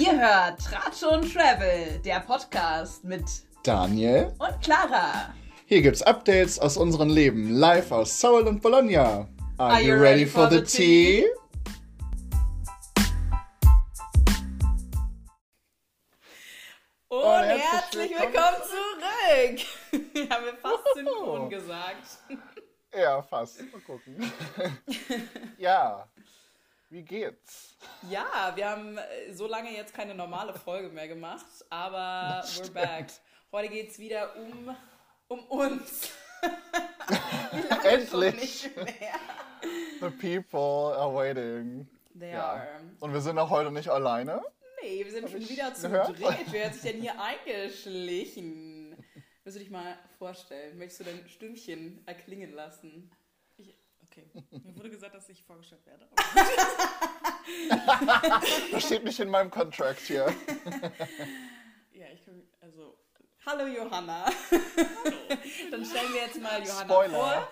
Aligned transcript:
Ihr 0.00 0.18
hört 0.18 0.60
Tratsch 0.64 1.02
und 1.02 1.30
Travel, 1.30 2.00
der 2.02 2.20
Podcast 2.20 3.04
mit 3.04 3.22
Daniel 3.62 4.32
und 4.38 4.62
Clara. 4.62 5.34
Hier 5.66 5.82
gibt's 5.82 6.00
Updates 6.00 6.58
aus 6.58 6.78
unserem 6.78 7.10
Leben, 7.10 7.50
live 7.50 7.92
aus 7.92 8.18
Seoul 8.18 8.46
und 8.48 8.62
Bologna. 8.62 9.28
Are, 9.58 9.74
Are 9.74 9.82
you 9.82 9.92
ready, 9.92 10.22
ready 10.22 10.26
for, 10.26 10.48
for 10.48 10.58
the 10.58 10.62
tea? 10.62 11.26
Und, 17.08 17.20
und 17.20 17.44
herzlich 17.44 18.10
willkommen, 18.12 18.62
zurück. 18.70 20.30
Haben 20.30 20.44
wir 20.46 20.54
fast 20.62 20.84
synchron 20.94 21.50
gesagt. 21.50 22.40
Ja, 22.98 23.20
fast. 23.20 23.60
Mal 23.70 23.80
gucken. 23.82 24.32
ja, 25.58 26.08
wie 26.90 27.02
geht's? 27.02 27.76
Ja, 28.10 28.52
wir 28.54 28.68
haben 28.68 28.98
äh, 28.98 29.32
so 29.32 29.46
lange 29.46 29.72
jetzt 29.72 29.94
keine 29.94 30.14
normale 30.14 30.52
Folge 30.52 30.88
mehr 30.88 31.08
gemacht, 31.08 31.46
aber 31.70 32.44
we're 32.44 32.72
back. 32.72 33.06
Heute 33.52 33.68
geht's 33.68 33.98
wieder 33.98 34.34
um, 34.36 34.76
um 35.28 35.44
uns. 35.46 36.10
Endlich! 37.84 38.70
The 40.00 40.10
people 40.10 40.96
are 40.96 41.14
waiting. 41.14 41.88
They 42.18 42.32
ja. 42.32 42.54
are. 42.54 42.80
Und 42.98 43.12
wir 43.12 43.20
sind 43.20 43.38
auch 43.38 43.50
heute 43.50 43.70
nicht 43.70 43.88
alleine. 43.88 44.42
Nee, 44.82 45.04
wir 45.04 45.12
sind 45.12 45.24
Hab 45.24 45.30
schon 45.30 45.48
wieder 45.48 45.74
zu 45.74 45.88
dritt. 45.88 46.46
Wer 46.50 46.66
hat 46.66 46.74
sich 46.74 46.90
denn 46.90 47.00
hier 47.00 47.14
eingeschlichen? 47.20 48.96
Willst 49.44 49.56
du 49.56 49.60
dich 49.60 49.70
mal 49.70 49.96
vorstellen? 50.18 50.76
Möchtest 50.78 51.00
du 51.00 51.04
dein 51.04 51.28
Stimmchen 51.28 52.02
erklingen 52.06 52.52
lassen? 52.52 53.10
Okay. 54.10 54.26
Mir 54.64 54.76
wurde 54.76 54.90
gesagt, 54.90 55.14
dass 55.14 55.28
ich 55.28 55.40
vorgestellt 55.42 55.86
werde. 55.86 56.08
das 58.72 58.84
steht 58.84 59.04
nicht 59.04 59.20
in 59.20 59.30
meinem 59.30 59.50
Contract 59.50 60.00
hier. 60.00 60.26
ja, 61.92 62.06
ich 62.12 62.24
kann. 62.24 62.42
Also. 62.60 62.96
Hallo 63.46 63.66
Johanna. 63.66 64.26
Hallo. 64.50 64.60
Dann 65.70 65.84
stellen 65.84 66.12
wir 66.12 66.22
jetzt 66.22 66.40
mal 66.42 66.60
Johanna 66.62 66.92
Spoiler. 66.92 67.18
vor. 67.18 67.48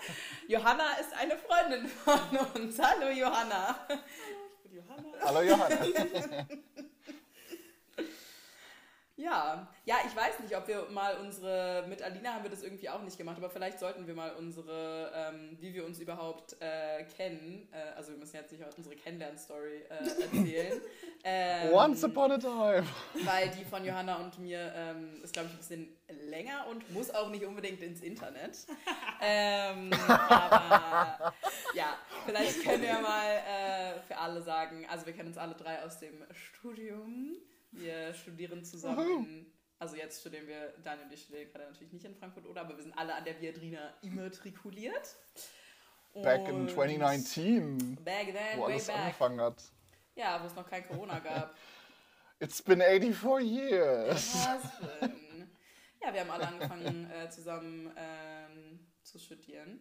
Johanna 0.47 0.93
ist 1.01 1.15
eine 1.15 1.39
Freundin 1.39 1.89
von 1.89 2.21
uns. 2.55 2.79
Hallo 2.79 3.09
Johanna. 3.09 3.87
Hallo, 3.89 4.01
ich 4.51 4.59
bin 4.63 4.75
Johanna. 4.75 5.09
Hallo 5.23 5.41
Johanna. 5.43 5.79
Ja, 9.19 9.67
ja, 9.85 9.97
ich 10.07 10.15
weiß 10.15 10.39
nicht, 10.39 10.57
ob 10.57 10.69
wir 10.69 10.87
mal 10.91 11.17
unsere, 11.17 11.85
mit 11.89 12.01
Alina 12.03 12.35
haben 12.35 12.45
wir 12.45 12.51
das 12.51 12.63
irgendwie 12.63 12.89
auch 12.89 13.03
nicht 13.03 13.19
gemacht, 13.19 13.37
aber 13.37 13.51
vielleicht 13.51 13.81
sollten 13.81 14.07
wir 14.07 14.15
mal 14.15 14.31
unsere, 14.37 15.11
ähm, 15.13 15.57
wie 15.61 15.75
wir 15.75 15.85
uns 15.85 15.99
überhaupt 15.99 16.57
äh, 16.61 17.03
kennen, 17.17 17.69
äh, 17.73 17.97
also 17.97 18.13
wir 18.13 18.19
müssen 18.19 18.37
jetzt 18.37 18.53
nicht 18.53 18.63
unsere 18.77 18.95
Kennenlern-Story 18.95 19.87
äh, 19.89 20.23
erzählen. 20.23 20.81
ähm, 21.25 21.73
Once 21.73 22.05
upon 22.05 22.31
a 22.31 22.39
time. 22.39 22.85
Weil 23.25 23.49
die 23.49 23.65
von 23.65 23.85
Johanna 23.85 24.19
und 24.19 24.39
mir 24.39 24.73
ähm, 24.77 25.21
ist, 25.25 25.33
glaube 25.33 25.49
ich, 25.49 25.55
ein 25.55 25.59
bisschen 25.59 25.97
länger 26.31 26.69
und 26.71 26.89
muss 26.93 27.11
auch 27.11 27.29
nicht 27.29 27.45
unbedingt 27.45 27.83
ins 27.83 28.03
Internet. 28.03 28.57
ähm, 29.21 29.91
aber 30.17 31.35
ja, 31.75 31.99
vielleicht 32.25 32.63
können 32.63 32.83
wir 32.83 33.01
mal 33.01 33.33
äh, 33.33 33.99
für 34.07 34.17
alle 34.17 34.41
sagen, 34.43 34.87
also 34.89 35.07
wir 35.07 35.13
kennen 35.13 35.31
uns 35.31 35.39
alle 35.39 35.57
drei 35.57 35.83
aus 35.83 35.99
dem 35.99 36.25
Studium. 36.31 37.37
Wir 37.71 38.15
studieren 38.15 38.65
zusammen. 38.65 39.53
Also 39.79 39.95
jetzt 39.97 40.21
studieren 40.21 40.47
wir, 40.49 40.75
Daniel 40.83 41.07
und 41.07 41.13
ich 41.13 41.23
studieren 41.23 41.49
gerade 41.53 41.65
natürlich 41.67 41.93
nicht 41.93 42.05
in 42.05 42.15
Frankfurt 42.15 42.47
oder, 42.47 42.63
aber 42.63 42.77
wir 42.77 42.83
sind 42.83 42.99
alle 42.99 43.15
an 43.15 43.25
der 43.25 43.41
Viadrina 43.41 43.95
immatrikuliert. 44.03 45.17
Back 46.15 46.49
in 46.49 46.69
2019. 46.69 47.97
Back 48.05 48.27
then, 48.27 48.59
wo 48.59 48.65
alles 48.65 48.87
back. 48.87 48.97
angefangen 48.97 49.41
hat. 49.41 49.63
Ja, 50.17 50.43
wo 50.43 50.47
es 50.47 50.55
noch 50.57 50.69
kein 50.69 50.85
Corona 50.87 51.19
gab. 51.21 51.57
It's 52.41 52.61
been 52.61 52.81
84 52.81 53.41
years. 53.41 54.49
Ja, 56.01 56.13
wir 56.13 56.21
haben 56.21 56.31
alle 56.31 56.49
angefangen 56.49 57.11
äh, 57.11 57.29
zusammen 57.29 57.93
ähm, 57.97 58.81
zu 59.03 59.19
studieren. 59.19 59.81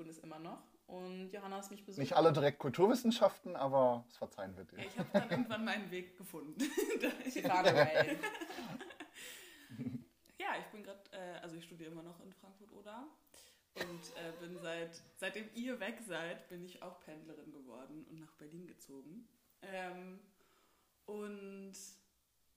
Tun 0.00 0.08
es 0.08 0.18
immer 0.20 0.38
noch. 0.38 0.62
Und 0.86 1.30
Johanna 1.30 1.58
ist 1.58 1.70
mich 1.70 1.84
besucht. 1.84 2.00
Nicht 2.00 2.14
alle 2.14 2.32
direkt 2.32 2.58
Kulturwissenschaften, 2.58 3.54
aber 3.54 4.02
es 4.08 4.16
verzeihen 4.16 4.56
wir 4.56 4.64
dir. 4.64 4.78
Ja, 4.78 4.84
ich 4.84 4.98
habe 4.98 5.10
dann 5.12 5.30
irgendwann 5.30 5.62
meinen 5.62 5.90
Weg 5.90 6.16
gefunden. 6.16 6.58
ja, 10.38 10.54
ich 10.58 10.64
bin 10.72 10.82
gerade, 10.82 11.02
äh, 11.12 11.38
also 11.42 11.56
ich 11.56 11.64
studiere 11.64 11.90
immer 11.90 12.02
noch 12.02 12.18
in 12.24 12.32
Frankfurt-Oder 12.32 13.06
und 13.74 13.84
äh, 14.16 14.32
bin 14.40 14.58
seit, 14.58 14.98
seitdem 15.18 15.50
ihr 15.54 15.78
weg 15.80 16.00
seid, 16.00 16.48
bin 16.48 16.64
ich 16.64 16.82
auch 16.82 16.98
Pendlerin 17.00 17.52
geworden 17.52 18.06
und 18.08 18.18
nach 18.18 18.32
Berlin 18.32 18.66
gezogen. 18.66 19.28
Ähm, 19.60 20.18
und 21.04 21.74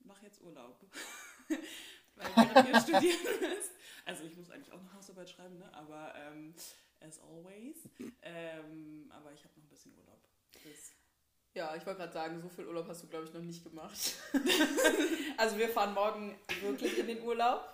mache 0.00 0.24
jetzt 0.24 0.40
Urlaub. 0.40 0.80
Weil 2.16 2.26
während 2.36 2.68
ihr 2.70 2.80
studieren 2.80 3.20
müsst. 3.40 3.72
Also 4.06 4.24
ich 4.24 4.34
muss 4.34 4.50
eigentlich 4.50 4.72
auch 4.72 4.80
eine 4.80 4.92
Hausarbeit 4.94 5.28
schreiben, 5.28 5.58
ne? 5.58 5.72
aber 5.74 6.14
ähm, 6.16 6.54
as 7.06 7.20
always. 7.20 7.88
ähm, 8.22 9.10
aber 9.10 9.32
ich 9.32 9.44
habe 9.44 9.54
noch 9.56 9.64
ein 9.64 9.68
bisschen 9.68 9.94
Urlaub. 9.96 10.20
Bis 10.62 10.94
ja, 11.56 11.76
ich 11.76 11.86
wollte 11.86 12.00
gerade 12.00 12.12
sagen, 12.12 12.40
so 12.40 12.48
viel 12.48 12.66
Urlaub 12.66 12.88
hast 12.88 13.04
du, 13.04 13.06
glaube 13.06 13.26
ich, 13.26 13.32
noch 13.32 13.40
nicht 13.40 13.62
gemacht. 13.62 13.96
also 15.36 15.56
wir 15.56 15.68
fahren 15.68 15.94
morgen 15.94 16.36
wirklich 16.60 16.98
in 16.98 17.06
den 17.06 17.22
Urlaub. 17.22 17.64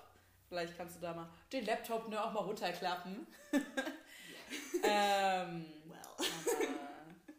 Vielleicht 0.48 0.76
kannst 0.76 0.96
du 0.96 1.00
da 1.00 1.14
mal 1.14 1.30
den 1.50 1.64
Laptop 1.64 2.08
ne, 2.08 2.22
auch 2.22 2.32
mal 2.32 2.40
runterklappen. 2.40 3.26
ähm, 4.82 5.64
well. 5.86 5.98
Aber, 6.18 6.26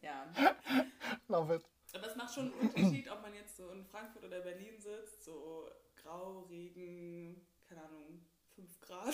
ja. 0.01 0.25
Love 1.27 1.55
it. 1.55 1.65
Aber 1.93 2.07
es 2.07 2.15
macht 2.15 2.33
schon 2.33 2.51
einen 2.53 2.69
Unterschied, 2.69 3.11
ob 3.11 3.21
man 3.21 3.35
jetzt 3.35 3.57
so 3.57 3.69
in 3.69 3.85
Frankfurt 3.85 4.23
oder 4.23 4.39
Berlin 4.39 4.79
sitzt, 4.79 5.25
so 5.25 5.69
grau, 6.01 6.47
Regen, 6.49 7.45
keine 7.67 7.83
Ahnung, 7.83 8.25
5 8.55 8.79
Grad. 8.79 9.13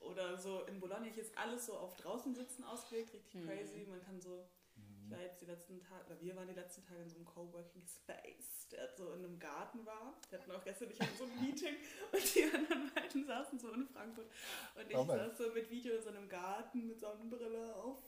Oder 0.00 0.38
so 0.38 0.62
in 0.64 0.80
Bologna 0.80 1.06
hier 1.06 1.22
ist 1.22 1.36
alles 1.36 1.66
so 1.66 1.74
auf 1.74 1.94
draußen 1.96 2.34
sitzen 2.34 2.64
ausgelegt, 2.64 3.12
richtig 3.12 3.34
mhm. 3.34 3.46
crazy. 3.46 3.86
Man 3.88 4.02
kann 4.02 4.20
so, 4.20 4.48
ich 4.74 4.82
mhm. 4.82 5.10
war 5.10 5.20
jetzt 5.20 5.40
die 5.42 5.44
letzten 5.46 5.78
Tage, 5.80 6.06
oder 6.06 6.20
wir 6.20 6.34
waren 6.36 6.48
die 6.48 6.54
letzten 6.54 6.82
Tage 6.84 7.02
in 7.02 7.08
so 7.08 7.16
einem 7.16 7.26
Coworking 7.26 7.86
Space, 7.86 8.68
der 8.72 8.88
so 8.96 9.12
in 9.12 9.24
einem 9.24 9.38
Garten 9.38 9.84
war. 9.84 10.14
Wir 10.30 10.38
hatten 10.38 10.50
auch 10.52 10.64
gestern 10.64 10.88
nicht 10.88 11.00
so 11.18 11.24
ein 11.24 11.40
Meeting 11.44 11.74
und 12.12 12.34
die 12.34 12.44
anderen 12.44 12.90
beiden 12.94 13.26
saßen 13.26 13.58
so 13.58 13.72
in 13.72 13.86
Frankfurt 13.88 14.26
und 14.74 14.90
ich 14.90 14.96
oh 14.96 15.04
saß 15.04 15.36
so 15.36 15.52
mit 15.52 15.70
Video 15.70 15.94
in 15.94 16.02
so 16.02 16.08
einem 16.08 16.28
Garten 16.28 16.86
mit 16.86 16.98
Sonnenbrille 16.98 17.76
auf. 17.76 18.02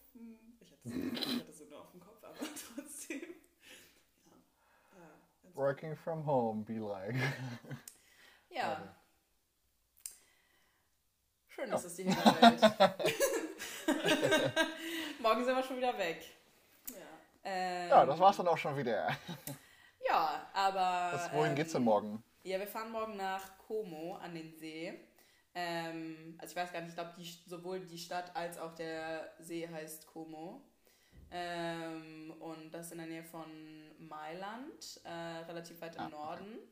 Ich 0.61 0.73
hatte, 0.73 0.89
ich 0.89 1.41
hatte 1.41 1.53
so 1.53 1.67
nur 1.67 1.83
auf 1.83 1.91
dem 1.91 2.01
Kopf, 2.01 2.25
aber 2.25 2.35
trotzdem. 2.75 3.21
Ja. 4.95 5.11
ja 5.43 5.55
Working 5.55 5.95
from 5.95 6.25
home, 6.25 6.65
be 6.65 6.79
like. 6.79 7.17
Ja. 8.49 8.97
Schön, 11.63 11.71
dass 11.71 11.85
es 11.85 11.95
die 11.95 12.03
Hinterwelt. 12.03 12.61
Morgen 15.21 15.45
sind 15.45 15.55
wir 15.55 15.63
schon 15.63 15.77
wieder 15.77 15.97
weg. 15.97 16.25
Ja. 16.89 16.97
Ähm, 17.45 17.89
ja, 17.89 18.05
das 18.05 18.19
war's 18.19 18.37
dann 18.37 18.49
auch 18.49 18.59
schon 18.59 18.77
wieder. 18.77 19.17
ja, 20.09 20.45
aber. 20.53 21.11
Das, 21.13 21.33
wohin 21.33 21.51
ähm, 21.51 21.55
geht's 21.55 21.71
denn 21.73 21.85
morgen? 21.85 22.21
Ja, 22.43 22.59
wir 22.59 22.67
fahren 22.67 22.91
morgen 22.91 23.17
nach 23.17 23.57
Como 23.59 24.17
an 24.17 24.35
den 24.35 24.53
See. 24.57 24.93
Ähm, 25.55 26.37
also 26.39 26.51
ich 26.51 26.57
weiß 26.57 26.73
gar 26.73 26.81
nicht, 26.81 26.91
ich 26.91 26.97
glaube, 26.97 27.13
sowohl 27.47 27.87
die 27.87 27.99
Stadt 27.99 28.35
als 28.35 28.59
auch 28.59 28.75
der 28.75 29.33
See 29.39 29.69
heißt 29.69 30.09
Como. 30.09 30.63
Ähm, 31.31 32.35
und 32.41 32.73
das 32.73 32.91
in 32.91 32.99
der 32.99 33.07
Nähe 33.07 33.23
von 33.23 33.47
Mailand, 34.01 35.01
äh, 35.05 35.45
relativ 35.47 35.81
weit 35.81 35.95
im 35.95 36.03
ah, 36.03 36.09
Norden. 36.09 36.55
Okay. 36.55 36.67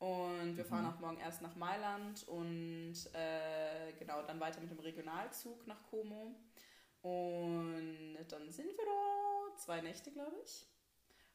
Und 0.00 0.56
wir 0.56 0.64
fahren 0.64 0.84
mhm. 0.84 0.90
auch 0.90 0.98
morgen 0.98 1.20
erst 1.20 1.42
nach 1.42 1.54
Mailand 1.56 2.26
und 2.26 2.94
äh, 3.12 3.92
genau 3.98 4.22
dann 4.22 4.40
weiter 4.40 4.60
mit 4.60 4.70
dem 4.70 4.80
Regionalzug 4.80 5.66
nach 5.66 5.82
Como. 5.90 6.34
Und 7.02 8.16
dann 8.28 8.50
sind 8.50 8.68
wir 8.76 8.84
da 8.86 9.56
zwei 9.58 9.82
Nächte, 9.82 10.10
glaube 10.10 10.36
ich. 10.42 10.66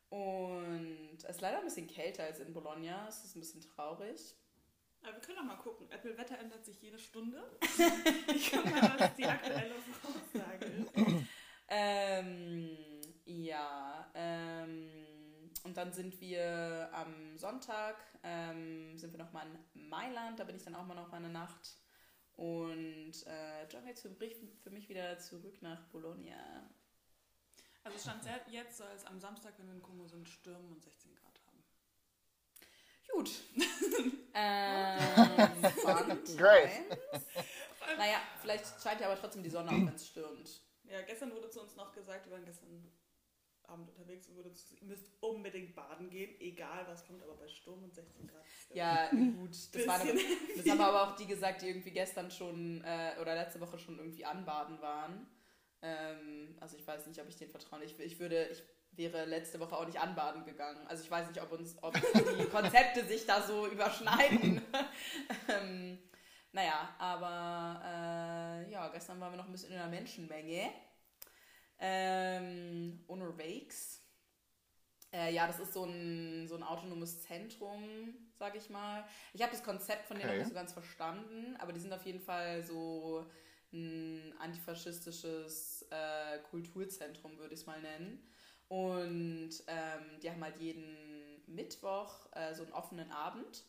Und 0.09 1.17
es 1.17 1.29
ist 1.29 1.41
leider 1.41 1.59
ein 1.59 1.65
bisschen 1.65 1.85
kälter 1.85 2.23
als 2.23 2.39
in 2.39 2.53
Bologna. 2.53 3.07
Es 3.07 3.23
ist 3.23 3.35
ein 3.35 3.41
bisschen 3.41 3.61
traurig. 3.61 4.35
Aber 5.03 5.13
wir 5.13 5.21
können 5.21 5.37
auch 5.37 5.43
mal 5.43 5.57
gucken. 5.57 5.87
Apple 5.91 6.17
Wetter 6.17 6.39
ändert 6.39 6.65
sich 6.65 6.81
jede 6.81 6.97
Stunde. 6.97 7.43
ich 8.35 8.51
gucke 8.51 8.67
mal, 8.69 8.95
was 8.97 9.15
die 9.15 9.25
aktuelle 9.25 9.75
Voraussage 9.75 10.65
ist. 10.65 10.91
ähm, 11.67 12.77
ja, 13.25 14.11
ähm, 14.15 14.89
und 15.63 15.74
dann 15.85 15.93
sind 15.93 16.19
wir 16.19 16.89
am 16.93 17.37
Sonntag, 17.37 17.95
ähm, 18.23 18.97
sind 18.97 19.13
wir 19.13 19.19
nochmal 19.19 19.45
in 19.45 19.87
Mailand, 19.87 20.39
da 20.39 20.43
bin 20.43 20.55
ich 20.55 20.63
dann 20.63 20.73
auch 20.73 20.85
mal 20.85 20.95
noch 20.95 21.11
mal 21.11 21.17
eine 21.17 21.29
Nacht. 21.29 21.77
Und 22.37 23.13
äh, 23.27 23.67
dann 23.71 23.85
geht 23.85 23.99
für 23.99 24.69
mich 24.71 24.89
wieder 24.89 25.19
zurück 25.19 25.61
nach 25.61 25.83
Bologna. 25.89 26.67
Also 27.83 27.99
stand 27.99 28.23
jetzt 28.49 28.77
soll 28.77 28.89
es 28.95 29.05
am 29.05 29.19
Samstag, 29.19 29.53
wenn 29.57 29.67
wir 29.67 29.75
in 29.75 29.81
Como 29.83 30.07
sind, 30.07 30.27
stürmen 30.27 30.71
und 30.71 30.81
16 30.81 31.13
Grad 31.13 31.39
haben. 31.45 31.63
Gut. 33.11 33.29
ähm, 34.33 34.97
Great. 36.37 36.71
Naja, 37.95 38.21
vielleicht 38.41 38.81
scheint 38.81 39.01
ja 39.01 39.07
aber 39.07 39.21
trotzdem 39.21 39.43
die 39.43 39.51
Sonne 39.51 39.69
auch, 39.69 39.73
wenn 39.73 39.93
es 39.93 40.07
stürmt. 40.07 40.61
Ja, 40.85 41.03
gestern 41.03 41.31
wurde 41.31 41.51
zu 41.51 41.61
uns 41.61 41.75
noch 41.75 41.93
gesagt, 41.93 42.25
wir 42.25 42.33
waren 42.33 42.43
gestern 42.43 42.91
Abend 43.69 43.89
unterwegs 43.89 44.27
und 44.27 44.35
würde 44.35 44.53
zu, 44.53 44.75
ihr 44.75 44.87
müsst 44.87 45.11
unbedingt 45.21 45.75
baden 45.75 46.09
gehen, 46.09 46.39
egal 46.39 46.85
was 46.87 47.05
kommt, 47.05 47.23
aber 47.23 47.35
bei 47.35 47.47
Sturm 47.47 47.83
und 47.83 47.93
16 47.93 48.27
Grad. 48.27 48.43
Ja, 48.73 49.09
gut. 49.09 49.55
Das, 49.73 49.87
aber, 49.87 50.03
Bisschen 50.03 50.57
das 50.57 50.69
haben 50.69 50.81
aber 50.81 51.03
auch 51.03 51.15
die 51.15 51.27
gesagt, 51.27 51.61
die 51.61 51.69
irgendwie 51.69 51.91
gestern 51.91 52.31
schon 52.31 52.83
äh, 52.83 53.15
oder 53.21 53.35
letzte 53.35 53.59
Woche 53.59 53.77
schon 53.77 53.97
irgendwie 53.97 54.25
anbaden 54.25 54.81
waren. 54.81 55.27
Ähm, 55.81 56.55
also 56.59 56.77
ich 56.77 56.85
weiß 56.85 57.07
nicht, 57.07 57.21
ob 57.21 57.27
ich 57.27 57.35
denen 57.35 57.51
vertraue. 57.51 57.83
Ich, 57.83 57.99
ich 57.99 58.19
würde, 58.19 58.47
ich 58.47 58.63
wäre 58.97 59.25
letzte 59.25 59.59
Woche 59.59 59.75
auch 59.75 59.85
nicht 59.85 59.99
anbaden 59.99 60.45
gegangen. 60.45 60.85
Also 60.87 61.03
ich 61.03 61.11
weiß 61.11 61.27
nicht, 61.27 61.41
ob 61.41 61.51
uns, 61.51 61.75
ob 61.81 61.93
die 61.93 62.45
Konzepte 62.51 63.05
sich 63.05 63.25
da 63.25 63.41
so 63.41 63.67
überschneiden. 63.67 64.61
ähm, 65.49 65.99
naja, 66.51 66.95
aber 66.97 67.81
äh, 67.83 68.71
ja, 68.71 68.87
gestern 68.89 69.19
waren 69.19 69.33
wir 69.33 69.37
noch 69.37 69.47
ein 69.47 69.51
bisschen 69.51 69.71
in 69.71 69.77
der 69.77 69.87
Menschenmenge. 69.87 70.71
Ähm, 71.79 73.03
unterwegs. 73.07 74.01
Äh, 75.11 75.33
ja, 75.33 75.47
das 75.47 75.59
ist 75.59 75.73
so 75.73 75.85
ein, 75.85 76.47
so 76.47 76.55
ein 76.55 76.63
autonomes 76.63 77.21
Zentrum, 77.23 77.83
sag 78.37 78.55
ich 78.55 78.69
mal. 78.69 79.05
Ich 79.33 79.41
habe 79.41 79.51
das 79.51 79.63
Konzept 79.63 80.05
von 80.07 80.17
denen 80.17 80.27
Okay. 80.27 80.33
noch 80.33 80.39
nicht 80.39 80.49
so 80.49 80.53
ganz 80.55 80.73
verstanden, 80.73 81.55
aber 81.59 81.71
die 81.73 81.79
sind 81.79 81.93
auf 81.93 82.05
jeden 82.05 82.19
Fall 82.19 82.63
so 82.63 83.25
ein 83.71 84.33
antifaschistisches 84.39 85.87
äh, 85.89 86.39
Kulturzentrum, 86.49 87.37
würde 87.37 87.53
ich 87.53 87.61
es 87.61 87.65
mal 87.65 87.81
nennen. 87.81 88.27
Und 88.67 89.51
ähm, 89.67 90.19
die 90.21 90.29
haben 90.29 90.43
halt 90.43 90.57
jeden 90.59 91.43
Mittwoch 91.47 92.27
äh, 92.33 92.53
so 92.53 92.63
einen 92.63 92.73
offenen 92.73 93.11
Abend, 93.11 93.63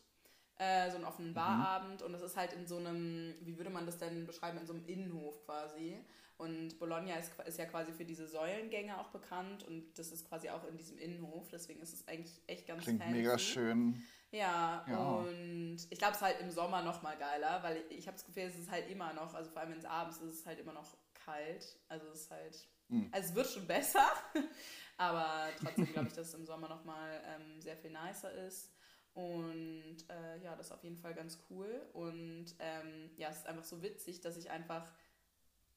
äh, 0.57 0.89
so 0.89 0.95
einen 0.97 1.05
offenen 1.05 1.33
Barabend. 1.33 2.01
Und 2.01 2.13
das 2.13 2.21
ist 2.21 2.35
halt 2.37 2.53
in 2.53 2.67
so 2.67 2.77
einem, 2.77 3.35
wie 3.41 3.57
würde 3.57 3.69
man 3.69 3.85
das 3.85 3.97
denn 3.97 4.25
beschreiben, 4.25 4.57
in 4.57 4.65
so 4.65 4.73
einem 4.73 4.85
Innenhof 4.85 5.45
quasi. 5.45 5.97
Und 6.37 6.77
Bologna 6.77 7.15
ist, 7.15 7.31
ist 7.45 7.57
ja 7.57 7.65
quasi 7.65 7.91
für 7.91 8.05
diese 8.05 8.27
Säulengänge 8.27 8.99
auch 8.99 9.09
bekannt 9.09 9.63
und 9.63 9.97
das 9.97 10.11
ist 10.11 10.27
quasi 10.29 10.49
auch 10.49 10.63
in 10.65 10.77
diesem 10.77 10.97
Innenhof. 10.99 11.49
Deswegen 11.49 11.81
ist 11.81 11.93
es 11.93 12.07
eigentlich 12.07 12.39
echt 12.45 12.67
ganz 12.67 12.83
Klingt 12.83 13.01
fancy. 13.01 13.17
mega 13.17 13.37
schön. 13.39 14.03
Ja, 14.31 14.85
Ja. 14.87 14.97
und 14.97 15.77
ich 15.89 15.97
glaube, 15.97 16.11
es 16.11 16.17
ist 16.17 16.21
halt 16.23 16.39
im 16.41 16.51
Sommer 16.51 16.83
noch 16.83 17.01
mal 17.01 17.17
geiler, 17.17 17.63
weil 17.63 17.77
ich, 17.89 17.99
ich 17.99 18.07
habe 18.07 18.17
das 18.17 18.25
Gefühl, 18.25 18.43
es 18.43 18.55
ist 18.57 18.69
halt 18.69 18.89
immer 18.89 19.13
noch, 19.13 19.33
also 19.33 19.49
vor 19.49 19.61
allem 19.61 19.71
wenn 19.71 19.79
es 19.79 19.85
abends 19.85 20.17
ist, 20.17 20.29
ist 20.33 20.39
es 20.41 20.45
halt 20.45 20.59
immer 20.59 20.73
noch 20.73 20.95
kalt. 21.13 21.79
Also 21.87 22.07
es 22.07 22.21
ist 22.21 22.31
halt, 22.31 22.67
Mhm. 22.89 23.09
also 23.11 23.29
es 23.29 23.35
wird 23.35 23.47
schon 23.47 23.67
besser, 23.67 24.05
aber 24.97 25.49
trotzdem 25.59 25.91
glaube 25.91 26.07
ich, 26.07 26.13
dass 26.13 26.27
es 26.29 26.33
im 26.35 26.45
Sommer 26.45 26.69
noch 26.69 26.85
mal 26.85 27.21
ähm, 27.25 27.59
sehr 27.61 27.75
viel 27.77 27.91
nicer 27.91 28.31
ist. 28.31 28.71
Und 29.13 29.97
äh, 30.09 30.37
ja, 30.43 30.55
das 30.55 30.67
ist 30.67 30.71
auf 30.71 30.83
jeden 30.83 30.97
Fall 30.97 31.13
ganz 31.15 31.39
cool. 31.49 31.81
Und 31.93 32.55
ähm, 32.59 33.09
ja, 33.17 33.29
es 33.29 33.37
ist 33.37 33.47
einfach 33.47 33.63
so 33.63 33.81
witzig, 33.81 34.21
dass 34.21 34.37
ich 34.37 34.51
einfach 34.51 34.91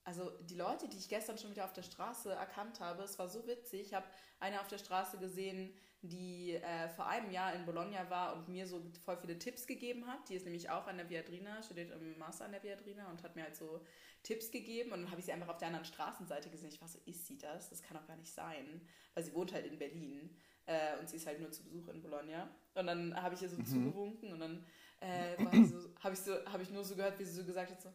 also 0.04 0.30
die 0.42 0.54
Leute, 0.56 0.88
die 0.88 0.96
ich 0.96 1.08
gestern 1.08 1.38
schon 1.38 1.50
wieder 1.50 1.64
auf 1.64 1.72
der 1.72 1.82
Straße 1.82 2.32
erkannt 2.32 2.80
habe, 2.80 3.02
es 3.02 3.18
war 3.18 3.28
so 3.28 3.46
witzig. 3.46 3.82
Ich 3.82 3.94
habe 3.94 4.06
eine 4.40 4.60
auf 4.60 4.68
der 4.68 4.78
Straße 4.78 5.18
gesehen, 5.18 5.72
die 6.02 6.54
äh, 6.54 6.88
vor 6.88 7.06
einem 7.06 7.30
Jahr 7.30 7.54
in 7.54 7.66
Bologna 7.66 8.08
war 8.08 8.34
und 8.34 8.48
mir 8.48 8.66
so 8.66 8.80
voll 9.04 9.18
viele 9.18 9.38
Tipps 9.38 9.66
gegeben 9.66 10.06
hat. 10.06 10.28
Die 10.30 10.34
ist 10.34 10.44
nämlich 10.46 10.70
auch 10.70 10.86
an 10.86 10.96
der 10.96 11.10
Viadrina, 11.10 11.62
studiert 11.62 11.90
im 11.92 12.18
Master 12.18 12.46
an 12.46 12.52
der 12.52 12.62
Viadrina 12.62 13.10
und 13.10 13.22
hat 13.22 13.36
mir 13.36 13.42
halt 13.42 13.56
so 13.56 13.84
Tipps 14.22 14.50
gegeben. 14.50 14.92
Und 14.92 15.02
dann 15.02 15.10
habe 15.10 15.20
ich 15.20 15.26
sie 15.26 15.32
einfach 15.32 15.48
auf 15.48 15.58
der 15.58 15.68
anderen 15.68 15.84
Straßenseite 15.84 16.48
gesehen. 16.48 16.70
Ich 16.70 16.80
war 16.80 16.88
so, 16.88 16.98
ist 17.04 17.26
sie 17.26 17.36
das? 17.36 17.68
Das 17.68 17.82
kann 17.82 17.96
doch 17.98 18.06
gar 18.06 18.16
nicht 18.16 18.32
sein. 18.32 18.80
Weil 19.14 19.24
sie 19.24 19.34
wohnt 19.34 19.52
halt 19.52 19.66
in 19.66 19.78
Berlin 19.78 20.34
äh, 20.66 20.98
und 20.98 21.08
sie 21.10 21.16
ist 21.16 21.26
halt 21.26 21.38
nur 21.40 21.50
zu 21.52 21.62
Besuch 21.64 21.88
in 21.88 22.00
Bologna. 22.00 22.48
Und 22.74 22.86
dann 22.86 23.14
habe 23.20 23.34
ich 23.34 23.42
ihr 23.42 23.50
so 23.50 23.58
Mhm. 23.58 23.66
zugewunken 23.66 24.32
und 24.32 24.40
dann 24.40 24.64
äh, 25.00 25.36
so, 25.64 25.76
habe 26.02 26.14
ich, 26.14 26.20
so, 26.20 26.32
hab 26.46 26.60
ich 26.62 26.70
nur 26.70 26.84
so 26.84 26.96
gehört, 26.96 27.18
wie 27.18 27.24
sie 27.24 27.34
so 27.34 27.44
gesagt 27.44 27.70
hat, 27.72 27.80
so, 27.82 27.92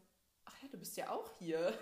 du 0.72 0.78
bist 0.78 0.98
ja 0.98 1.10
auch 1.10 1.32
hier. 1.38 1.68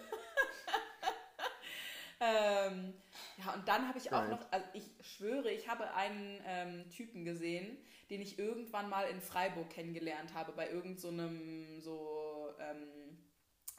ähm, 2.20 2.94
ja, 3.38 3.54
und 3.54 3.68
dann 3.68 3.88
habe 3.88 3.98
ich 3.98 4.12
auch 4.12 4.22
Geil. 4.22 4.30
noch, 4.30 4.52
also 4.52 4.66
ich 4.74 4.84
schwöre, 5.02 5.52
ich 5.52 5.68
habe 5.68 5.92
einen 5.94 6.42
ähm, 6.46 6.90
Typen 6.90 7.26
gesehen, 7.26 7.78
den 8.10 8.22
ich 8.22 8.38
irgendwann 8.38 8.90
mal 8.90 9.08
in 9.08 9.22
Freiburg 9.22 9.70
kennengelernt 9.70 10.34
habe, 10.34 10.52
bei 10.52 10.70
irgendeinem 10.70 10.98
so, 10.98 11.08
einem 11.08 11.82
so 11.82 12.54
ähm, 12.60 13.18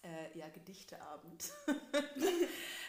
äh, 0.05 0.39
ja, 0.39 0.49
Gedichteabend. 0.49 1.53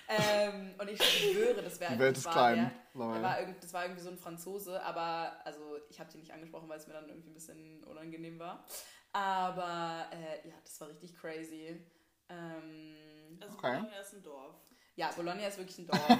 ähm, 0.10 0.76
und 0.78 0.90
ich 0.90 1.02
schwöre, 1.02 1.62
das 1.62 1.80
wäre 1.80 1.94
Die 1.94 2.00
Welt 2.00 2.18
das 2.18 2.20
ist 2.20 2.26
war 2.26 2.34
klein. 2.34 2.72
Der 2.94 3.22
war 3.22 3.40
irgend, 3.40 3.64
das 3.64 3.74
war 3.74 3.84
irgendwie 3.84 4.02
so 4.02 4.10
ein 4.10 4.18
Franzose, 4.18 4.82
aber 4.84 5.40
also 5.46 5.78
ich 5.90 6.00
habe 6.00 6.12
den 6.12 6.22
nicht 6.22 6.34
angesprochen, 6.34 6.68
weil 6.68 6.78
es 6.78 6.88
mir 6.88 6.94
dann 6.94 7.08
irgendwie 7.08 7.30
ein 7.30 7.34
bisschen 7.34 7.84
unangenehm 7.86 8.40
war. 8.40 8.66
Aber 9.14 10.08
äh, 10.12 10.48
ja, 10.48 10.56
das 10.64 10.80
war 10.82 10.90
richtig 10.90 11.16
crazy. 11.16 11.82
Ähm, 12.30 12.96
Also 13.42 13.58
Okay. 13.58 13.78
Bologna 13.78 14.00
ist 14.00 14.14
ein 14.14 14.24
Dorf. 14.24 14.56
ja, 14.96 15.12
Bologna 15.16 15.48
ist 15.48 15.58
wirklich 15.58 15.78
ein 15.80 15.88
Dorf. 15.88 16.20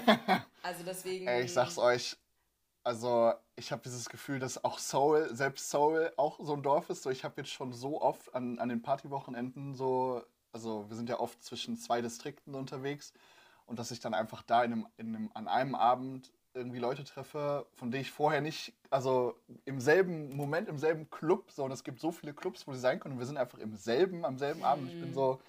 Also 0.64 0.84
deswegen. 0.84 1.28
Ey, 1.28 1.44
ich 1.44 1.54
sag's 1.54 1.78
euch, 1.78 2.18
also 2.84 3.34
ich 3.56 3.72
habe 3.72 3.82
dieses 3.84 4.10
Gefühl, 4.10 4.40
dass 4.40 4.64
auch 4.64 4.78
Seoul, 4.80 5.34
selbst 5.36 5.70
Seoul 5.72 6.12
auch 6.18 6.40
so 6.40 6.54
ein 6.54 6.62
Dorf 6.64 6.90
ist. 6.90 7.04
So, 7.04 7.10
ich 7.10 7.24
habe 7.24 7.42
jetzt 7.42 7.50
schon 7.52 7.74
so 7.74 8.02
oft 8.02 8.34
an, 8.36 8.60
an 8.60 8.70
den 8.70 8.82
Partywochenenden 8.82 9.74
so, 9.74 10.24
also 10.52 10.88
wir 10.88 10.96
sind 10.96 11.10
ja 11.10 11.20
oft 11.20 11.44
zwischen 11.44 11.78
zwei 11.78 12.02
Distrikten 12.02 12.54
unterwegs 12.54 13.12
und 13.66 13.80
dass 13.80 13.90
ich 13.92 14.00
dann 14.00 14.14
einfach 14.14 14.44
da 14.44 14.64
in 14.64 14.72
einem, 14.74 14.88
in 14.98 15.16
einem, 15.16 15.32
an 15.34 15.48
einem 15.48 15.74
Abend 15.76 16.32
irgendwie 16.54 16.80
Leute 16.80 17.04
treffe, 17.04 17.66
von 17.74 17.92
denen 17.92 18.02
ich 18.04 18.12
vorher 18.12 18.40
nicht, 18.40 18.74
also 18.90 19.36
im 19.66 19.82
selben 19.82 20.36
Moment, 20.36 20.70
im 20.70 20.78
selben 20.78 21.10
Club, 21.10 21.52
so 21.52 21.64
und 21.66 21.72
es 21.72 21.84
gibt 21.84 22.00
so 22.00 22.12
viele 22.12 22.34
Clubs, 22.34 22.66
wo 22.68 22.74
sie 22.74 22.80
sein 22.80 23.00
können 23.00 23.14
und 23.16 23.20
wir 23.20 23.26
sind 23.26 23.38
einfach 23.38 23.58
im 23.58 23.76
selben, 23.76 24.24
am 24.26 24.38
selben 24.38 24.64
Abend. 24.64 24.88
Ich 24.90 25.00
bin 25.00 25.12
so, 25.14 25.34
es 25.34 25.40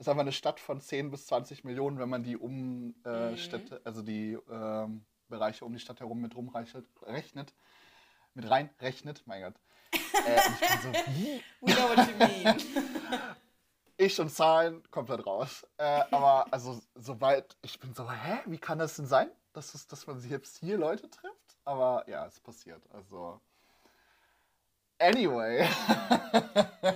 ist 0.00 0.08
einfach 0.08 0.22
eine 0.22 0.32
Stadt 0.32 0.58
von 0.58 0.80
10 0.80 1.10
bis 1.10 1.26
20 1.26 1.62
Millionen, 1.64 1.98
wenn 1.98 2.08
man 2.08 2.22
die 2.24 2.36
um 2.36 2.94
äh, 3.04 3.30
Mhm. 3.32 3.36
Städte, 3.36 3.80
also 3.84 4.02
die 4.02 4.36
ähm, 4.50 5.04
Bereiche 5.28 5.64
um 5.64 5.72
die 5.72 5.78
Stadt 5.78 6.00
herum 6.00 6.20
mit 6.20 6.34
rumrechnet, 6.34 6.86
rechnet, 7.02 7.54
mit 8.34 8.48
reinrechnet, 8.50 9.22
mein 9.26 9.42
Gott. 9.42 9.54
Äh, 10.26 10.36
ich 10.36 10.68
bin 10.68 10.80
so, 10.82 10.92
wie? 11.14 11.42
We 11.62 11.74
know 11.74 11.88
what 11.88 12.06
you 12.08 12.16
mean. 12.16 12.56
Ich 13.96 14.18
und 14.18 14.30
Zahlen 14.30 14.82
komplett 14.90 15.26
raus. 15.26 15.66
Äh, 15.76 16.02
aber 16.10 16.46
also 16.50 16.80
soweit, 16.94 17.54
ich 17.60 17.78
bin 17.78 17.92
so, 17.94 18.10
hä, 18.10 18.38
wie 18.46 18.56
kann 18.56 18.78
das 18.78 18.96
denn 18.96 19.04
sein, 19.06 19.30
dass, 19.52 19.74
es, 19.74 19.86
dass 19.86 20.06
man 20.06 20.18
sich 20.18 20.30
jetzt 20.30 20.56
hier 20.56 20.78
Leute 20.78 21.10
trifft? 21.10 21.58
Aber 21.66 22.08
ja, 22.08 22.24
es 22.26 22.40
passiert. 22.40 22.82
Also, 22.94 23.40
anyway, 25.00 25.60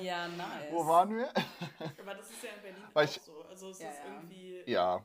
ja, 0.03 0.29
nice. 0.29 0.71
wo 0.71 0.87
waren 0.87 1.17
wir? 1.17 1.29
Aber 2.01 2.15
das 2.15 2.31
ist 2.31 2.43
ja 2.43 2.51
in 2.56 2.62
Berlin 2.62 2.83
Weil 2.93 3.06
auch 3.06 3.11
ich- 3.11 3.21
so. 3.23 3.43
Also 3.49 3.71
es 3.71 3.81
Ja, 3.81 3.91
ist 3.91 3.99
ja. 4.05 4.11
irgendwie, 4.12 4.62
Ja, 4.67 5.05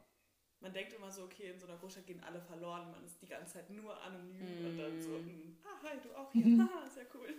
man 0.61 0.73
denkt 0.73 0.93
immer 0.93 1.09
so, 1.11 1.23
okay, 1.23 1.51
in 1.51 1.59
so 1.59 1.65
einer 1.67 1.77
Großstadt 1.77 2.05
gehen 2.05 2.21
alle 2.23 2.41
verloren, 2.41 2.91
man 2.91 3.03
ist 3.05 3.21
die 3.21 3.27
ganze 3.27 3.53
Zeit 3.53 3.69
nur 3.69 3.99
anonym 4.01 4.65
und 4.65 4.77
dann 4.77 4.99
so, 5.01 5.15
hm, 5.15 5.57
ah, 5.63 5.87
hi, 5.87 5.97
du 6.03 6.13
auch 6.15 6.31
hier, 6.33 6.43
haha, 6.57 6.89
sehr 6.89 7.05
cool. 7.13 7.33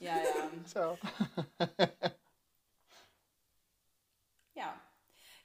Ja, 0.00 0.16
ja. 0.16 0.50
tja. 0.72 0.98
Ja. 4.54 4.80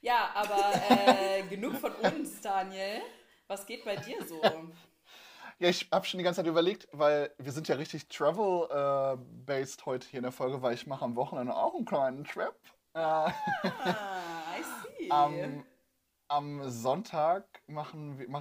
Ja, 0.02 0.30
aber 0.34 0.72
äh, 0.90 1.42
genug 1.48 1.76
von 1.76 1.94
uns, 1.96 2.40
Daniel. 2.40 3.02
Was 3.48 3.66
geht 3.66 3.84
bei 3.84 3.96
dir 3.96 4.24
so? 4.24 4.70
Ja, 5.60 5.68
ich 5.68 5.90
habe 5.92 6.06
schon 6.06 6.16
die 6.16 6.24
ganze 6.24 6.38
Zeit 6.38 6.46
überlegt, 6.46 6.88
weil 6.90 7.34
wir 7.36 7.52
sind 7.52 7.68
ja 7.68 7.76
richtig 7.76 8.08
travel-based 8.08 9.84
heute 9.84 10.08
hier 10.08 10.20
in 10.20 10.22
der 10.22 10.32
Folge, 10.32 10.62
weil 10.62 10.72
ich 10.72 10.86
mache 10.86 11.04
am 11.04 11.16
Wochenende 11.16 11.54
auch 11.54 11.74
einen 11.74 11.84
kleinen 11.84 12.24
Trip. 12.24 12.54
Äh, 12.94 12.98
Ah, 12.98 13.30
I 14.58 14.62
see. 14.98 15.10
am, 15.10 15.64
am 16.28 16.70
Sonntag 16.70 17.44
mache 17.66 17.94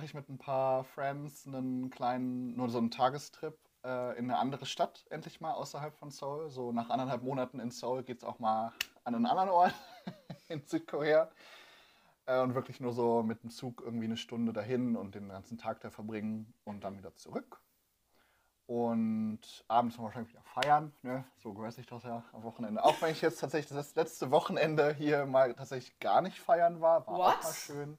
ich 0.06 0.14
mit 0.14 0.30
ein 0.30 0.38
paar 0.38 0.86
Friends 0.86 1.46
einen 1.46 1.90
kleinen, 1.90 2.56
nur 2.56 2.70
so 2.70 2.78
einen 2.78 2.90
Tagestrip 2.90 3.58
äh, 3.84 4.18
in 4.18 4.32
eine 4.32 4.38
andere 4.38 4.66
Stadt, 4.66 5.06
endlich 5.10 5.42
mal 5.42 5.52
außerhalb 5.56 5.94
von 5.98 6.12
Seoul. 6.12 6.50
So 6.50 6.72
nach 6.72 6.90
anderthalb 6.90 7.24
Monaten 7.24 7.60
in 7.60 7.70
Seoul 7.70 8.04
geht 8.04 8.20
es 8.20 8.24
auch 8.24 8.40
mal 8.40 8.72
an 9.04 9.16
einen 9.16 9.26
anderen 9.26 9.50
Ort 9.50 9.74
in 10.48 10.64
Südkorea. 10.66 11.30
Äh, 12.30 12.42
und 12.42 12.54
wirklich 12.54 12.80
nur 12.80 12.94
so 12.94 13.24
mit 13.24 13.42
dem 13.44 13.50
Zug 13.50 13.82
irgendwie 13.84 14.06
eine 14.06 14.18
Stunde 14.18 14.54
dahin 14.54 14.96
und 14.96 15.16
den 15.16 15.30
ganzen 15.30 15.58
Tag 15.58 15.82
da 15.82 15.90
verbringen 15.90 16.54
und 16.64 16.84
dann 16.84 16.98
wieder 16.98 17.16
zurück. 17.16 17.60
Und 18.68 19.40
abends 19.68 19.96
dann 19.96 20.06
wahrscheinlich 20.06 20.32
wieder 20.32 20.44
feiern, 20.44 20.94
ne? 21.02 21.26
so 21.38 21.56
gehört 21.56 21.74
sich 21.74 21.88
das 21.88 22.04
ja 22.04 22.24
am 22.34 22.44
Wochenende. 22.44 22.84
Auch 22.84 23.02
wenn 23.02 23.12
ich 23.12 23.22
jetzt 23.22 23.40
tatsächlich 23.40 23.76
das 23.76 23.96
letzte 23.96 24.30
Wochenende 24.30 24.94
hier 24.94 25.26
mal 25.26 25.56
tatsächlich 25.56 25.98
gar 26.00 26.22
nicht 26.22 26.40
feiern 26.40 26.80
war, 26.80 27.08
war 27.08 27.14
auch 27.14 27.34
What? 27.34 27.44
mal 27.44 27.54
schön. 27.54 27.98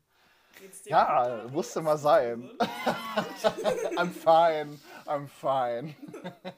Ja, 0.85 1.47
musste 1.51 1.81
mal 1.81 1.99
sein. 1.99 2.51
I'm 3.97 4.13
fine, 4.13 4.79
I'm 5.07 5.27
fine. 5.27 5.97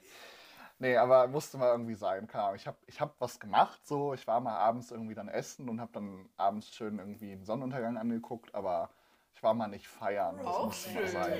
nee, 0.83 0.97
aber 0.97 1.29
musste 1.29 1.59
mal 1.59 1.71
irgendwie 1.71 1.95
sein, 1.95 2.27
keine 2.27 2.45
Ahnung. 2.45 2.57
Ich 2.57 2.67
habe 2.67 2.77
ich 2.87 3.01
hab 3.01 3.15
was 3.21 3.39
gemacht, 3.41 3.87
so. 3.87 4.13
Ich 4.15 4.27
war 4.27 4.41
mal 4.41 4.59
abends 4.59 4.91
irgendwie 4.91 5.15
dann 5.15 5.29
essen 5.29 5.69
und 5.69 5.81
habe 5.81 5.93
dann 5.93 6.29
abends 6.37 6.69
schön 6.75 6.99
irgendwie 6.99 7.31
den 7.31 7.45
Sonnenuntergang 7.45 7.97
angeguckt, 7.97 8.55
aber 8.55 8.91
ich 9.35 9.43
war 9.43 9.55
mal 9.55 9.69
nicht 9.69 9.89
feiern. 9.89 10.39
Das 10.39 10.47
Auch 10.47 10.67
musste 10.67 10.91
mal 10.93 11.09
sein. 11.09 11.39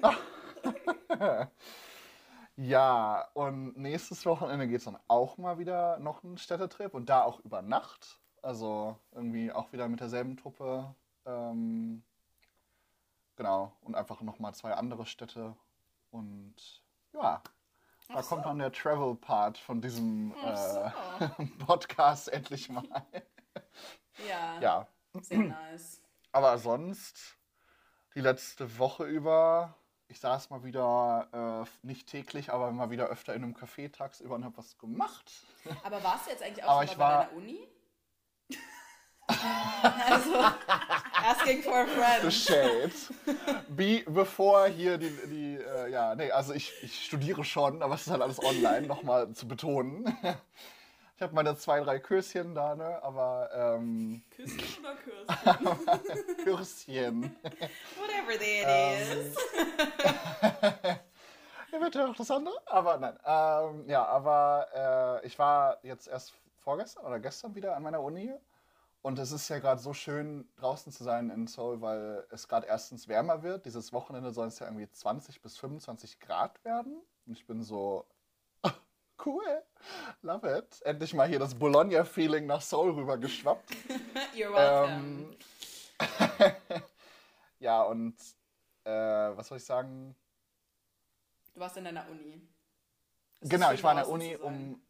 So. 0.00 0.10
Ja, 2.56 3.28
und 3.32 3.78
nächstes 3.78 4.26
Wochenende 4.26 4.68
geht 4.68 4.78
es 4.78 4.84
dann 4.84 4.98
auch 5.08 5.38
mal 5.38 5.58
wieder 5.58 5.98
noch 5.98 6.22
einen 6.22 6.36
Städtetrip 6.36 6.92
und 6.92 7.08
da 7.08 7.22
auch 7.22 7.40
über 7.40 7.62
Nacht. 7.62 8.20
Also 8.42 8.98
irgendwie 9.12 9.50
auch 9.50 9.72
wieder 9.72 9.88
mit 9.88 10.00
derselben 10.00 10.36
Truppe. 10.36 10.94
Ähm, 11.24 12.02
genau. 13.36 13.72
Und 13.80 13.94
einfach 13.94 14.20
nochmal 14.20 14.54
zwei 14.54 14.74
andere 14.74 15.06
Städte. 15.06 15.56
Und 16.10 16.82
ja, 17.14 17.42
da 18.14 18.22
so. 18.22 18.28
kommt 18.28 18.46
dann 18.46 18.58
der 18.58 18.72
Travel-Part 18.72 19.58
von 19.58 19.80
diesem 19.80 20.34
Ach 20.44 20.92
äh, 21.20 21.46
Podcast 21.66 22.28
endlich 22.32 22.68
mal. 22.68 22.84
Ja, 24.28 24.60
ja, 24.60 24.88
sehr 25.20 25.38
nice. 25.38 26.00
aber 26.32 26.58
sonst 26.58 27.36
die 28.14 28.20
letzte 28.20 28.78
Woche 28.78 29.04
über, 29.04 29.74
ich 30.08 30.20
saß 30.20 30.50
mal 30.50 30.64
wieder, 30.64 31.66
äh, 31.82 31.86
nicht 31.86 32.08
täglich, 32.08 32.52
aber 32.52 32.70
mal 32.72 32.90
wieder 32.90 33.06
öfter 33.06 33.34
in 33.34 33.42
einem 33.42 33.54
Café 33.54 33.90
tagsüber 33.90 34.34
und 34.34 34.44
habe 34.44 34.58
was 34.58 34.76
gemacht. 34.78 35.32
Aber 35.82 36.02
warst 36.04 36.26
du 36.26 36.30
jetzt 36.30 36.42
eigentlich 36.42 36.64
auch 36.64 36.72
Aber 36.80 36.86
schon 36.86 36.98
mal 36.98 37.04
bei 37.08 37.14
war- 37.14 37.24
deiner 37.26 37.36
Uni? 37.36 37.68
Also, 39.28 40.34
asking 41.14 41.62
for 41.62 41.82
a 41.82 41.86
The 41.86 42.30
friend. 42.30 42.32
Shade. 42.32 42.92
Be, 43.68 44.04
bevor 44.06 44.66
hier 44.68 44.98
die, 44.98 45.10
die 45.26 45.56
äh, 45.56 45.90
ja, 45.90 46.14
nee, 46.14 46.30
also 46.30 46.52
ich, 46.52 46.72
ich 46.82 47.04
studiere 47.04 47.44
schon, 47.44 47.82
aber 47.82 47.94
es 47.94 48.02
ist 48.02 48.10
halt 48.10 48.22
alles 48.22 48.42
online, 48.42 48.86
nochmal 48.86 49.32
zu 49.32 49.46
betonen. 49.48 50.16
Ich 51.16 51.22
habe 51.22 51.34
meine 51.34 51.56
zwei, 51.56 51.80
drei 51.80 51.98
Kurschen 52.00 52.54
da, 52.54 52.74
ne, 52.74 52.98
aber 53.02 53.48
ähm, 53.54 54.22
Küssen 54.34 54.60
oder 54.80 54.96
Kürsten? 54.96 56.44
Kurschen. 56.44 57.36
Whatever 57.96 58.38
that 58.38 58.66
Ähm, 58.66 59.20
is. 59.20 59.36
Ja, 61.72 61.78
bitte 61.78 62.06
noch 62.06 62.14
das 62.16 62.30
andere? 62.30 62.54
Aber 62.66 62.98
nein. 62.98 63.18
Ähm, 63.24 63.88
ja, 63.88 64.04
aber 64.04 65.20
äh, 65.22 65.26
ich 65.26 65.38
war 65.38 65.78
jetzt 65.82 66.06
erst 66.06 66.34
vorgestern 66.58 67.06
oder 67.06 67.18
gestern 67.18 67.54
wieder 67.54 67.74
an 67.74 67.82
meiner 67.82 68.02
Uni. 68.02 68.30
Und 69.02 69.18
es 69.18 69.32
ist 69.32 69.48
ja 69.48 69.58
gerade 69.58 69.80
so 69.80 69.92
schön, 69.92 70.48
draußen 70.56 70.92
zu 70.92 71.02
sein 71.02 71.28
in 71.30 71.48
Seoul, 71.48 71.80
weil 71.80 72.24
es 72.30 72.46
gerade 72.46 72.68
erstens 72.68 73.08
wärmer 73.08 73.42
wird. 73.42 73.66
Dieses 73.66 73.92
Wochenende 73.92 74.30
soll 74.30 74.46
es 74.46 74.60
ja 74.60 74.66
irgendwie 74.66 74.88
20 74.88 75.42
bis 75.42 75.58
25 75.58 76.20
Grad 76.20 76.64
werden. 76.64 77.02
Und 77.26 77.32
ich 77.36 77.44
bin 77.44 77.64
so, 77.64 78.06
cool, 79.26 79.42
love 80.22 80.48
it. 80.48 80.80
Endlich 80.82 81.14
mal 81.14 81.28
hier 81.28 81.40
das 81.40 81.56
Bologna-Feeling 81.56 82.46
nach 82.46 82.60
Seoul 82.60 82.92
rübergeschwappt. 82.92 83.70
You're 84.36 84.52
welcome. 84.52 85.36
Ähm, 85.98 86.62
ja, 87.58 87.82
und 87.82 88.14
äh, 88.84 88.90
was 88.90 89.48
soll 89.48 89.58
ich 89.58 89.64
sagen? 89.64 90.14
du 91.54 91.60
warst 91.60 91.76
in 91.76 91.84
deiner 91.84 92.08
Uni. 92.08 92.40
Ist 93.40 93.50
Genau, 93.50 93.72
ich 93.72 93.82
war 93.82 93.90
an 93.90 93.96
der 93.96 94.08
Uni, 94.08 94.36
um. 94.36 94.80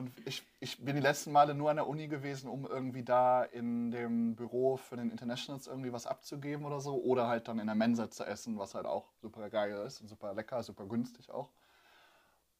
Und 0.00 0.12
ich, 0.26 0.42
ich 0.60 0.84
bin 0.84 0.96
die 0.96 1.02
letzten 1.02 1.32
Male 1.32 1.54
nur 1.54 1.70
an 1.70 1.76
der 1.76 1.86
Uni 1.86 2.08
gewesen, 2.08 2.48
um 2.50 2.66
irgendwie 2.66 3.04
da 3.04 3.44
in 3.44 3.90
dem 3.90 4.34
Büro 4.36 4.76
für 4.76 4.96
den 4.96 5.10
Internationals 5.10 5.66
irgendwie 5.68 5.92
was 5.92 6.06
abzugeben 6.06 6.64
oder 6.66 6.80
so. 6.80 6.96
Oder 7.02 7.28
halt 7.28 7.48
dann 7.48 7.58
in 7.58 7.66
der 7.66 7.76
Mensa 7.76 8.10
zu 8.10 8.24
essen, 8.24 8.58
was 8.58 8.74
halt 8.74 8.86
auch 8.86 9.12
super 9.20 9.50
geil 9.50 9.72
ist 9.86 10.00
und 10.00 10.08
super 10.08 10.34
lecker, 10.34 10.62
super 10.62 10.86
günstig 10.86 11.30
auch. 11.30 11.50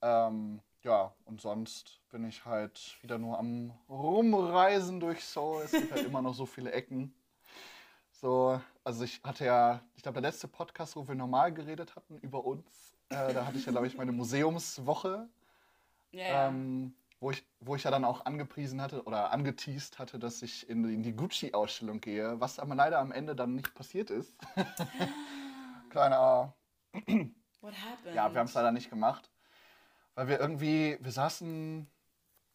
Ähm, 0.02 0.60
ja, 0.82 1.14
und 1.24 1.40
sonst 1.40 2.00
bin 2.10 2.24
ich 2.24 2.44
halt 2.44 2.98
wieder 3.02 3.18
nur 3.18 3.38
am 3.38 3.72
Rumreisen 3.88 5.00
durch 5.00 5.24
Seoul. 5.24 5.62
Es 5.64 5.76
gibt 5.76 5.92
halt 5.92 6.04
immer 6.06 6.22
noch 6.22 6.34
so 6.34 6.46
viele 6.46 6.72
Ecken. 6.72 7.14
So, 8.12 8.60
also 8.84 9.04
ich 9.04 9.22
hatte 9.24 9.46
ja, 9.46 9.80
ich 9.96 10.02
glaube, 10.02 10.20
der 10.20 10.30
letzte 10.30 10.48
Podcast, 10.48 10.96
wo 10.96 11.08
wir 11.08 11.14
normal 11.14 11.52
geredet 11.52 11.96
hatten 11.96 12.18
über 12.18 12.44
uns, 12.44 12.96
äh, 13.10 13.32
da 13.34 13.46
hatte 13.46 13.58
ich 13.58 13.64
ja, 13.66 13.72
glaube 13.72 13.86
ich, 13.86 13.96
meine 13.96 14.12
Museumswoche, 14.12 15.28
Ja, 16.12 16.28
ja. 16.28 16.48
ähm, 16.48 16.94
wo, 17.20 17.30
ich, 17.30 17.44
wo 17.60 17.76
ich 17.76 17.84
ja 17.84 17.90
dann 17.90 18.04
auch 18.04 18.24
angepriesen 18.26 18.80
hatte 18.80 19.04
oder 19.04 19.30
angeteased 19.32 19.98
hatte, 19.98 20.18
dass 20.18 20.42
ich 20.42 20.68
in, 20.68 20.82
die- 20.82 20.94
in 20.94 21.02
die 21.02 21.14
Gucci-Ausstellung 21.14 22.00
gehe, 22.00 22.40
was 22.40 22.58
aber 22.58 22.74
leider 22.74 22.98
am 22.98 23.12
Ende 23.12 23.36
dann 23.36 23.54
nicht 23.54 23.74
passiert 23.74 24.10
ist. 24.10 24.34
Kleiner, 25.90 26.54
What 27.60 27.74
happened? 27.74 28.14
ja, 28.16 28.32
wir 28.32 28.40
haben 28.40 28.46
es 28.46 28.54
leider 28.54 28.72
nicht 28.72 28.90
gemacht, 28.90 29.30
weil 30.14 30.28
wir 30.28 30.40
irgendwie, 30.40 30.98
wir 31.00 31.12
saßen, 31.12 31.88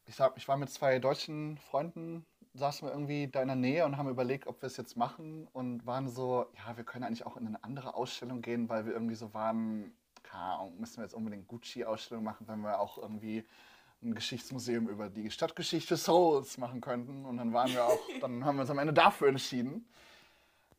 ich, 0.07 0.15
sag, 0.15 0.38
ich 0.38 0.48
war 0.48 0.57
mit 0.57 0.69
zwei 0.69 1.00
deutschen 1.00 1.57
Freunden, 1.57 2.25
saßen 2.53 2.88
wir 2.88 2.93
irgendwie 2.93 3.27
da 3.27 3.41
in 3.41 3.48
der 3.48 3.57
Nähe 3.57 3.86
und 3.86 3.98
haben 3.98 4.10
überlegt, 4.10 4.48
ob 4.48 4.62
wir 4.62 4.67
es 4.67 4.77
jetzt 4.77 4.98
machen 4.98 5.48
und 5.53 5.86
waren 5.86 6.10
so, 6.10 6.48
ja, 6.57 6.77
wir 6.77 6.84
können 6.84 7.03
eigentlich 7.05 7.25
auch 7.25 7.38
in 7.38 7.48
eine 7.48 7.63
andere 7.63 7.95
Ausstellung 7.95 8.41
gehen, 8.41 8.69
weil 8.69 8.86
wir 8.86 8.93
irgendwie 8.93 9.15
so 9.15 9.34
waren, 9.34 9.93
keine 10.24 10.43
Ahnung, 10.43 10.79
müssen 10.79 10.98
wir 10.98 11.03
jetzt 11.03 11.13
unbedingt 11.15 11.48
Gucci-Ausstellung 11.48 12.24
machen, 12.24 12.48
wenn 12.48 12.62
wir 12.62 12.79
auch 12.79 12.98
irgendwie 12.98 13.45
ein 14.05 14.15
Geschichtsmuseum 14.15 14.88
über 14.88 15.09
die 15.09 15.29
Stadtgeschichte 15.31 15.97
Souls 15.97 16.57
machen 16.57 16.81
könnten. 16.81 17.25
Und 17.25 17.38
dann 17.38 17.53
waren 17.53 17.71
wir 17.74 17.83
auch, 17.85 18.00
dann 18.21 18.45
haben 18.45 18.55
wir 18.57 18.62
uns 18.62 18.69
am 18.69 18.79
Ende 18.79 18.93
dafür 18.93 19.27
entschieden. 19.29 19.85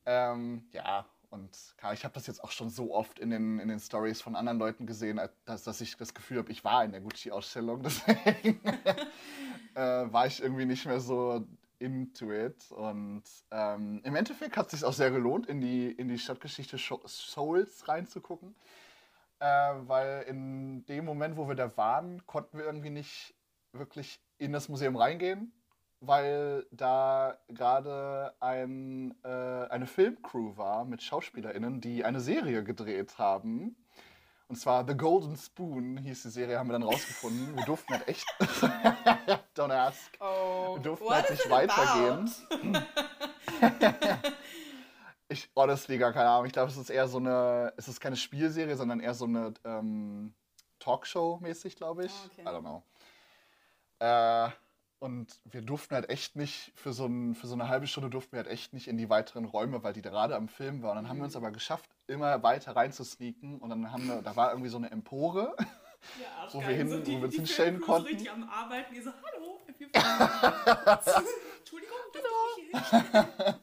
Ähm, 0.07 0.65
ja, 0.73 1.05
und 1.31 1.51
klar, 1.77 1.93
ich 1.93 2.05
habe 2.05 2.15
das 2.15 2.27
jetzt 2.29 2.43
auch 2.43 2.53
schon 2.53 2.71
so 2.71 2.95
oft 2.95 3.19
in 3.19 3.31
den, 3.31 3.59
in 3.59 3.69
den 3.69 3.81
Stories 3.81 4.21
von 4.21 4.37
anderen 4.37 4.59
Leuten 4.59 4.87
gesehen, 4.87 5.19
als- 5.19 5.33
dass, 5.45 5.65
dass 5.65 5.81
ich 5.81 5.97
das 5.97 6.15
Gefühl 6.15 6.39
habe, 6.39 6.53
ich 6.53 6.65
war 6.65 6.85
in 6.85 6.93
der 6.93 7.01
Gucci-Ausstellung. 7.01 7.83
Deswegen 7.85 8.61
äh, 9.75 9.81
war 10.13 10.27
ich 10.27 10.41
irgendwie 10.43 10.65
nicht 10.65 10.87
mehr 10.87 11.01
so 11.01 11.45
into 11.79 12.33
it. 12.33 12.71
Und 12.71 13.25
ähm, 13.51 14.01
im 14.05 14.15
Endeffekt 14.17 14.57
hat 14.57 14.67
es 14.67 14.73
sich 14.81 14.85
auch 14.85 14.93
sehr 14.93 15.11
gelohnt, 15.11 15.47
in 15.47 15.61
die, 15.61 15.91
in 15.91 16.09
die 16.09 16.19
Stadtgeschichte 16.19 16.79
Souls 16.79 17.89
reinzugucken. 17.89 18.55
Äh, 19.39 19.47
weil 19.87 20.23
in 20.29 20.85
dem 20.87 21.05
Moment, 21.05 21.37
wo 21.37 21.49
wir 21.49 21.55
da 21.55 21.77
waren, 21.77 22.27
konnten 22.27 22.59
wir 22.59 22.65
irgendwie 22.65 22.91
nicht 22.91 23.35
wirklich 23.73 24.21
in 24.39 24.53
das 24.53 24.69
Museum 24.69 24.97
reingehen, 24.97 25.53
weil 26.01 26.67
da 26.71 27.39
gerade 27.49 28.35
ein, 28.41 29.15
äh, 29.25 29.29
eine 29.69 29.87
Filmcrew 29.87 30.57
war 30.57 30.85
mit 30.85 31.03
SchauspielerInnen, 31.03 31.81
die 31.81 32.05
eine 32.05 32.21
Serie 32.21 32.65
gedreht 32.65 33.19
haben. 33.19 33.77
Und 34.49 34.57
zwar 34.57 34.87
The 34.87 34.97
Golden 34.97 35.37
Spoon 35.37 35.97
hieß 35.97 36.23
die 36.23 36.31
Serie, 36.31 36.59
haben 36.59 36.69
wir 36.69 36.75
dann 36.75 36.85
rausgefunden. 36.85 37.57
Wir 37.57 37.65
durften 37.65 37.93
halt 37.93 38.07
echt. 38.07 38.25
Don't 39.57 39.73
ask. 39.73 40.17
oh, 40.21 40.77
wir 40.77 40.83
durften 40.83 41.11
halt 41.11 41.31
nicht 41.31 41.45
it 41.45 41.51
weitergehen. 41.51 42.31
Ich, 45.37 45.51
honestly, 45.55 45.99
gar 45.99 46.15
keine 46.15 46.31
Ahnung. 46.31 46.47
Ich 46.47 46.53
glaube, 46.55 46.71
es 46.71 46.79
ist 46.79 46.89
eher 46.89 47.09
so 47.09 47.19
eine, 47.19 47.71
es 47.77 47.89
ist 47.89 48.01
keine 48.01 48.17
Spielserie, 48.17 48.75
sondern 48.75 49.01
eher 49.01 49.13
so 49.13 49.27
eine 49.27 49.53
ähm, 49.67 50.33
Talkshow-mäßig, 50.79 51.77
glaube 51.77 52.07
ich. 52.07 52.13
Ah, 52.13 52.31
okay. 52.33 52.41
I 52.43 52.47
don't 52.47 52.61
know. 52.63 52.83
Äh, 53.99 54.49
und 54.99 55.39
wir 55.45 55.61
durften 55.61 55.95
halt 55.95 56.09
echt 56.09 56.37
nicht, 56.37 56.73
für 56.75 56.95
so, 56.95 57.05
ein, 57.05 57.35
für 57.35 57.49
so 57.49 57.53
eine 57.55 57.69
halbe 57.69 57.87
Stunde 57.87 58.09
durften 58.09 58.33
wir 58.33 58.39
halt 58.39 58.49
echt 58.49 58.73
nicht 58.73 58.89
in 58.89 58.97
die 58.97 59.11
weiteren 59.11 59.45
Räume, 59.45 59.83
weil 59.83 59.93
die 59.93 60.01
gerade 60.01 60.37
am 60.37 60.49
Film 60.49 60.83
waren. 60.83 60.93
Und 60.97 61.05
dann 61.05 61.11
haben 61.11 61.19
wir 61.19 61.25
uns 61.27 61.37
aber 61.37 61.51
geschafft, 61.51 61.91
immer 62.07 62.43
weiter 62.43 62.75
reinzusneaken. 62.75 63.59
Und 63.59 63.69
dann 63.69 63.93
haben 63.93 64.09
wir, 64.09 64.23
da 64.23 64.37
war 64.37 64.53
irgendwie 64.53 64.71
so 64.71 64.79
eine 64.79 64.91
Empore. 64.91 65.55
Ja, 66.23 66.47
Wo 66.53 66.61
wir 66.61 66.69
hin- 66.69 66.89
so, 66.89 67.01
die, 67.01 67.15
wo 67.15 67.19
wir 67.19 67.25
uns 67.25 67.35
hinstellen 67.35 67.81
konnten. 67.81 68.07
richtig 68.07 68.31
am 68.31 68.49
Arbeiten, 68.49 68.95
die 68.95 69.01
so, 69.01 69.11
hallo, 69.11 69.59
Entschuldigung, 71.59 71.97
dürfte 72.15 72.29
ich 72.59 72.73
mich 72.73 72.85
hier 72.89 73.01
hinstellen? 73.01 73.57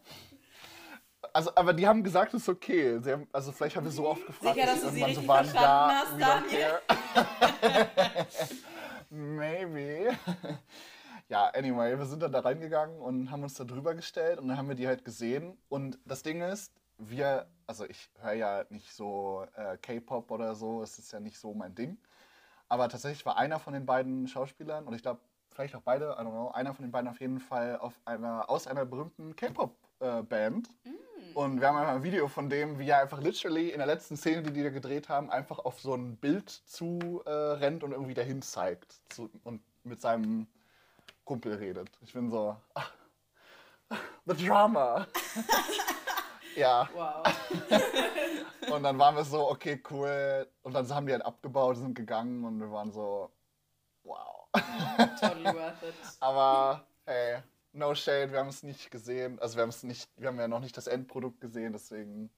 Also, 1.35 1.51
aber 1.55 1.73
die 1.73 1.87
haben 1.87 2.03
gesagt, 2.03 2.33
es 2.35 2.43
ist 2.43 2.49
okay. 2.49 2.99
Haben, 3.03 3.27
also 3.31 3.51
vielleicht 3.51 3.75
haben 3.75 3.85
wir 3.85 3.91
so 3.91 4.07
oft 4.07 4.25
gefragt, 4.25 4.53
Sicher, 4.53 4.67
dass 4.67 4.81
dass 4.81 4.93
du 4.93 4.95
sie 4.95 5.13
so 5.15 5.27
waren, 5.27 5.53
ja, 5.53 6.03
hast, 6.03 6.17
we 6.17 6.23
don't 6.23 6.43
Daniel? 6.51 6.81
care. 7.13 8.27
Maybe. 9.09 10.15
Ja, 11.29 11.47
anyway, 11.47 11.97
wir 11.97 12.05
sind 12.05 12.21
dann 12.21 12.31
da 12.31 12.41
reingegangen 12.41 12.99
und 12.99 13.31
haben 13.31 13.41
uns 13.41 13.55
da 13.55 13.63
drüber 13.63 13.95
gestellt 13.95 14.39
und 14.39 14.47
dann 14.47 14.57
haben 14.57 14.67
wir 14.67 14.75
die 14.75 14.87
halt 14.87 15.03
gesehen. 15.03 15.57
Und 15.69 15.97
das 16.05 16.21
Ding 16.21 16.41
ist, 16.41 16.71
wir, 16.99 17.47
also 17.65 17.85
ich 17.85 18.11
höre 18.19 18.33
ja 18.33 18.65
nicht 18.69 18.93
so 18.93 19.45
äh, 19.55 19.77
K-Pop 19.77 20.29
oder 20.29 20.53
so, 20.53 20.83
es 20.83 20.99
ist 20.99 21.11
ja 21.11 21.19
nicht 21.19 21.39
so 21.39 21.53
mein 21.55 21.73
Ding. 21.73 21.97
Aber 22.69 22.87
tatsächlich 22.89 23.25
war 23.25 23.37
einer 23.37 23.59
von 23.59 23.73
den 23.73 23.85
beiden 23.87 24.27
Schauspielern, 24.27 24.85
und 24.85 24.93
ich 24.93 25.01
glaube, 25.01 25.21
vielleicht 25.49 25.75
auch 25.75 25.81
beide, 25.81 26.11
I 26.11 26.21
don't 26.21 26.31
know, 26.31 26.51
einer 26.51 26.73
von 26.73 26.83
den 26.85 26.91
beiden 26.91 27.09
auf 27.09 27.19
jeden 27.19 27.39
Fall 27.39 27.77
auf 27.77 27.99
einer, 28.05 28.49
aus 28.49 28.67
einer 28.67 28.85
berühmten 28.85 29.35
K-Pop-Band. 29.35 30.69
Und 31.33 31.59
wir 31.61 31.67
haben 31.67 31.77
einfach 31.77 31.93
ein 31.93 32.03
Video 32.03 32.27
von 32.27 32.49
dem, 32.49 32.77
wie 32.77 32.89
er 32.89 33.01
einfach 33.01 33.19
literally 33.19 33.69
in 33.69 33.79
der 33.79 33.87
letzten 33.87 34.17
Szene, 34.17 34.43
die 34.43 34.51
die 34.53 34.63
da 34.63 34.69
gedreht 34.69 35.09
haben, 35.09 35.31
einfach 35.31 35.59
auf 35.59 35.79
so 35.79 35.93
ein 35.95 36.15
Bild 36.17 36.49
zu 36.49 37.21
äh, 37.25 37.29
rennt 37.29 37.83
und 37.83 37.91
irgendwie 37.91 38.13
dahin 38.13 38.41
zeigt. 38.41 39.01
Zu, 39.09 39.29
und 39.43 39.61
mit 39.83 39.99
seinem 39.99 40.47
Kumpel 41.25 41.55
redet. 41.55 41.89
Ich 42.01 42.13
bin 42.13 42.29
so, 42.29 42.55
ah, 42.75 42.83
the 44.25 44.45
drama. 44.45 45.07
ja, 46.55 46.87
Wow. 46.93 47.23
und 48.71 48.83
dann 48.83 48.99
waren 48.99 49.15
wir 49.15 49.23
so, 49.23 49.49
okay, 49.49 49.81
cool. 49.89 50.47
Und 50.61 50.73
dann 50.73 50.87
haben 50.93 51.07
die 51.07 51.13
halt 51.13 51.25
abgebaut, 51.25 51.77
sind 51.77 51.95
gegangen 51.95 52.43
und 52.43 52.59
wir 52.59 52.71
waren 52.71 52.91
so, 52.91 53.31
wow. 54.03 54.47
Totally 55.19 55.45
worth 55.45 55.81
it. 55.81 55.95
Aber 56.19 56.85
hey, 57.05 57.41
no 57.73 57.93
shade, 57.95 58.31
wir 58.31 58.39
haben 58.39 58.49
es 58.49 58.63
nicht 58.63 58.89
gesehen. 58.91 59.39
Also 59.39 59.55
wir 59.57 59.63
haben 59.63 59.69
es 59.69 59.83
nicht, 59.83 60.09
wir 60.15 60.27
haben 60.29 60.39
ja 60.39 60.47
noch 60.47 60.59
nicht 60.59 60.77
das 60.77 60.87
Endprodukt 60.87 61.41
gesehen, 61.41 61.73
deswegen 61.73 62.29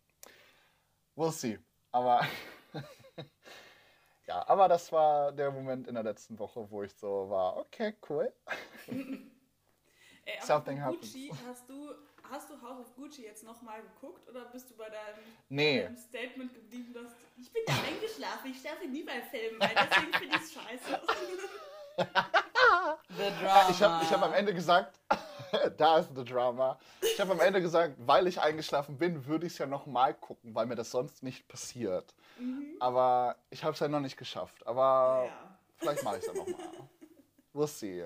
we'll 1.15 1.31
see. 1.31 1.59
Aber 1.91 2.25
ja, 4.27 4.47
aber 4.47 4.67
das 4.67 4.91
war 4.91 5.31
der 5.31 5.51
Moment 5.51 5.87
in 5.87 5.93
der 5.93 6.03
letzten 6.03 6.39
Woche, 6.39 6.69
wo 6.69 6.83
ich 6.83 6.93
so 6.95 7.29
war, 7.29 7.57
okay, 7.57 7.95
cool. 8.09 8.33
Ey, 10.27 10.41
Something 10.41 10.81
Gucci, 10.81 11.31
hast 11.47 11.69
du 11.69 11.93
hast 12.31 12.49
du 12.49 12.59
House 12.59 12.79
of 12.79 12.95
Gucci 12.95 13.23
jetzt 13.23 13.43
nochmal 13.43 13.81
geguckt 13.83 14.27
oder 14.27 14.45
bist 14.45 14.71
du 14.71 14.75
bei 14.75 14.89
deinem, 14.89 15.19
Nee. 15.49 15.83
deinem 15.83 15.97
Statement 15.97 16.51
geblieben, 16.51 16.93
dass 16.93 17.11
ich 17.37 17.53
bin 17.53 17.61
ja 17.67 17.75
eingeschlafen, 17.87 18.49
ich 18.49 18.59
schlafe 18.59 18.87
nie 18.87 19.03
bei 19.03 19.21
Filmen, 19.21 19.59
weil 19.59 19.75
deswegen 19.75 20.13
finde 20.13 20.35
ich 20.35 20.41
es 20.41 20.53
scheiße. 20.53 21.01
The 23.09 23.31
Drama. 23.41 23.69
Ich 23.69 23.81
habe 23.81 24.03
ich 24.03 24.11
hab 24.11 24.21
am 24.23 24.33
Ende 24.33 24.53
gesagt, 24.53 24.99
da 25.77 25.99
ist 25.99 26.09
the 26.15 26.23
Drama. 26.23 26.77
Ich 27.01 27.19
habe 27.19 27.31
am 27.31 27.39
Ende 27.39 27.61
gesagt, 27.61 27.95
weil 27.99 28.27
ich 28.27 28.39
eingeschlafen 28.41 28.97
bin, 28.97 29.25
würde 29.25 29.45
ich 29.47 29.53
es 29.53 29.59
ja 29.59 29.65
nochmal 29.65 30.13
gucken, 30.13 30.53
weil 30.55 30.65
mir 30.65 30.75
das 30.75 30.91
sonst 30.91 31.23
nicht 31.23 31.47
passiert. 31.47 32.13
Aber 32.79 33.37
ich 33.49 33.63
habe 33.63 33.73
es 33.73 33.79
ja 33.79 33.87
noch 33.87 33.99
nicht 34.01 34.17
geschafft. 34.17 34.65
Aber 34.67 35.25
Ja. 35.27 35.57
vielleicht 35.77 36.03
mache 36.03 36.17
ich 36.17 36.21
es 36.21 36.27
ja 36.27 36.33
nochmal. 36.33 36.69
We'll 37.53 37.67
see. 37.67 38.05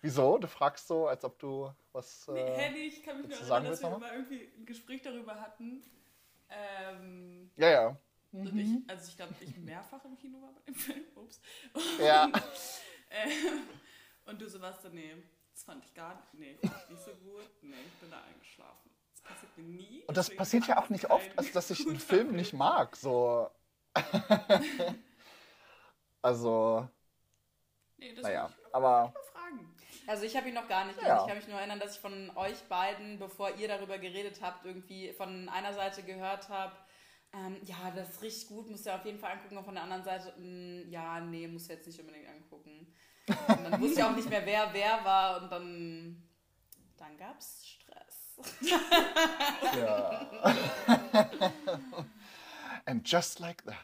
Wieso? 0.00 0.38
Du 0.38 0.46
fragst 0.48 0.86
so, 0.88 1.08
als 1.08 1.24
ob 1.24 1.38
du 1.38 1.70
was. 1.92 2.26
Nee, 2.28 2.40
Äh, 2.40 2.70
nee, 2.70 2.78
ich 2.86 3.02
kann 3.02 3.18
mich 3.20 3.28
nur 3.28 3.38
erinnern, 3.38 3.64
dass 3.70 3.82
wir 3.82 3.98
mal 3.98 4.12
irgendwie 4.12 4.48
ein 4.56 4.64
Gespräch 4.64 5.02
darüber 5.02 5.34
hatten. 5.40 5.82
Ähm, 6.48 7.50
ja, 7.56 7.68
ja. 7.70 7.96
und 8.32 8.52
Mhm. 8.54 8.58
ich, 8.86 8.90
also 8.90 9.08
ich 9.08 9.16
glaube, 9.16 9.34
ich 9.40 9.56
mehrfach 9.58 10.04
im 10.04 10.16
Kino 10.16 10.40
war 10.40 10.52
bei 10.52 10.60
dem 10.66 10.74
Film. 10.74 11.04
Ups. 11.16 11.40
Ja. 11.98 12.28
Ähm, 13.08 13.30
und 14.26 14.40
du 14.40 14.48
so 14.48 14.60
was 14.60 14.82
so, 14.82 14.88
nee, 14.88 15.14
das 15.52 15.62
fand 15.64 15.84
ich 15.84 15.94
gar 15.94 16.14
nicht, 16.14 16.34
nee, 16.34 16.58
fand 16.68 16.82
ich 16.84 16.90
nicht 16.90 17.04
so 17.04 17.12
gut. 17.14 17.48
Nee, 17.62 17.74
ich 17.86 18.00
bin 18.00 18.10
da 18.10 18.22
eingeschlafen. 18.22 18.90
Das 19.12 19.22
passiert 19.22 19.56
mir 19.58 19.64
nie. 19.64 20.04
Und 20.06 20.16
das 20.16 20.34
passiert 20.34 20.66
ja 20.66 20.78
auch 20.78 20.88
nicht 20.90 21.10
oft, 21.10 21.38
also 21.38 21.52
dass 21.52 21.70
ich 21.70 21.86
einen 21.86 22.00
Film 22.00 22.32
nicht 22.32 22.52
mag. 22.52 22.96
So. 22.96 23.50
also, 26.22 26.88
Nee, 27.98 28.14
das 28.14 28.24
naja. 28.24 28.50
ich 28.58 28.74
Aber 28.74 29.12
mal 29.14 29.22
fragen. 29.32 29.74
Also 30.06 30.24
ich 30.24 30.36
habe 30.36 30.48
ihn 30.48 30.54
noch 30.54 30.68
gar 30.68 30.84
nicht 30.84 30.96
gesehen. 30.98 31.08
Ja. 31.08 31.20
Ich 31.22 31.26
kann 31.26 31.38
mich 31.38 31.48
nur 31.48 31.58
erinnern, 31.58 31.80
dass 31.80 31.94
ich 31.94 32.00
von 32.00 32.30
euch 32.36 32.60
beiden, 32.68 33.18
bevor 33.18 33.54
ihr 33.56 33.68
darüber 33.68 33.98
geredet 33.98 34.40
habt, 34.42 34.64
irgendwie 34.64 35.12
von 35.12 35.48
einer 35.48 35.72
Seite 35.72 36.02
gehört 36.02 36.48
habe, 36.48 36.76
ähm, 37.32 37.56
ja, 37.64 37.90
das 37.94 38.22
richtig 38.22 38.48
gut, 38.48 38.70
musst 38.70 38.86
du 38.86 38.94
auf 38.94 39.04
jeden 39.04 39.18
Fall 39.18 39.32
angucken. 39.32 39.56
Und 39.56 39.64
von 39.64 39.74
der 39.74 39.84
anderen 39.84 40.04
Seite, 40.04 40.32
mh, 40.38 40.90
ja, 40.90 41.20
nee, 41.20 41.48
musst 41.48 41.68
du 41.68 41.72
jetzt 41.72 41.86
nicht 41.86 41.98
unbedingt 42.00 42.28
angucken. 42.28 42.94
Und 43.28 43.64
dann 43.64 43.80
wusste 43.80 44.00
ich 44.00 44.04
auch 44.06 44.14
nicht 44.14 44.28
mehr, 44.28 44.44
wer 44.46 44.68
wer 44.72 45.04
war. 45.04 45.42
Und 45.42 45.50
dann, 45.50 46.22
dann 46.96 47.16
gab 47.16 47.38
es 47.38 47.66
Stress. 47.66 48.38
ja. 49.76 50.30
And 52.84 53.08
just 53.10 53.40
like 53.40 53.64
that. 53.64 53.76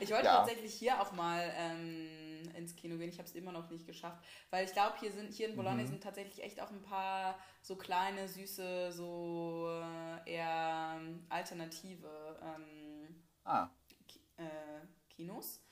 Ich 0.00 0.10
wollte 0.10 0.24
Ja. 0.24 0.38
tatsächlich 0.38 0.74
hier 0.74 1.00
auch 1.00 1.12
mal 1.12 1.50
ähm, 1.56 2.50
ins 2.56 2.74
Kino 2.76 2.98
gehen. 2.98 3.08
Ich 3.08 3.18
habe 3.18 3.28
es 3.28 3.34
immer 3.34 3.52
noch 3.52 3.70
nicht 3.70 3.86
geschafft, 3.86 4.22
weil 4.50 4.64
ich 4.66 4.72
glaube, 4.72 4.96
hier 5.00 5.12
sind 5.12 5.32
hier 5.32 5.48
in 5.48 5.56
Bologna 5.56 5.82
Mhm. 5.82 5.86
sind 5.86 6.02
tatsächlich 6.02 6.42
echt 6.42 6.60
auch 6.60 6.70
ein 6.70 6.82
paar 6.82 7.38
so 7.62 7.76
kleine, 7.76 8.28
süße, 8.28 8.92
so 8.92 9.68
äh, 9.70 10.30
eher 10.32 11.00
alternative 11.28 12.40
ähm, 12.42 13.24
Ah, 13.44 13.68
Ki 14.08 14.20
äh, 14.36 14.86
Kinos. 15.08 15.62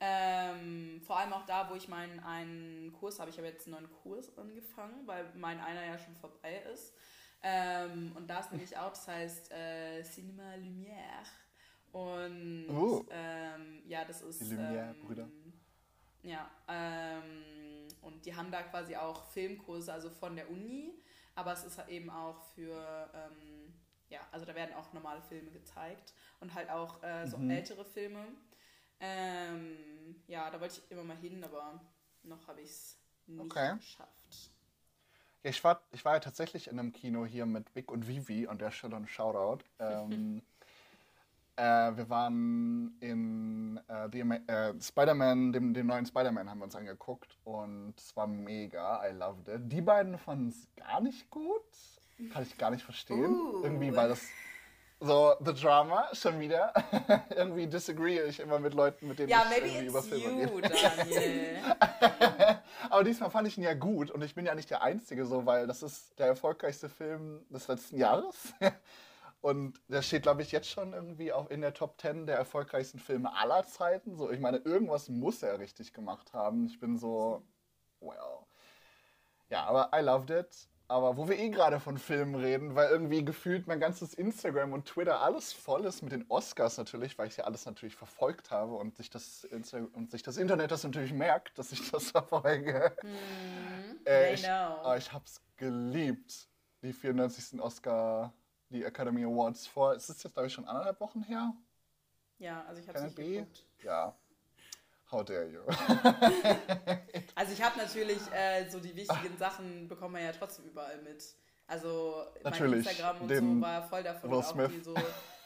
Ähm, 0.00 1.02
vor 1.06 1.18
allem 1.18 1.32
auch 1.34 1.44
da, 1.44 1.68
wo 1.70 1.74
ich 1.74 1.88
meinen 1.88 2.20
einen 2.20 2.92
Kurs 2.92 3.20
habe. 3.20 3.30
Ich 3.30 3.36
habe 3.36 3.48
jetzt 3.48 3.66
einen 3.66 3.74
neuen 3.76 3.92
Kurs 4.02 4.36
angefangen, 4.38 5.06
weil 5.06 5.30
mein 5.34 5.60
einer 5.60 5.84
ja 5.84 5.98
schon 5.98 6.16
vorbei 6.16 6.62
ist. 6.72 6.94
Ähm, 7.42 8.12
und 8.16 8.26
da 8.28 8.40
ist 8.40 8.50
nämlich 8.52 8.76
auch, 8.76 8.90
das 8.90 9.06
heißt 9.08 9.52
äh, 9.52 10.02
Cinema 10.02 10.54
Lumière. 10.54 11.26
Und 11.92 12.66
Oh. 12.70 13.04
ähm, 13.10 13.82
ja, 13.86 14.04
das 14.04 14.22
ist. 14.22 14.40
Die 14.40 14.54
Lumière-Brüder. 14.54 15.24
Ähm, 15.24 15.52
ja, 16.22 16.50
ähm, 16.68 17.88
und 18.02 18.24
die 18.24 18.34
haben 18.34 18.50
da 18.50 18.62
quasi 18.62 18.94
auch 18.96 19.26
Filmkurse, 19.26 19.92
also 19.92 20.10
von 20.10 20.36
der 20.36 20.50
Uni, 20.50 20.94
aber 21.34 21.52
es 21.52 21.64
ist 21.64 21.78
halt 21.78 21.88
eben 21.88 22.10
auch 22.10 22.42
für, 22.54 23.10
ähm, 23.14 23.74
ja, 24.10 24.20
also 24.30 24.44
da 24.44 24.54
werden 24.54 24.74
auch 24.74 24.92
normale 24.92 25.22
Filme 25.22 25.50
gezeigt 25.50 26.12
und 26.40 26.54
halt 26.54 26.68
auch 26.70 27.02
äh, 27.02 27.26
so 27.26 27.38
Mhm. 27.38 27.50
ältere 27.50 27.84
Filme. 27.84 28.26
Ähm, 29.00 29.76
ja, 30.26 30.50
da 30.50 30.60
wollte 30.60 30.80
ich 30.80 30.90
immer 30.90 31.04
mal 31.04 31.16
hin, 31.16 31.42
aber 31.42 31.80
noch 32.22 32.46
habe 32.46 32.60
ich 32.60 32.70
es 32.70 32.98
nicht 33.26 33.40
Okay. 33.40 33.76
geschafft. 33.76 34.50
Ja, 35.42 35.50
ich 35.50 35.64
war, 35.64 35.82
ich 35.92 36.04
war 36.04 36.14
ja 36.14 36.20
tatsächlich 36.20 36.68
in 36.68 36.78
einem 36.78 36.92
Kino 36.92 37.24
hier 37.24 37.46
mit 37.46 37.74
Vic 37.74 37.90
und 37.90 38.06
Vivi 38.06 38.46
an 38.46 38.58
der 38.58 38.70
Stelle 38.70 38.96
ein 38.96 39.06
Shoutout. 39.06 39.64
Ähm, 39.80 40.42
äh, 41.56 41.96
wir 41.96 42.08
waren 42.08 42.96
in 43.00 43.80
äh, 43.88 44.06
äh, 44.06 44.80
Spider-Man, 44.80 45.52
dem, 45.52 45.74
dem 45.74 45.86
neuen 45.86 46.06
Spider-Man 46.06 46.48
haben 46.48 46.58
wir 46.58 46.64
uns 46.64 46.76
angeguckt 46.76 47.36
und 47.44 47.94
es 47.98 48.16
war 48.16 48.26
mega, 48.26 49.06
I 49.06 49.12
loved 49.12 49.48
it. 49.48 49.70
Die 49.70 49.82
beiden 49.82 50.18
fanden 50.18 50.48
es 50.48 50.68
gar 50.76 51.00
nicht 51.00 51.28
gut, 51.30 51.62
kann 52.32 52.42
ich 52.42 52.56
gar 52.56 52.70
nicht 52.70 52.84
verstehen. 52.84 53.34
Uh. 53.34 53.62
Irgendwie, 53.62 53.94
weil 53.94 54.08
das 54.08 54.26
so, 55.00 55.34
The 55.44 55.54
Drama, 55.54 56.08
schon 56.12 56.38
wieder. 56.40 56.72
Irgendwie 57.30 57.66
disagree 57.66 58.20
ich 58.22 58.40
immer 58.40 58.58
mit 58.58 58.74
Leuten, 58.74 59.08
mit 59.08 59.18
denen 59.18 59.30
Ja, 59.30 59.44
ich 59.50 59.56
irgendwie 59.64 59.86
über 59.86 60.02
Filme 60.02 60.42
rede. 60.42 60.52
you, 60.52 60.60
Daniel. 60.60 61.58
Aber 62.90 63.04
diesmal 63.04 63.30
fand 63.30 63.48
ich 63.48 63.56
ihn 63.56 63.64
ja 63.64 63.74
gut 63.74 64.10
und 64.10 64.22
ich 64.22 64.34
bin 64.34 64.44
ja 64.46 64.54
nicht 64.54 64.70
der 64.70 64.82
Einzige 64.82 65.24
so, 65.24 65.46
weil 65.46 65.66
das 65.66 65.82
ist 65.82 66.18
der 66.18 66.26
erfolgreichste 66.26 66.88
Film 66.88 67.44
des 67.48 67.66
letzten 67.68 67.96
Jahres. 67.96 68.52
Und 69.42 69.80
der 69.88 70.02
steht, 70.02 70.24
glaube 70.24 70.42
ich, 70.42 70.52
jetzt 70.52 70.68
schon 70.68 70.92
irgendwie 70.92 71.32
auch 71.32 71.48
in 71.48 71.62
der 71.62 71.72
Top 71.72 71.98
10 71.98 72.26
der 72.26 72.36
erfolgreichsten 72.36 72.98
Filme 72.98 73.34
aller 73.34 73.64
Zeiten. 73.66 74.14
So, 74.14 74.30
ich 74.30 74.38
meine, 74.38 74.58
irgendwas 74.58 75.08
muss 75.08 75.42
er 75.42 75.58
richtig 75.58 75.94
gemacht 75.94 76.34
haben. 76.34 76.66
Ich 76.66 76.78
bin 76.78 76.98
so, 76.98 77.42
well. 78.00 78.44
Ja, 79.48 79.64
aber 79.64 79.90
I 79.98 80.02
loved 80.02 80.28
it. 80.28 80.68
Aber 80.90 81.16
wo 81.16 81.28
wir 81.28 81.38
eh 81.38 81.50
gerade 81.50 81.78
von 81.78 81.98
Filmen 81.98 82.34
reden, 82.34 82.74
weil 82.74 82.90
irgendwie 82.90 83.24
gefühlt 83.24 83.68
mein 83.68 83.78
ganzes 83.78 84.12
Instagram 84.12 84.72
und 84.72 84.86
Twitter 84.86 85.20
alles 85.20 85.52
voll 85.52 85.84
ist 85.84 86.02
mit 86.02 86.10
den 86.10 86.24
Oscars 86.28 86.78
natürlich, 86.78 87.16
weil 87.16 87.28
ich 87.28 87.36
ja 87.36 87.44
alles 87.44 87.64
natürlich 87.64 87.94
verfolgt 87.94 88.50
habe 88.50 88.74
und 88.74 88.96
sich 88.96 89.08
das, 89.08 89.44
Insta 89.44 89.86
und 89.92 90.10
sich 90.10 90.24
das 90.24 90.36
Internet 90.36 90.72
das 90.72 90.82
natürlich 90.82 91.12
merkt, 91.12 91.56
dass 91.56 91.70
ich 91.70 91.92
das 91.92 92.10
verfolge. 92.10 92.92
Hm, 93.02 94.00
Äh, 94.04 94.34
ich, 94.34 94.42
know. 94.42 94.50
aber 94.50 94.96
ich 94.96 95.12
hab's 95.12 95.40
geliebt. 95.56 96.48
Die 96.82 96.92
94. 96.92 97.60
Oscar, 97.60 98.32
die 98.70 98.82
Academy 98.82 99.22
Awards 99.24 99.68
vor. 99.68 99.94
Es 99.94 100.08
ist 100.08 100.24
jetzt, 100.24 100.32
glaube 100.32 100.48
ich, 100.48 100.52
schon 100.52 100.64
anderthalb 100.64 100.98
Wochen 100.98 101.22
her. 101.22 101.54
Ja, 102.38 102.64
also 102.66 102.82
ich 102.82 102.88
it 102.88 103.00
nicht 103.00 103.14
geguckt. 103.14 103.64
Ja. 103.84 104.16
How 105.10 105.24
dare 105.24 105.46
you? 105.48 105.60
Also 107.34 107.52
ich 107.52 107.62
habe 107.62 107.78
natürlich 107.78 108.18
äh, 108.32 108.68
so 108.68 108.80
die 108.80 108.94
wichtigen 108.94 109.36
Sachen 109.38 109.88
bekommt 109.88 110.12
man 110.12 110.22
ja 110.22 110.32
trotzdem 110.32 110.66
überall 110.66 110.98
mit. 111.02 111.24
Also 111.66 112.26
mein 112.42 112.52
Natürlich, 112.52 112.86
Instagram 112.86 113.20
und 113.22 113.28
den 113.28 113.54
so 113.56 113.60
war 113.62 113.88
voll 113.88 114.02
davon 114.02 114.30
Will 114.30 114.36
und 114.38 114.44
auch 114.44 114.50
Smith. 114.52 114.70
die, 114.74 114.80
so, 114.82 114.94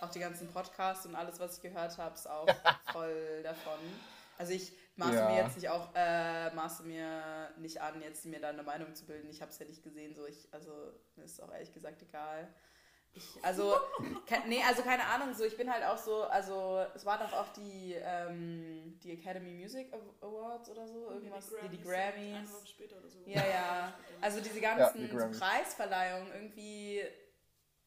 auch 0.01 0.11
die 0.11 0.19
ganzen 0.19 0.49
Podcasts 0.49 1.07
und 1.07 1.15
alles, 1.15 1.39
was 1.39 1.57
ich 1.57 1.63
gehört 1.63 1.97
habe, 1.99 2.15
ist 2.15 2.29
auch 2.29 2.49
voll 2.93 3.43
davon. 3.43 3.79
Also 4.39 4.53
ich 4.55 4.73
maße 4.97 5.15
Ja. 5.15 5.29
mir 5.29 5.37
jetzt 5.43 5.57
nicht 5.57 5.69
auch 5.69 5.89
äh, 5.95 6.51
maße 6.55 6.83
mir 6.85 7.51
nicht 7.59 7.81
an, 7.81 8.01
jetzt 8.03 8.25
mir 8.27 8.41
da 8.41 8.49
eine 8.49 8.63
Meinung 8.63 8.95
zu 8.95 9.05
bilden. 9.05 9.29
Ich 9.31 9.41
habe 9.41 9.53
es 9.53 9.59
ja 9.59 9.67
nicht 9.67 9.85
gesehen, 9.85 10.15
so 10.17 10.27
ich 10.27 10.49
also 10.51 10.71
mir 11.17 11.25
ist 11.25 11.41
auch 11.43 11.53
ehrlich 11.53 11.73
gesagt 11.73 12.03
egal. 12.03 12.49
Ich, 13.17 13.39
also, 13.45 13.77
ke 14.27 14.43
nee, 14.49 14.61
also 14.67 14.83
keine 14.83 15.05
Ahnung, 15.07 15.33
so 15.35 15.45
ich 15.45 15.57
bin 15.57 15.73
halt 15.73 15.85
auch 15.85 15.97
so, 15.97 16.25
also 16.25 16.85
es 16.97 17.05
waren 17.07 17.21
doch 17.21 17.33
auch 17.33 17.49
die, 17.53 17.95
ähm, 17.97 18.99
die 19.05 19.13
Academy 19.13 19.53
Music 19.53 19.93
Awards 20.21 20.69
oder 20.71 20.87
so, 20.89 21.11
irgendwas, 21.13 21.49
die, 21.63 21.69
die 21.69 21.77
Eine 21.77 22.13
Grammys. 22.13 22.53
Woche 22.53 22.67
später 22.67 22.97
oder 22.99 23.09
so. 23.09 23.19
Ja, 23.27 23.47
ja. 23.47 23.95
Also 24.21 24.41
diese 24.41 24.55
die 24.55 24.61
ganzen 24.61 25.09
so 25.11 25.17
Grammys. 25.17 25.39
Preisverleihungen 25.39 26.33
irgendwie, 26.35 27.03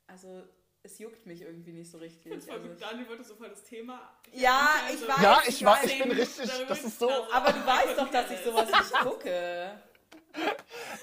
also 0.07 0.43
es 0.83 0.97
juckt 0.99 1.25
mich 1.25 1.41
irgendwie 1.41 1.73
nicht 1.73 1.91
so 1.91 1.97
Ich 1.97 2.03
richtig. 2.03 2.31
find's 2.31 2.45
voll 2.45 2.55
Also, 2.55 2.69
gut. 2.69 2.81
Daniel 2.81 3.09
wollte 3.09 3.23
so 3.25 3.35
voll 3.35 3.49
das 3.49 3.63
Thema. 3.63 4.17
Ja, 4.31 4.69
ich 4.93 5.05
weiß, 5.05 5.21
Ja, 5.21 5.41
ich 5.43 5.49
ich, 5.49 5.65
war, 5.65 5.75
weiß. 5.75 5.91
ich 5.91 6.01
bin 6.03 6.11
richtig. 6.11 6.51
Das 6.69 6.83
ist 6.85 6.99
so. 6.99 7.09
aber 7.33 7.51
du 7.51 7.65
weißt 7.65 7.97
doch, 7.97 8.09
dass 8.09 8.31
ich 8.31 8.39
sowas 8.39 8.69
nicht 8.71 8.93
gucke. 9.01 9.81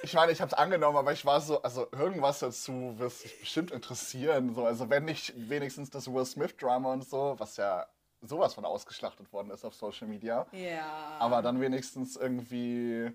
Ich 0.03 0.15
meine, 0.15 0.33
ich 0.33 0.41
habe 0.41 0.51
es 0.51 0.55
angenommen, 0.55 0.97
aber 0.97 1.13
ich 1.13 1.25
war 1.25 1.41
so, 1.41 1.63
also 1.63 1.87
irgendwas 1.93 2.41
dazu 2.41 2.95
wird 2.99 3.25
dich 3.25 3.41
bestimmt 3.41 3.71
interessieren. 3.71 4.55
So, 4.55 4.67
also 4.67 4.91
wenn 4.91 5.05
nicht 5.05 5.33
wenigstens 5.49 5.91
das 5.91 6.13
Will 6.13 6.27
Smith 6.27 6.57
Drama 6.57 6.93
und 6.93 7.09
so, 7.09 7.35
was 7.39 7.57
ja 7.57 7.87
sowas 8.23 8.55
von 8.55 8.65
ausgeschlachtet 8.65 9.33
worden 9.33 9.51
ist 9.51 9.65
auf 9.65 9.75
Social 9.75 10.09
Media. 10.09 10.47
Ja. 10.53 11.17
Aber 11.19 11.43
dann 11.43 11.61
wenigstens 11.61 12.17
irgendwie. 12.17 13.13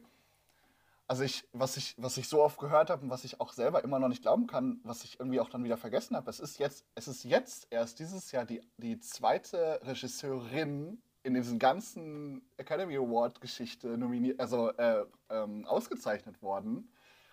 Also 1.07 1.23
ich, 1.23 1.43
was 1.53 1.75
ich, 1.75 1.95
was 1.97 2.17
ich 2.17 2.29
so 2.29 2.43
oft 2.43 2.59
gehört 2.59 2.91
habe 2.91 3.01
und 3.01 3.09
was 3.09 3.23
ich 3.23 3.41
auch 3.41 3.51
selber 3.51 3.83
immer 3.83 3.97
noch 3.97 4.09
nicht 4.09 4.21
glauben 4.21 4.45
kann, 4.45 4.79
was 4.83 5.03
ich 5.03 5.19
irgendwie 5.19 5.39
auch 5.39 5.49
dann 5.49 5.63
wieder 5.63 5.77
vergessen 5.77 6.15
habe, 6.15 6.29
es 6.29 6.39
ist 6.39 6.59
jetzt, 6.59 6.85
es 6.93 7.07
ist 7.07 7.23
jetzt 7.23 7.65
erst 7.71 7.97
dieses 7.97 8.31
Jahr 8.31 8.45
die, 8.45 8.61
die 8.77 8.99
zweite 8.99 9.79
Regisseurin 9.83 11.01
in 11.23 11.33
diesem 11.33 11.59
ganzen 11.59 12.41
Academy 12.57 12.95
Award 12.97 13.41
Geschichte 13.41 13.97
nominiert, 13.97 14.39
also 14.39 14.71
äh, 14.77 15.05
ähm, 15.29 15.65
ausgezeichnet 15.65 16.41
worden. 16.41 16.91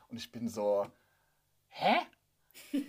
Und 0.08 0.16
ich 0.16 0.30
bin 0.32 0.48
so, 0.48 0.86
hä? 1.68 1.96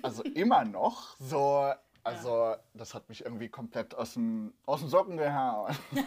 Also 0.02 0.24
immer 0.24 0.64
noch 0.66 1.16
so, 1.20 1.72
also 2.04 2.56
das 2.74 2.94
hat 2.94 3.10
mich 3.10 3.26
irgendwie 3.26 3.50
komplett 3.50 3.94
aus 3.96 4.14
dem, 4.14 4.54
aus 4.66 4.80
dem 4.80 4.90
Socken 4.90 5.18
gehauen. 5.18 5.76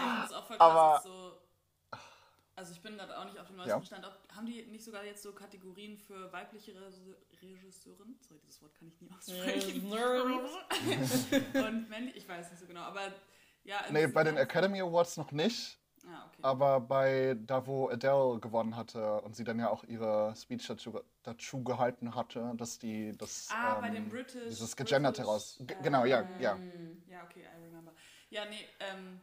Ja, 0.00 0.14
ich 0.14 0.20
find's 0.20 0.32
auch 0.34 0.46
voll 0.46 0.56
krass, 0.58 0.70
Aber- 0.70 1.00
so. 1.02 1.32
Also 2.54 2.72
ich 2.72 2.80
bin 2.82 2.96
gerade 2.96 3.16
auch 3.16 3.24
nicht 3.24 3.38
auf 3.38 3.46
dem 3.46 3.56
neuesten 3.56 3.70
Ja. 3.78 3.84
Stand. 3.84 4.04
Ob, 4.04 4.16
haben 4.34 4.46
die 4.46 4.64
nicht 4.66 4.84
sogar 4.84 5.04
jetzt 5.04 5.22
so 5.22 5.32
Kategorien 5.32 5.96
für 5.96 6.32
weibliche 6.32 6.74
Re- 6.74 6.92
Regisseurin? 7.40 8.16
Sorry, 8.20 8.40
dieses 8.44 8.60
Wort 8.62 8.74
kann 8.74 8.88
ich 8.88 9.00
nie 9.00 9.08
aussprechen. 9.16 9.92
Und 11.54 11.88
männlich, 11.88 12.16
ich 12.16 12.28
weiß 12.28 12.50
nicht 12.50 12.58
so 12.60 12.66
genau, 12.66 12.80
aber 12.82 13.12
ja. 13.68 13.80
Nee, 13.90 14.06
bei 14.06 14.24
den 14.24 14.36
Academy 14.36 14.80
Awards 14.80 15.16
noch 15.16 15.30
nicht. 15.32 15.78
Ah, 16.06 16.24
okay. 16.26 16.38
Aber 16.42 16.80
bei 16.80 17.36
da, 17.38 17.66
wo 17.66 17.88
Adele 17.90 18.38
gewonnen 18.40 18.74
hatte 18.76 19.20
und 19.20 19.36
sie 19.36 19.44
dann 19.44 19.58
ja 19.58 19.68
auch 19.68 19.84
ihre 19.84 20.34
Speech 20.34 20.66
dazu, 20.66 21.00
dazu 21.22 21.62
gehalten 21.62 22.14
hatte, 22.14 22.52
dass 22.56 22.78
die 22.78 23.12
das 23.18 23.48
Ah, 23.52 23.80
bei 23.80 23.88
ähm, 23.88 23.94
dem 23.94 24.08
British. 24.08 24.48
dieses 24.48 24.74
gegenderte 24.74 25.22
raus. 25.24 25.58
G 25.60 25.74
genau, 25.82 26.04
ja, 26.06 26.20
ähm, 26.20 26.40
ja. 26.40 26.58
Ja, 27.08 27.24
okay, 27.24 27.42
I 27.42 27.62
remember. 27.62 27.92
Ja, 28.30 28.44
nee, 28.46 28.64
ähm, 28.80 29.20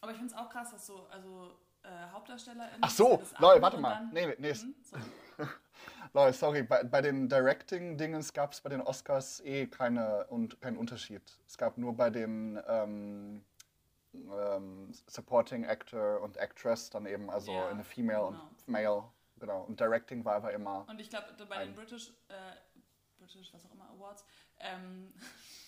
aber 0.00 0.10
ich 0.12 0.18
finde 0.18 0.32
es 0.34 0.38
auch 0.38 0.48
krass, 0.48 0.70
dass 0.72 0.86
so, 0.86 1.06
also 1.10 1.52
äh, 1.84 1.88
HauptdarstellerInnen. 2.12 2.78
Ach 2.80 2.90
so, 2.90 3.22
lol, 3.38 3.62
warte 3.62 3.78
mal. 3.78 3.94
dann- 3.94 4.10
Nee, 4.12 4.26
nee, 4.26 4.34
nee, 4.38 4.54
Hm, 4.54 4.74
sorry. 4.82 5.02
Lol, 6.14 6.32
sorry, 6.32 6.62
bei, 6.62 6.82
bei 6.84 7.00
den 7.02 7.28
Directing-Dingens 7.28 8.32
gab 8.32 8.52
es 8.52 8.60
bei 8.60 8.70
den 8.70 8.80
Oscars 8.80 9.40
eh 9.44 9.66
keine, 9.66 10.26
und, 10.28 10.60
keinen 10.60 10.76
Unterschied. 10.78 11.22
Es 11.46 11.56
gab 11.58 11.76
nur 11.78 11.94
bei 11.96 12.10
den 12.10 12.58
ähm, 12.66 13.44
ähm, 14.14 14.92
Supporting 15.06 15.64
Actor 15.64 16.20
und 16.20 16.36
Actress 16.36 16.90
dann 16.90 17.06
eben, 17.06 17.30
also 17.30 17.52
Ja, 17.52 17.68
eine 17.68 17.84
Female 17.84 18.30
genau. 18.30 18.42
und 18.48 18.68
Male, 18.68 19.04
genau. 19.38 19.62
Und 19.64 19.80
Directing 19.80 20.24
war 20.24 20.36
aber 20.36 20.52
immer. 20.52 20.86
Und 20.88 21.00
ich 21.00 21.10
glaube, 21.10 21.26
bei 21.48 21.64
den 21.64 21.74
British, 21.74 22.10
äh, 22.28 22.56
British, 23.18 23.52
was 23.52 23.64
auch 23.66 23.72
immer, 23.72 23.88
Awards, 23.90 24.24
ähm, 24.60 25.12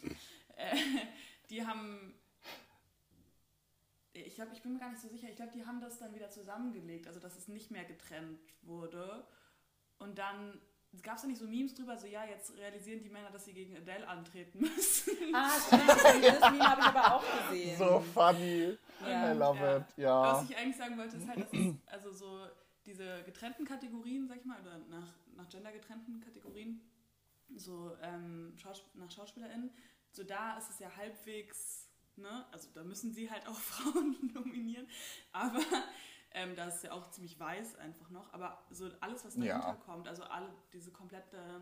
äh, 0.57 0.77
die 1.49 1.67
haben. 1.67 2.15
Ich 4.13 4.35
glaube, 4.35 4.53
ich 4.53 4.63
bin 4.63 4.73
mir 4.73 4.81
gar 4.81 4.91
nicht 4.91 5.01
so 5.01 5.09
sicher. 5.09 5.29
Ich 5.29 5.37
glaube, 5.37 5.53
die 5.53 5.65
haben 5.65 5.81
das 5.81 5.99
dann 5.99 6.15
wieder 6.15 6.31
zusammengelegt, 6.31 7.07
also 7.07 7.21
dass 7.21 7.37
es 7.37 7.47
nicht 7.49 7.71
mehr 7.71 7.85
getrennt 7.85 8.41
wurde. 8.63 9.25
Und 9.99 10.19
dann 10.19 10.61
gab 11.03 11.17
es 11.17 11.23
da 11.23 11.29
nicht 11.29 11.39
so 11.39 11.47
Memes 11.47 11.75
drüber, 11.75 11.97
so 11.97 12.07
ja, 12.07 12.25
jetzt 12.25 12.57
realisieren 12.59 13.01
die 13.03 13.09
Männer, 13.09 13.31
dass 13.31 13.45
sie 13.45 13.53
gegen 13.53 13.77
Adele 13.77 14.07
antreten 14.07 14.61
müssen. 14.61 15.17
Ah, 15.33 15.51
stimmt. 15.61 15.89
Das 15.89 16.03
Meme 16.51 16.65
habe 16.69 16.81
ich 16.81 16.87
aber 16.87 17.15
auch 17.15 17.25
gesehen. 17.49 17.79
So 17.79 18.01
funny. 18.13 18.77
Ja. 19.07 19.33
I 19.33 19.37
love 19.37 19.59
Ja. 19.59 19.77
it. 19.77 19.85
Ja. 19.97 20.23
Was 20.23 20.51
ich 20.51 20.57
eigentlich 20.57 20.77
sagen 20.77 20.99
wollte, 20.99 21.17
ist 21.17 21.29
halt, 21.29 21.41
dass 21.41 21.53
es, 21.53 21.75
also 21.87 22.13
so 22.13 22.47
diese 22.87 23.23
getrennten 23.23 23.65
Kategorien, 23.65 24.27
sag 24.27 24.39
ich 24.39 24.45
mal, 24.45 24.61
oder 24.61 24.79
nach, 24.89 25.07
nach 25.37 25.49
Gender 25.49 25.71
getrennten 25.71 26.21
Kategorien, 26.21 26.81
so 27.55 27.97
ähm, 28.03 28.55
Schaus 28.57 28.85
nach 28.95 29.11
SchauspielerInnen, 29.11 29.71
so 30.11 30.25
da 30.25 30.59
ist 30.59 30.71
es 30.71 30.79
ja 30.81 30.91
halbwegs, 30.97 31.89
ne, 32.17 32.45
also 32.51 32.69
da 32.75 32.83
müssen 32.83 33.13
sie 33.13 33.31
halt 33.31 33.47
auch 33.47 33.55
Frauen 33.59 34.17
nominieren, 34.35 34.89
aber 35.33 35.61
ähm, 36.33 36.55
da 36.55 36.67
ist 36.67 36.77
es 36.77 36.83
ja 36.83 36.93
auch 36.93 37.11
ziemlich 37.11 37.39
weiß 37.39 37.77
einfach 37.77 38.11
noch, 38.11 38.33
aber 38.33 38.65
so 38.71 38.91
alles, 39.01 39.25
was 39.25 39.35
dahinter 39.35 39.75
Ja. 39.75 39.75
kommt, 39.77 40.09
also 40.09 40.23
alle, 40.25 40.53
diese 40.73 40.91
komplette 40.93 41.61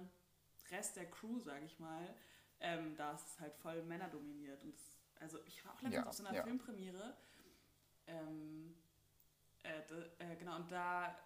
Rest 0.70 0.96
der 0.96 1.10
Crew, 1.10 1.38
sag 1.40 1.62
ich 1.62 1.78
mal, 1.78 2.14
ähm, 2.60 2.94
da 2.96 3.12
ist 3.12 3.26
es 3.26 3.40
halt 3.40 3.54
voll 3.56 3.82
Männer 3.84 4.08
dominiert 4.08 4.62
und 4.64 4.74
das, 4.74 4.92
also 5.20 5.38
ich 5.46 5.64
war 5.64 5.72
auch 5.74 5.82
letztens 5.82 5.94
Ja, 5.94 6.06
auf 6.06 6.14
so 6.14 6.24
einer 6.26 6.36
ja. 6.36 6.42
Filmpremiere, 6.42 7.16
ähm, 8.06 8.74
äh, 9.62 9.80
äh, 10.32 10.36
genau, 10.36 10.56
und 10.56 10.70
da 10.70 11.16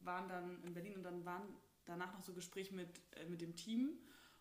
waren 0.00 0.28
dann 0.28 0.62
in 0.64 0.74
Berlin 0.74 0.96
und 0.96 1.02
dann 1.02 1.24
waren 1.24 1.42
danach 1.84 2.12
noch 2.12 2.22
so 2.22 2.32
Gespräche 2.34 2.74
mit, 2.74 3.00
äh, 3.16 3.24
mit 3.26 3.40
dem 3.40 3.54
Team. 3.54 3.98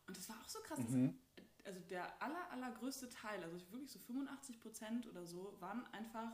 Und 0.08 0.18
das 0.18 0.30
war 0.30 0.40
auch 0.42 0.48
so 0.50 0.60
krass. 0.62 0.80
Mhm. 0.80 1.20
Dass, 1.36 1.66
also 1.66 1.80
der 1.82 2.22
aller, 2.22 2.50
allergrößte 2.52 3.10
Teil, 3.10 3.44
also 3.44 3.60
wirklich 3.72 3.92
so 3.92 4.00
85 4.00 4.60
Prozent 4.60 5.08
oder 5.08 5.26
so, 5.26 5.56
waren 5.60 5.86
einfach 5.94 6.32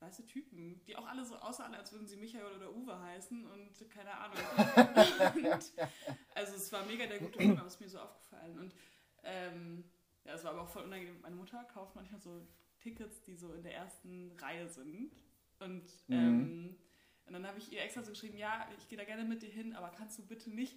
weiße 0.00 0.26
Typen, 0.26 0.82
die 0.86 0.96
auch 0.96 1.06
alle 1.06 1.24
so 1.24 1.36
aussahen, 1.36 1.74
als 1.74 1.92
würden 1.92 2.06
sie 2.06 2.16
Michael 2.16 2.56
oder 2.56 2.72
Uwe 2.72 2.98
heißen 2.98 3.46
und 3.46 3.90
keine 3.90 4.12
Ahnung. 4.12 4.38
und, 5.36 5.72
also 6.34 6.54
es 6.56 6.72
war 6.72 6.84
mega 6.86 7.06
der 7.06 7.18
gute 7.18 7.38
Film, 7.38 7.56
aber 7.58 7.66
es 7.66 7.74
ist 7.74 7.80
mir 7.80 7.88
so 7.88 7.98
aufgefallen. 8.00 8.58
Und 8.58 8.74
ähm, 9.24 9.84
ja, 10.24 10.34
es 10.34 10.44
war 10.44 10.52
aber 10.52 10.62
auch 10.62 10.68
voll 10.68 10.84
unangenehm. 10.84 11.20
Meine 11.20 11.36
Mutter 11.36 11.62
kauft 11.64 11.94
manchmal 11.96 12.20
so 12.20 12.46
Tickets, 12.80 13.22
die 13.22 13.34
so 13.34 13.52
in 13.52 13.62
der 13.62 13.74
ersten 13.74 14.32
Reihe 14.38 14.68
sind. 14.68 15.12
Und, 15.58 15.84
Mhm. 16.08 16.14
ähm, 16.16 16.78
und 17.26 17.32
dann 17.34 17.46
habe 17.46 17.58
ich 17.58 17.70
ihr 17.72 17.82
extra 17.82 18.02
so 18.02 18.10
geschrieben, 18.10 18.38
ja, 18.38 18.66
ich 18.78 18.88
gehe 18.88 18.96
da 18.98 19.04
gerne 19.04 19.24
mit 19.24 19.42
dir 19.42 19.50
hin, 19.50 19.74
aber 19.74 19.90
kannst 19.90 20.18
du 20.18 20.26
bitte 20.26 20.50
nicht. 20.50 20.74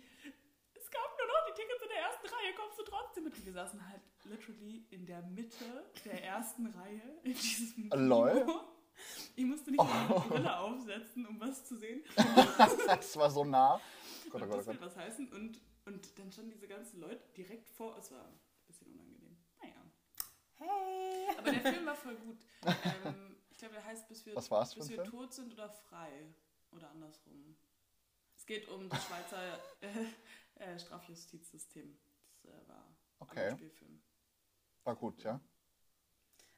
Es 0.75 0.91
gab 0.91 1.17
nur 1.17 1.27
noch 1.27 1.45
die 1.47 1.62
Tickets 1.62 1.81
in 1.81 1.89
der 1.89 1.99
ersten 1.99 2.27
Reihe, 2.27 2.53
kommst 2.55 2.77
du 2.79 2.83
trotzdem 2.83 3.23
mit? 3.23 3.38
Und 3.38 3.45
wir 3.45 3.53
saßen 3.53 3.89
halt 3.89 4.01
literally 4.25 4.86
in 4.91 5.05
der 5.05 5.21
Mitte 5.21 5.86
der 6.03 6.23
ersten 6.23 6.67
Reihe 6.67 7.01
in 7.23 7.33
diesem 7.33 7.89
Lol. 7.89 8.41
Kino. 8.41 8.62
Ich 9.35 9.45
musste 9.45 9.71
nicht 9.71 9.77
mal 9.83 10.05
eine 10.05 10.19
Brille 10.29 10.59
aufsetzen, 10.59 11.25
um 11.25 11.39
was 11.39 11.65
zu 11.65 11.75
sehen. 11.77 12.03
Das 12.87 13.15
war 13.17 13.29
so 13.31 13.43
nah. 13.43 13.79
Gott, 14.29 14.41
oh 14.41 14.45
Und 14.45 14.49
Gott, 14.49 14.51
oh 14.53 14.57
das 14.57 14.65
Gott. 14.65 14.73
wird 14.75 14.81
was 14.81 14.95
heißen. 14.97 15.27
Und, 15.33 15.59
und 15.85 16.19
dann 16.19 16.31
standen 16.31 16.51
diese 16.51 16.67
ganzen 16.67 16.99
Leute 16.99 17.23
direkt 17.35 17.69
vor. 17.69 17.97
Es 17.97 18.11
war 18.11 18.25
ein 18.25 18.39
bisschen 18.67 18.87
unangenehm. 18.91 19.37
Naja. 19.61 19.73
Hey. 20.57 21.27
Aber 21.37 21.51
der 21.51 21.61
Film 21.61 21.85
war 21.85 21.95
voll 21.95 22.15
gut. 22.15 22.37
Ähm, 23.05 23.35
ich 23.49 23.57
glaube, 23.57 23.75
der 23.75 23.85
heißt 23.85 24.07
Bis 24.07 24.25
wir, 24.25 24.35
Was 24.35 24.49
war's 24.51 24.73
für 24.73 24.79
bis 24.79 24.89
wir 24.89 25.03
tot 25.03 25.33
sind 25.33 25.51
oder 25.53 25.69
frei. 25.69 26.33
Oder 26.71 26.89
andersrum. 26.91 27.55
Es 28.35 28.45
geht 28.45 28.67
um 28.69 28.89
das 28.89 29.05
Schweizer 29.05 29.59
äh, 29.81 30.63
äh, 30.63 30.79
Strafjustizsystem. 30.79 31.97
Das 32.43 32.51
äh, 32.51 32.67
war 32.67 32.95
Okay. 33.19 33.47
ein 33.49 33.57
Spielfilm. 33.57 34.01
War 34.83 34.95
gut, 34.95 35.23
ja. 35.23 35.39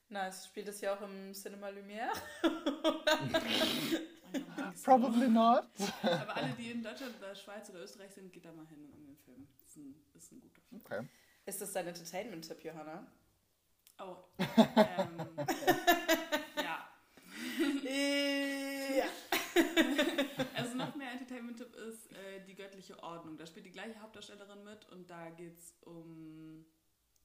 Nice. 0.10 0.46
Spielt 0.46 0.68
das 0.68 0.82
ja 0.82 0.96
auch 0.96 1.02
im 1.02 1.34
Cinema 1.34 1.70
Lumière? 1.70 2.12
Probably 4.84 5.28
not. 5.28 5.65
Aber 6.04 6.36
alle, 6.36 6.54
die 6.58 6.72
in 6.72 6.84
Deutschland 6.84 7.15
oder 7.18 7.34
Schweiz 7.36 7.70
oder 7.70 7.84
Österreich 7.84 8.12
sind, 8.12 8.32
geht 8.32 8.46
da 8.46 8.52
mal 8.52 8.65
hin 8.68 8.91
in 8.94 9.06
den 9.06 9.18
Film. 9.18 9.48
Ist 9.65 9.78
ein, 9.78 9.96
ist 10.13 10.32
ein 10.32 10.41
guter 10.41 10.62
Film. 10.62 10.82
Okay. 10.86 11.08
Ist 11.46 11.62
das 11.62 11.74
dein 11.74 11.88
Entertainment-Tipp, 11.88 12.63
Johanna? 12.63 13.08
Oh. 14.00 14.18
Ähm, 14.78 15.30
ja. 16.58 16.89
ja. 18.96 19.06
Also 20.54 20.76
noch 20.76 20.96
mehr 20.96 21.12
Entertainment-Tipp 21.12 21.74
ist 21.76 22.12
äh, 22.12 22.44
die 22.46 22.56
göttliche 22.56 23.02
Ordnung. 23.02 23.38
Da 23.38 23.46
spielt 23.46 23.65
die 23.65 23.72
gleiche 23.72 24.00
Hauptdarstellerin 24.02 24.63
mit 24.63 24.86
und 24.89 25.10
da 25.10 25.30
geht 25.30 25.58
es 25.58 25.76
um 25.82 26.65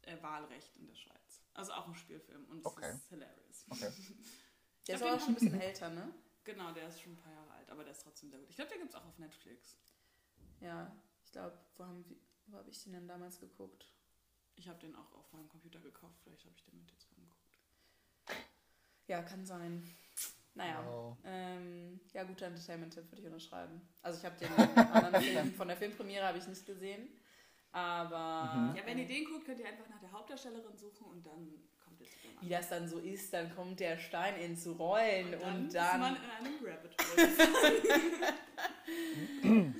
äh, 0.02 0.22
Wahlrecht 0.22 0.76
in 0.76 0.86
der 0.86 0.94
Schweiz. 0.94 1.42
Also 1.54 1.72
auch 1.72 1.86
ein 1.88 1.94
Spielfilm 1.94 2.44
und 2.46 2.58
es 2.60 2.66
Okay. 2.66 2.92
ist 2.94 3.08
hilarious. 3.08 3.64
Okay. 3.70 3.90
Der 4.86 4.94
ist 4.96 5.02
aber 5.02 5.18
schon 5.20 5.28
ein 5.28 5.34
bisschen 5.34 5.60
älter, 5.60 5.90
ne? 5.90 6.12
Genau, 6.42 6.72
der 6.72 6.88
ist 6.88 7.00
schon 7.00 7.12
ein 7.12 7.16
paar 7.16 7.32
Jahre 7.32 7.50
alt, 7.52 7.70
aber 7.70 7.84
der 7.84 7.92
ist 7.92 8.02
trotzdem 8.02 8.30
sehr 8.30 8.40
gut. 8.40 8.48
Ich 8.48 8.56
glaube, 8.56 8.70
der 8.70 8.78
gibt 8.78 8.90
es 8.90 8.96
auch 8.96 9.04
auf 9.04 9.18
Netflix. 9.18 9.76
Ja, 10.60 10.90
ich 11.22 11.30
glaube, 11.30 11.56
wo 11.76 11.84
habe 11.84 12.02
wo 12.46 12.56
hab 12.56 12.66
ich 12.66 12.82
den 12.82 12.94
denn 12.94 13.06
damals 13.06 13.38
geguckt? 13.38 13.86
Ich 14.56 14.66
habe 14.68 14.78
den 14.80 14.96
auch 14.96 15.12
auf 15.12 15.30
meinem 15.32 15.48
Computer 15.48 15.78
gekauft, 15.80 16.18
vielleicht 16.24 16.44
habe 16.44 16.54
ich 16.56 16.64
den 16.64 16.78
mit 16.78 16.90
jetzt 16.90 17.06
angeguckt. 17.12 17.58
Ja, 19.06 19.22
kann 19.22 19.44
sein. 19.44 19.86
Naja, 20.54 20.84
Wow. 20.84 21.16
ähm, 21.24 22.00
ja, 22.12 22.24
guter 22.24 22.46
Entertainment-Tipp 22.46 23.04
würde 23.10 23.20
ich 23.20 23.26
unterschreiben. 23.26 23.80
Also 24.02 24.18
ich 24.18 24.24
habe 24.24 24.36
den 24.38 24.48
anderen 24.92 25.22
Film 25.22 25.54
von 25.54 25.68
der 25.68 25.76
Filmpremiere 25.76 26.26
habe 26.26 26.38
ich 26.38 26.46
nicht 26.48 26.66
gesehen, 26.66 27.08
aber 27.72 28.52
Mhm. 28.54 28.76
Ja, 28.76 28.86
wenn 28.86 28.98
ihr 28.98 29.06
den 29.06 29.24
guckt, 29.24 29.44
könnt 29.46 29.60
ihr 29.60 29.66
einfach 29.66 29.88
nach 29.88 30.00
der 30.00 30.12
Hauptdarstellerin 30.12 30.76
suchen 30.76 31.06
und 31.06 31.26
dann 31.26 31.48
kommt 31.82 32.00
dem 32.00 32.06
wie 32.40 32.48
das 32.48 32.68
dann 32.68 32.88
so 32.88 32.98
ist, 32.98 33.32
dann 33.34 33.54
kommt 33.54 33.80
der 33.80 33.98
Stein 33.98 34.36
ins 34.36 34.66
Rollen 34.66 35.34
Und 35.34 35.42
dann, 35.42 35.56
und 35.56 35.66
ist 35.66 35.74
dann, 35.74 36.00
man 36.00 36.16
in 36.16 36.46
einem 36.46 36.54
Rabbit 36.64 36.96
Hole. 36.98 37.28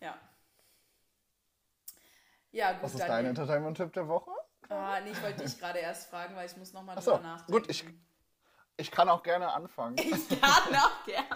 ja. 0.00 0.18
Ja, 2.50 2.72
gut, 2.72 2.82
Was 2.82 2.94
ist 2.94 3.00
dann 3.00 3.08
dein 3.08 3.26
Entertainment-Tipp 3.26 3.92
der 3.92 4.08
Woche? 4.08 4.30
Ah, 4.68 5.00
nee, 5.00 5.10
ich 5.10 5.22
wollte 5.22 5.44
dich 5.44 5.58
gerade 5.58 5.78
erst 5.80 6.08
fragen, 6.08 6.34
weil 6.34 6.46
ich 6.46 6.56
muss 6.56 6.72
nochmal 6.72 6.96
drüber 6.96 7.20
nachdenken. 7.20 7.52
gut, 7.52 7.70
ich, 7.70 7.84
ich 8.76 8.90
kann 8.90 9.08
auch 9.08 9.22
gerne 9.22 9.52
anfangen. 9.52 9.96
Ich 9.98 10.40
kann 10.40 10.74
auch 10.76 11.04
gern. 11.04 11.26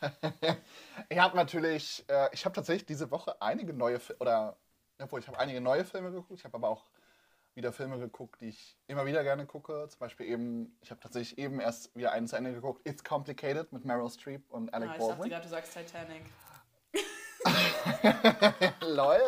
Ich 1.08 1.18
habe 1.18 1.36
natürlich, 1.36 2.04
äh, 2.08 2.28
ich 2.32 2.44
habe 2.44 2.54
tatsächlich 2.54 2.86
diese 2.86 3.10
Woche 3.10 3.40
einige 3.40 3.72
neue 3.72 3.98
Filme, 3.98 4.20
oder, 4.20 4.56
obwohl, 5.00 5.20
ich 5.20 5.28
habe 5.28 5.38
einige 5.38 5.60
neue 5.60 5.84
Filme 5.84 6.10
geguckt, 6.10 6.38
ich 6.40 6.44
habe 6.44 6.56
aber 6.56 6.68
auch 6.68 6.84
wieder 7.54 7.72
Filme 7.72 7.98
geguckt, 7.98 8.40
die 8.40 8.48
ich 8.50 8.76
immer 8.86 9.04
wieder 9.06 9.22
gerne 9.24 9.44
gucke. 9.46 9.86
Zum 9.88 9.98
Beispiel 9.98 10.26
eben, 10.26 10.76
ich 10.80 10.90
habe 10.90 11.00
tatsächlich 11.00 11.38
eben 11.38 11.60
erst 11.60 11.94
wieder 11.96 12.12
einen 12.12 12.28
zu 12.28 12.36
Ende 12.36 12.52
geguckt, 12.52 12.86
It's 12.88 13.02
Complicated 13.02 13.72
mit 13.72 13.84
Meryl 13.84 14.08
Streep 14.10 14.48
und 14.50 14.72
Alec 14.72 14.90
Ah, 14.90 14.92
ich 14.92 14.98
dachte 14.98 15.10
Baldwin. 15.14 15.30
gerade, 15.30 15.42
du 15.42 15.48
sagst 15.48 15.72
Titanic. 15.74 16.22
Lol. 18.82 19.20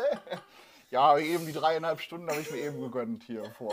Ja, 0.90 1.16
eben 1.18 1.46
die 1.46 1.52
dreieinhalb 1.52 2.00
Stunden 2.00 2.28
habe 2.28 2.40
ich 2.40 2.50
mir 2.50 2.58
eben 2.58 2.80
gegönnt 2.80 3.22
hier 3.24 3.44
vor. 3.52 3.72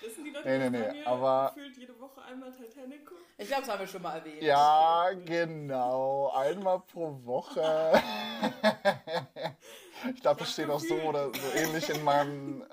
Wissen 0.00 0.24
die 0.24 0.30
Leute, 0.30 0.48
Nee, 0.48 0.58
nee, 0.58 0.64
dass 0.64 0.70
nee, 0.72 0.86
Daniel 0.86 1.06
aber- 1.06 1.52
gefühlt 1.54 1.76
jede 1.78 1.98
Woche 2.00 2.22
einmal 2.22 2.52
Titanic 2.52 3.06
guckt? 3.06 3.20
Ich 3.38 3.46
glaube, 3.48 3.62
das 3.62 3.70
haben 3.72 3.80
wir 3.80 3.86
schon 3.86 4.02
mal 4.02 4.18
erwähnt. 4.18 4.42
Ja, 4.42 5.10
genau. 5.24 6.30
Einmal 6.34 6.80
pro 6.80 7.18
Woche. 7.24 7.62
Ich 10.12 10.20
glaube, 10.20 10.40
das 10.40 10.52
steht 10.52 10.68
auch 10.68 10.80
so 10.80 10.94
oder 10.96 11.26
so 11.26 11.58
ähnlich 11.58 11.88
in 11.88 12.02
meinem 12.04 12.64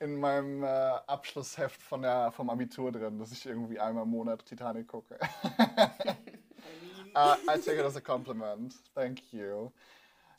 in 0.00 0.18
meinem 0.18 0.62
äh, 0.62 0.66
Abschlussheft 0.66 1.82
von 1.82 2.02
der, 2.02 2.30
vom 2.32 2.50
Abitur 2.50 2.92
drin, 2.92 3.18
dass 3.18 3.32
ich 3.32 3.44
irgendwie 3.46 3.80
einmal 3.80 4.04
im 4.04 4.10
Monat 4.10 4.44
Titanic 4.46 4.86
gucke. 4.88 5.18
uh, 7.14 7.34
I 7.48 7.58
take 7.58 7.78
it 7.78 7.84
as 7.84 7.96
a 7.96 8.00
compliment. 8.00 8.74
Thank 8.94 9.32
you. 9.32 9.72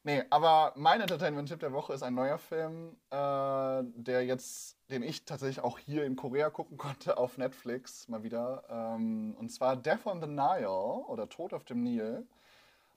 Nee, 0.04 0.24
aber 0.30 0.72
mein 0.78 1.02
Entertainment-Tipp 1.02 1.60
der 1.60 1.74
Woche 1.74 1.92
ist 1.94 2.04
ein 2.04 2.16
neuer 2.16 2.38
Film, 2.38 2.96
äh, 3.12 3.84
der 3.96 4.26
jetzt, 4.26 4.78
den 4.90 5.04
ich 5.04 5.26
tatsächlich 5.26 5.62
auch 5.62 5.78
hier 5.78 6.06
in 6.06 6.16
Korea 6.16 6.50
gucken 6.50 6.78
konnte 6.78 7.18
auf 7.18 7.38
Netflix 7.38 8.08
mal 8.08 8.24
wieder. 8.24 8.64
Ähm, 8.70 9.36
und 9.38 9.50
zwar 9.50 9.76
Death 9.76 10.06
on 10.06 10.22
the 10.22 10.28
Nile 10.28 10.70
oder 10.70 11.28
Tod 11.28 11.54
auf 11.54 11.66
dem 11.66 11.84
Nil. 11.84 12.26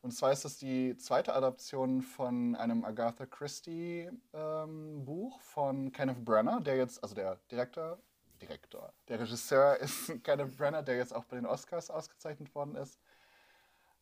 Und 0.03 0.11
zwar 0.11 0.33
ist 0.33 0.45
das 0.45 0.59
die 0.59 0.97
zweite 0.97 1.33
Adaption 1.33 2.03
von 2.03 2.57
einem 2.57 2.85
Agatha 2.85 3.25
Christie 3.25 4.11
ähm, 4.33 5.07
von 5.39 5.93
Kenneth 5.93 6.25
Branagh, 6.25 6.65
der 6.65 6.77
jetzt, 6.77 7.03
also 7.03 7.15
der 7.15 7.39
Direktor, 7.51 7.99
Direktor, 8.41 8.93
der 9.07 9.21
Regisseur 9.21 9.77
ist 9.81 10.23
Kenneth 10.25 10.57
Branagh, 10.57 10.83
der 10.83 10.97
jetzt 10.97 11.15
auch 11.15 11.25
bei 11.25 11.37
den 11.37 11.47
Oscars 11.47 11.89
ausgezeichnet 11.89 12.53
worden 12.55 12.75
ist 12.75 12.99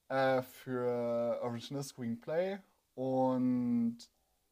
äh, 0.09 0.41
für 0.41 1.39
Original 1.43 1.83
Screenplay 1.83 2.59
und 2.95 3.99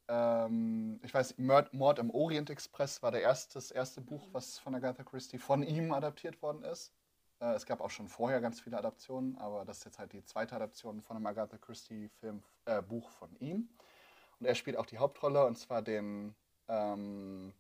ähm, 0.09 1.01
ich 1.03 1.13
weiß, 1.13 1.39
Mord, 1.39 1.73
Mord, 1.75 1.99
im 1.99 2.11
Orient 2.11 2.51
Express 2.51 3.03
war 3.03 3.11
der 3.11 3.23
erste, 3.23 3.55
das 3.55 3.71
erste 3.71 4.01
Buch, 4.01 4.29
was 4.33 4.59
von 4.59 4.75
Agatha 4.75 5.03
Christie 5.03 5.39
von 5.39 5.63
ihm 5.63 5.93
adaptiert 5.93 6.41
worden 6.41 6.63
ist. 6.65 6.93
Äh, 7.40 7.53
es 7.55 7.66
gab 7.66 7.81
auch 7.81 7.90
schon 7.90 8.09
vorher 8.09 8.40
ganz 8.40 8.61
viele 8.61 8.77
Adaptionen, 8.79 9.37
aber 9.38 9.64
das 9.64 9.79
ist 9.79 9.85
jetzt 9.85 9.98
halt 9.98 10.12
die 10.12 10.24
zweite 10.24 10.55
Adaption 10.57 11.01
von 11.03 11.16
einem 11.16 11.27
Agatha 11.27 11.57
Christie 11.59 12.09
Film, 12.20 12.42
äh, 12.64 12.83
Buch 12.83 13.11
von 13.11 13.35
ihm. 13.40 13.68
Und 14.40 14.46
er 14.46 14.55
spielt 14.55 14.77
auch 14.77 14.87
die 14.87 14.98
Hauptrolle, 14.98 15.44
und 15.46 15.57
zwar 15.57 15.83
den 15.83 16.35
ähm, 16.68 17.53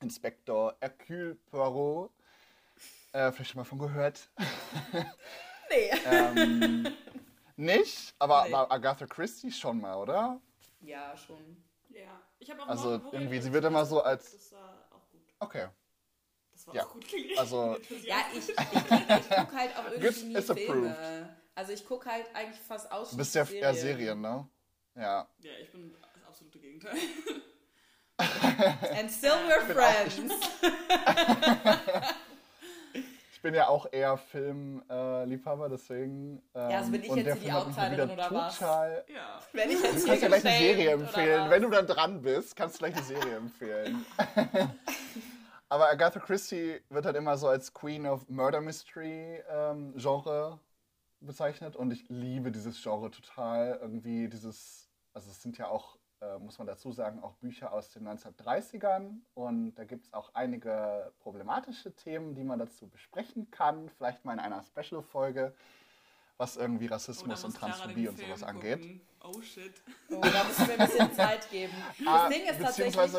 Inspektor 0.00 0.76
Hercule 0.80 1.36
Poirot. 1.50 2.10
Äh, 3.12 3.30
vielleicht 3.32 3.52
schon 3.52 3.60
mal 3.60 3.64
von 3.64 3.78
gehört. 3.78 4.30
Nee. 5.70 5.90
ähm, 6.04 6.86
nicht, 7.56 8.14
aber, 8.18 8.44
Nee. 8.44 8.52
aber 8.54 8.70
Agatha 8.70 9.06
Christie 9.06 9.50
schon 9.50 9.80
mal, 9.80 9.96
oder? 9.96 10.38
Ja, 10.80 11.16
schon. 11.16 11.64
Ja. 11.88 12.20
Ich 12.38 12.50
habe 12.50 12.62
auch 12.62 12.68
Also, 12.68 13.00
irgendwie, 13.12 13.40
sie 13.40 13.50
wird 13.52 13.64
immer 13.64 13.86
so 13.86 14.02
als- 14.02 14.30
Das 14.32 14.52
war 14.52 14.86
auch 14.90 15.08
gut. 15.10 15.22
Okay. 15.40 15.68
Das 16.64 16.66
war 16.66 16.74
Ja. 16.76 16.82
auch 16.84 16.92
gut. 16.92 17.06
Klingt 17.08 17.38
Also- 17.38 17.76
Ja, 18.04 18.16
ich, 18.32 18.38
ich, 18.48 18.48
ich 18.48 18.56
gucke 19.36 19.56
halt 19.56 19.76
auch 19.76 19.90
irgendwie 20.00 20.24
nie 20.24 20.42
Filme. 20.42 20.90
approved. 20.90 20.96
Also 21.56 21.72
ich 21.72 21.84
gucke 21.86 22.10
halt 22.10 22.26
eigentlich 22.34 22.60
fast 22.60 22.86
Du 22.90 22.94
ausschließlich 22.96 23.18
bist 23.18 23.34
ja 23.34 23.44
Serien. 23.44 23.62
eher 23.64 23.74
Serien, 23.74 24.20
ne? 24.20 24.48
Ja. 24.96 25.28
Ja, 25.38 25.50
ich 25.62 25.70
bin 25.70 25.92
das 25.92 26.24
absolute 26.26 26.58
Gegenteil. 26.58 26.94
And 28.96 29.10
still 29.10 29.30
we're 29.48 29.66
bin 29.66 29.78
auch- 29.78 30.06
ich- 30.06 30.14
friends. 30.14 30.34
Ich 33.34 33.40
bin 33.42 33.54
ja 33.54 33.68
auch 33.68 33.86
eher 33.92 34.16
Filmliebhaber, 34.16 35.68
deswegen. 35.68 36.40
Ähm, 36.54 36.70
Ja, 36.70 36.78
also 36.78 36.90
bin 36.92 37.02
ich 37.02 37.10
und 37.10 37.16
jetzt 37.18 37.26
der 37.26 37.34
hier 37.34 37.44
die 37.44 37.52
Outsiderin 37.52 37.92
wieder 37.92 38.12
oder 38.12 38.30
was? 38.30 38.58
total. 38.58 39.04
Ja. 39.12 39.40
Wenn 39.52 39.70
ich 39.70 39.82
jetzt 39.82 40.02
Du 40.02 40.06
kannst 40.06 40.22
ja 40.22 40.28
gleich 40.28 40.46
eine 40.46 40.58
Serie 40.58 40.90
empfehlen. 40.92 41.50
Wenn 41.50 41.62
du 41.62 41.68
da 41.70 41.82
dran 41.82 42.22
bist, 42.22 42.56
kannst 42.56 42.76
du 42.76 42.78
gleich 42.78 42.96
eine 42.96 43.04
Serie 43.04 43.36
empfehlen. 43.36 44.06
Aber 45.74 45.88
Agatha 45.90 46.20
Christie 46.20 46.80
wird 46.88 47.04
halt 47.04 47.16
immer 47.16 47.36
so 47.36 47.48
als 47.48 47.72
Queen 47.74 48.06
of 48.06 48.28
Murder 48.28 48.60
Mystery 48.60 49.42
ähm, 49.50 49.92
Genre 49.96 50.60
bezeichnet 51.18 51.74
und 51.74 51.90
ich 51.90 52.08
liebe 52.08 52.52
dieses 52.52 52.80
Genre 52.80 53.10
total. 53.10 53.80
Irgendwie 53.82 54.28
dieses, 54.28 54.88
also 55.14 55.28
es 55.32 55.42
sind 55.42 55.58
ja 55.58 55.66
auch, 55.66 55.98
äh, 56.20 56.38
muss 56.38 56.58
man 56.58 56.68
dazu 56.68 56.92
sagen, 56.92 57.20
auch 57.24 57.34
Bücher 57.38 57.72
aus 57.72 57.90
den 57.90 58.06
1930ern 58.06 59.16
und 59.34 59.74
da 59.74 59.82
gibt 59.82 60.04
es 60.04 60.12
auch 60.12 60.30
einige 60.34 61.12
problematische 61.18 61.92
Themen, 61.92 62.36
die 62.36 62.44
man 62.44 62.60
dazu 62.60 62.86
besprechen 62.86 63.50
kann. 63.50 63.88
Vielleicht 63.96 64.24
mal 64.24 64.34
in 64.34 64.38
einer 64.38 64.62
Special-Folge, 64.62 65.56
was 66.36 66.56
irgendwie 66.56 66.86
Oh, 66.88 66.92
Rassismus 66.92 67.26
muss 67.26 67.44
und 67.46 67.56
Transphobie 67.56 68.06
und 68.06 68.16
sowas 68.16 68.44
angeht. 68.44 68.80
gucken. 68.80 69.00
Oh 69.24 69.40
shit. 69.42 69.72
Oh, 70.08 70.20
da 70.20 70.44
müssen 70.44 70.68
wir 70.68 70.78
ein 70.78 70.86
bisschen 70.86 71.12
Zeit 71.14 71.50
geben. 71.50 71.72
Das 71.98 72.06
Ah, 72.06 72.28
Ding 72.28 72.44
ist 72.44 72.60
tatsächlich, 72.62 73.12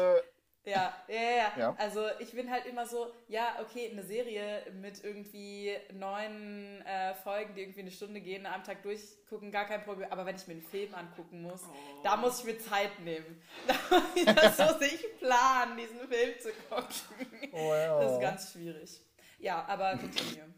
ja, 0.66 0.94
ja, 1.08 1.22
ja, 1.22 1.52
Ja. 1.58 1.76
Also 1.78 2.06
ich 2.20 2.32
bin 2.34 2.50
halt 2.52 2.66
immer 2.66 2.86
so, 2.86 3.08
ja, 3.28 3.56
okay, 3.62 3.90
eine 3.92 4.04
Serie 4.04 4.64
mit 4.74 5.04
irgendwie 5.04 5.76
neun 5.94 6.82
äh, 6.86 7.14
Folgen, 7.16 7.54
die 7.56 7.62
irgendwie 7.62 7.82
eine 7.82 7.92
Stunde 7.92 8.20
gehen, 8.22 8.46
am 8.46 8.64
Tag 8.64 8.82
durchgucken, 8.84 9.52
gar 9.52 9.66
kein 9.66 9.84
Problem. 9.84 10.12
Aber 10.12 10.26
wenn 10.26 10.36
ich 10.36 10.48
mir 10.48 10.54
einen 10.54 10.64
Film 10.64 10.94
angucken 10.96 11.42
muss, 11.42 11.62
Oh. 11.64 12.02
da 12.04 12.18
muss 12.18 12.40
ich 12.40 12.46
mir 12.46 12.58
Zeit 12.60 13.00
nehmen. 13.00 13.42
Das 14.26 14.58
muss 14.58 14.82
ich 14.82 15.06
planen, 15.20 15.78
diesen 15.78 16.00
Film 16.08 16.34
zu 16.40 16.50
gucken. 16.70 17.52
Wow. 17.52 18.02
Das 18.02 18.12
ist 18.14 18.22
ganz 18.22 18.52
schwierig. 18.54 19.02
Ja, 19.40 19.66
aber 19.68 19.92
continue. 19.98 20.54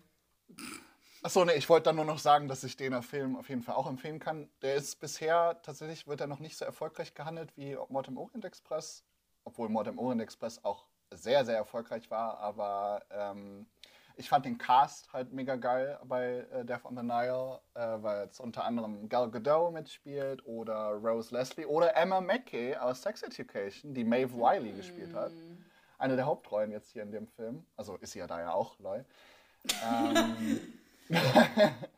Achso, 1.24 1.44
nee, 1.44 1.54
ich 1.54 1.68
wollte 1.68 1.86
dann 1.86 1.96
nur 1.98 2.06
noch 2.06 2.20
sagen, 2.20 2.48
dass 2.48 2.64
ich 2.64 2.78
den 2.78 3.02
Film 3.02 3.36
auf 3.36 3.50
jeden 3.50 3.64
Fall 3.64 3.76
auch 3.76 3.88
empfehlen 3.88 4.20
kann. 4.20 4.50
Der 4.62 4.76
ist 4.76 5.00
bisher, 5.00 5.60
tatsächlich 5.64 6.08
wird 6.08 6.22
er 6.22 6.28
noch 6.28 6.40
nicht 6.40 6.58
so 6.58 6.64
erfolgreich 6.64 7.14
gehandelt 7.16 7.52
wie 7.58 7.76
Mord 7.90 8.08
im 8.08 8.18
Orient 8.18 8.46
Express, 8.46 9.04
obwohl 9.48 9.70
Mord 9.70 9.88
im 9.88 9.98
Orient 9.98 10.22
Express 10.22 10.64
auch 10.66 10.86
sehr, 11.12 11.46
sehr 11.46 11.56
erfolgreich 11.56 12.12
war, 12.12 12.38
aber 12.40 13.02
ähm, 13.10 13.66
ich 14.18 14.28
fand 14.28 14.46
den 14.46 14.58
Cast 14.58 15.14
halt 15.14 15.32
mega 15.32 15.56
geil 15.56 15.98
bei 16.04 16.46
äh, 16.52 16.66
Death 16.66 16.84
on 16.84 16.98
the 16.98 17.04
Nile, 17.04 17.62
äh, 17.76 17.80
weil 18.04 18.26
jetzt 18.26 18.42
unter 18.42 18.66
anderem 18.66 19.08
Gal 19.08 19.32
Gadot 19.32 19.72
mitspielt 19.72 20.46
oder 20.46 20.90
Rose 20.96 21.34
Leslie 21.34 21.66
oder 21.66 21.96
Emma 21.96 22.20
Mackey 22.20 22.76
aus 22.76 23.02
Sex 23.02 23.24
Education, 23.24 23.94
die 23.94 24.04
Maeve 24.04 24.34
Wiley 24.34 24.74
gespielt 24.74 25.14
hat. 25.14 25.32
Eine 25.98 26.18
der 26.18 26.26
Hauptrollen 26.26 26.72
jetzt 26.72 26.92
hier 26.92 27.04
in 27.04 27.12
dem 27.12 27.28
Film. 27.28 27.66
Also 27.78 27.96
ist 27.98 28.12
sie 28.12 28.20
ja 28.20 28.28
da 28.28 28.42
ja 28.42 28.52
auch, 28.52 28.78
lol. 28.80 29.06
Ähm, 29.86 30.60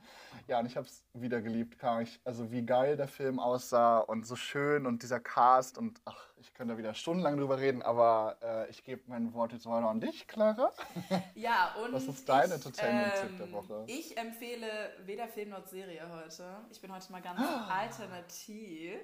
ja, 0.49 0.59
und 0.59 0.65
ich 0.65 0.75
habe 0.75 0.87
es 0.87 1.03
wieder 1.13 1.41
geliebt, 1.41 1.77
ich. 2.01 2.19
Also 2.25 2.51
wie 2.51 2.65
geil 2.65 2.97
der 2.97 3.07
Film 3.07 3.39
aussah 3.39 3.99
und 3.99 4.25
so 4.25 4.35
schön 4.35 4.85
und 4.85 5.03
dieser 5.03 5.19
Cast 5.19 5.77
und 5.77 6.01
ach, 6.05 6.29
ich 6.37 6.53
könnte 6.53 6.73
da 6.73 6.77
wieder 6.77 6.93
stundenlang 6.93 7.37
drüber 7.37 7.59
reden, 7.59 7.81
aber 7.81 8.37
äh, 8.41 8.69
ich 8.69 8.83
gebe 8.83 9.03
mein 9.07 9.33
Wort 9.33 9.53
jetzt 9.53 9.65
weiter 9.67 9.87
an 9.87 9.99
dich, 10.01 10.27
Clara. 10.27 10.73
Ja, 11.35 11.75
und 11.83 11.93
Was 11.93 12.05
ist 12.05 12.27
dein 12.27 12.51
Entertainment-Tipp 12.51 13.37
der 13.37 13.51
Woche? 13.51 13.83
Ich 13.87 14.17
empfehle 14.17 14.67
weder 15.05 15.27
Film 15.27 15.49
noch 15.49 15.65
Serie 15.67 16.01
heute. 16.09 16.43
Ich 16.71 16.81
bin 16.81 16.91
heute 16.93 17.11
mal 17.11 17.21
ganz 17.21 17.39
Ah. 17.41 17.67
alternativ. 17.79 18.99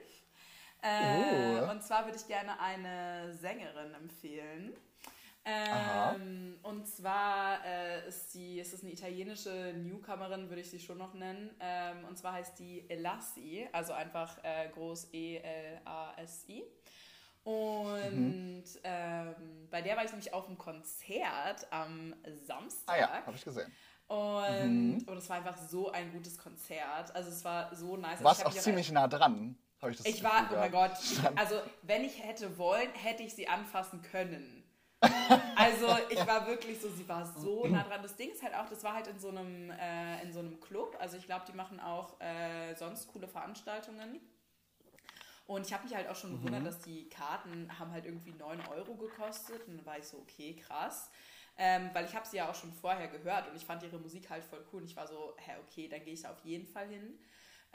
Äh, 0.81 1.61
Oh. 1.61 1.71
Und 1.71 1.83
zwar 1.83 2.05
würde 2.05 2.17
ich 2.17 2.27
gerne 2.27 2.59
eine 2.59 3.33
Sängerin 3.33 3.93
empfehlen. 3.95 4.73
Ähm, 5.45 6.57
und 6.63 6.87
zwar 6.87 7.63
äh, 7.63 8.07
ist 8.07 8.31
sie, 8.31 8.59
ist 8.59 8.73
es 8.73 8.81
eine 8.81 8.91
italienische 8.91 9.73
Newcomerin, 9.75 10.49
würde 10.49 10.61
ich 10.61 10.71
sie 10.71 10.79
schon 10.79 10.97
noch 10.97 11.13
nennen. 11.13 11.55
Ähm, 11.59 12.03
und 12.05 12.17
zwar 12.17 12.33
heißt 12.33 12.57
die 12.57 12.89
Elassi, 12.89 13.67
also 13.71 13.93
einfach 13.93 14.43
äh, 14.43 14.69
groß 14.69 15.09
E-L-A-S-I. 15.13 16.63
Und 17.43 18.63
ähm, 18.83 19.35
bei 19.69 19.83
der 19.83 19.95
war 19.95 20.03
ich 20.03 20.09
nämlich 20.09 20.33
auf 20.33 20.47
einem 20.47 20.57
Konzert 20.57 21.67
am 21.71 22.15
Samstag. 22.47 22.95
Ah 22.95 22.99
ja, 22.99 23.25
habe 23.25 23.37
ich 23.37 23.45
gesehen. 23.45 23.71
Und, 24.07 25.03
und 25.07 25.17
es 25.17 25.29
war 25.29 25.37
einfach 25.37 25.57
so 25.57 25.91
ein 25.91 26.11
gutes 26.11 26.37
Konzert. 26.39 27.15
Also 27.15 27.29
es 27.29 27.43
war 27.45 27.75
so 27.75 27.97
nice. 27.97 28.13
Also 28.13 28.23
Warst 28.23 28.45
auch 28.45 28.53
ziemlich 28.53 28.91
nah 28.91 29.07
dran, 29.07 29.57
habe 29.81 29.91
ich 29.91 29.97
das 29.97 30.07
Ich 30.07 30.21
Gefühl 30.21 30.29
war, 30.29 30.49
oh 30.51 30.55
mein. 30.55 30.71
Gott, 30.71 30.91
ich, 30.99 31.19
also 31.35 31.61
wenn 31.83 32.03
ich 32.03 32.23
hätte 32.23 32.57
wollen, 32.57 32.89
hätte 32.93 33.21
ich 33.21 33.35
sie 33.35 33.47
anfassen 33.47 34.01
können. 34.01 34.54
Also 35.55 35.87
ich 36.09 36.27
war 36.27 36.45
wirklich 36.47 36.79
so, 36.79 36.89
sie 36.89 37.07
war 37.07 37.25
so 37.25 37.65
nah 37.67 37.83
dran. 37.83 38.01
Das 38.01 38.15
Ding 38.15 38.31
ist 38.31 38.43
halt 38.43 38.53
auch, 38.55 38.69
das 38.69 38.83
war 38.83 38.93
halt 38.93 39.07
in 39.07 39.19
so 39.19 39.29
einem, 39.29 39.71
äh, 39.71 40.21
in 40.21 40.31
so 40.31 40.39
einem 40.39 40.59
Club. 40.59 40.97
Also 40.99 41.17
ich 41.17 41.25
glaube, 41.25 41.45
die 41.47 41.55
machen 41.55 41.79
auch 41.79 42.19
äh, 42.19 42.75
sonst 42.75 43.07
coole 43.07 43.27
Veranstaltungen. 43.27 44.19
Und 45.47 45.65
ich 45.65 45.73
habe 45.73 45.83
mich 45.83 45.95
halt 45.95 46.07
auch 46.09 46.15
schon 46.15 46.31
gewundert, 46.31 46.65
dass 46.65 46.79
die 46.79 47.07
Karten 47.09 47.69
haben 47.79 47.91
halt 47.91 48.05
irgendwie 48.05 48.33
9 48.33 48.67
Euro 48.67 48.95
gekostet. 48.95 49.67
Und 49.67 49.77
dann 49.77 49.85
war 49.85 49.97
ich 49.97 50.05
so, 50.05 50.17
okay, 50.17 50.55
krass. 50.55 51.09
Ähm, 51.57 51.89
weil 51.93 52.05
ich 52.05 52.15
habe 52.15 52.27
sie 52.27 52.37
ja 52.37 52.49
auch 52.49 52.55
schon 52.55 52.73
vorher 52.73 53.07
gehört 53.07 53.47
und 53.47 53.55
ich 53.55 53.65
fand 53.65 53.81
ihre 53.83 53.97
Musik 53.97 54.29
halt 54.29 54.43
voll 54.43 54.65
cool. 54.73 54.81
Und 54.81 54.89
ich 54.89 54.95
war 54.97 55.07
so, 55.07 55.35
hä, 55.37 55.51
okay, 55.65 55.87
dann 55.87 56.03
gehe 56.03 56.13
ich 56.13 56.21
da 56.21 56.31
auf 56.31 56.43
jeden 56.43 56.67
Fall 56.67 56.87
hin. 56.87 57.17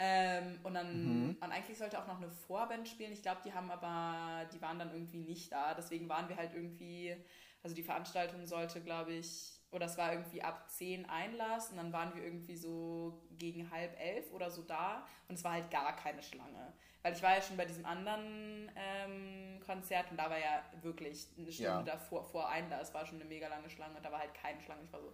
Ähm, 0.02 0.58
und 0.62 0.72
dann, 0.72 1.36
und 1.42 1.52
eigentlich 1.52 1.76
sollte 1.76 1.98
auch 2.02 2.06
noch 2.06 2.16
eine 2.16 2.30
Vorband 2.30 2.88
spielen. 2.88 3.12
Ich 3.12 3.20
glaube, 3.20 3.42
die 3.44 3.52
haben 3.52 3.70
aber, 3.70 4.46
die 4.50 4.60
waren 4.62 4.78
dann 4.78 4.90
irgendwie 4.92 5.18
nicht 5.18 5.52
da. 5.52 5.74
Deswegen 5.74 6.08
waren 6.08 6.26
wir 6.30 6.36
halt 6.36 6.54
irgendwie, 6.54 7.14
also 7.62 7.76
die 7.76 7.82
Veranstaltung 7.82 8.46
sollte, 8.46 8.80
glaube 8.80 9.12
ich, 9.12 9.52
oder 9.70 9.84
es 9.84 9.98
war 9.98 10.12
irgendwie 10.12 10.42
ab 10.42 10.70
10 10.70 11.06
Einlass 11.08 11.68
und 11.70 11.76
dann 11.76 11.92
waren 11.92 12.14
wir 12.14 12.24
irgendwie 12.24 12.56
so 12.56 13.22
gegen 13.38 13.70
halb 13.70 13.94
elf 14.00 14.32
oder 14.32 14.50
so 14.50 14.62
da 14.62 15.06
und 15.28 15.34
es 15.34 15.44
war 15.44 15.52
halt 15.52 15.70
gar 15.70 15.94
keine 15.94 16.22
Schlange. 16.22 16.72
Weil 17.02 17.12
ich 17.12 17.22
war 17.22 17.34
ja 17.36 17.42
schon 17.42 17.56
bei 17.58 17.66
diesem 17.66 17.84
anderen 17.86 18.70
ähm, 18.74 19.60
Konzert 19.64 20.10
und 20.10 20.16
da 20.16 20.28
war 20.30 20.38
ja 20.38 20.62
wirklich 20.82 21.28
eine 21.38 21.52
Stunde 21.52 21.70
Ja. 21.70 21.82
davor 21.82 22.24
vor 22.24 22.48
Einlass, 22.48 22.94
war 22.94 23.04
schon 23.06 23.20
eine 23.20 23.28
mega 23.28 23.48
lange 23.48 23.68
Schlange 23.70 23.96
und 23.96 24.04
da 24.04 24.10
war 24.10 24.20
halt 24.20 24.34
keine 24.34 24.60
Schlange. 24.62 24.82
Ich 24.84 24.92
war 24.92 25.00
so, 25.00 25.12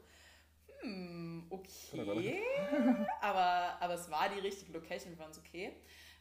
hm, 0.81 1.47
okay. 1.51 2.43
aber, 3.21 3.77
aber 3.81 3.95
es 3.95 4.11
war 4.11 4.29
die 4.29 4.41
richtige 4.41 4.73
Location, 4.73 5.12
wir 5.12 5.19
waren 5.19 5.33
so 5.33 5.41
okay. 5.41 5.73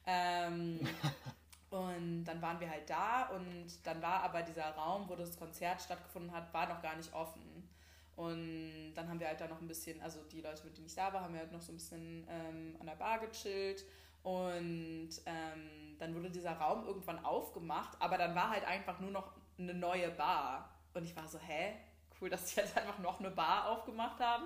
Ähm, 0.05 0.79
Und 1.75 2.23
dann 2.23 2.41
waren 2.41 2.59
wir 2.59 2.69
halt 2.69 2.89
da 2.89 3.29
und 3.35 3.67
dann 3.83 4.01
war 4.01 4.23
aber 4.23 4.41
dieser 4.43 4.69
Raum, 4.75 5.09
wo 5.09 5.15
das 5.15 5.37
Konzert 5.37 5.81
stattgefunden 5.81 6.31
hat, 6.31 6.53
war 6.53 6.67
noch 6.67 6.81
gar 6.81 6.95
nicht 6.95 7.13
offen. 7.13 7.67
Und 8.15 8.93
dann 8.93 9.09
haben 9.09 9.19
wir 9.19 9.27
halt 9.27 9.41
da 9.41 9.47
noch 9.47 9.59
ein 9.59 9.67
bisschen, 9.67 10.01
also 10.01 10.21
die 10.31 10.39
Leute, 10.39 10.63
mit 10.63 10.77
denen 10.77 10.87
ich 10.87 10.95
da 10.95 11.11
war, 11.11 11.21
haben 11.21 11.33
wir 11.33 11.41
halt 11.41 11.51
noch 11.51 11.61
so 11.61 11.73
ein 11.73 11.75
bisschen 11.75 12.25
ähm, 12.29 12.77
an 12.79 12.85
der 12.85 12.95
Bar 12.95 13.19
gechillt. 13.19 13.83
Und 14.23 15.09
ähm, 15.25 15.97
dann 15.99 16.15
wurde 16.15 16.31
dieser 16.31 16.53
Raum 16.53 16.85
irgendwann 16.85 17.23
aufgemacht, 17.25 17.97
aber 17.99 18.17
dann 18.17 18.33
war 18.35 18.51
halt 18.51 18.65
einfach 18.65 18.99
nur 19.01 19.11
noch 19.11 19.33
eine 19.59 19.73
neue 19.73 20.11
Bar. 20.11 20.69
Und 20.93 21.03
ich 21.03 21.15
war 21.15 21.27
so, 21.27 21.39
hä? 21.39 21.73
Cool, 22.19 22.29
dass 22.29 22.45
die 22.45 22.59
jetzt 22.59 22.77
einfach 22.77 22.99
noch 22.99 23.19
eine 23.19 23.31
Bar 23.31 23.69
aufgemacht 23.69 24.19
haben. 24.19 24.45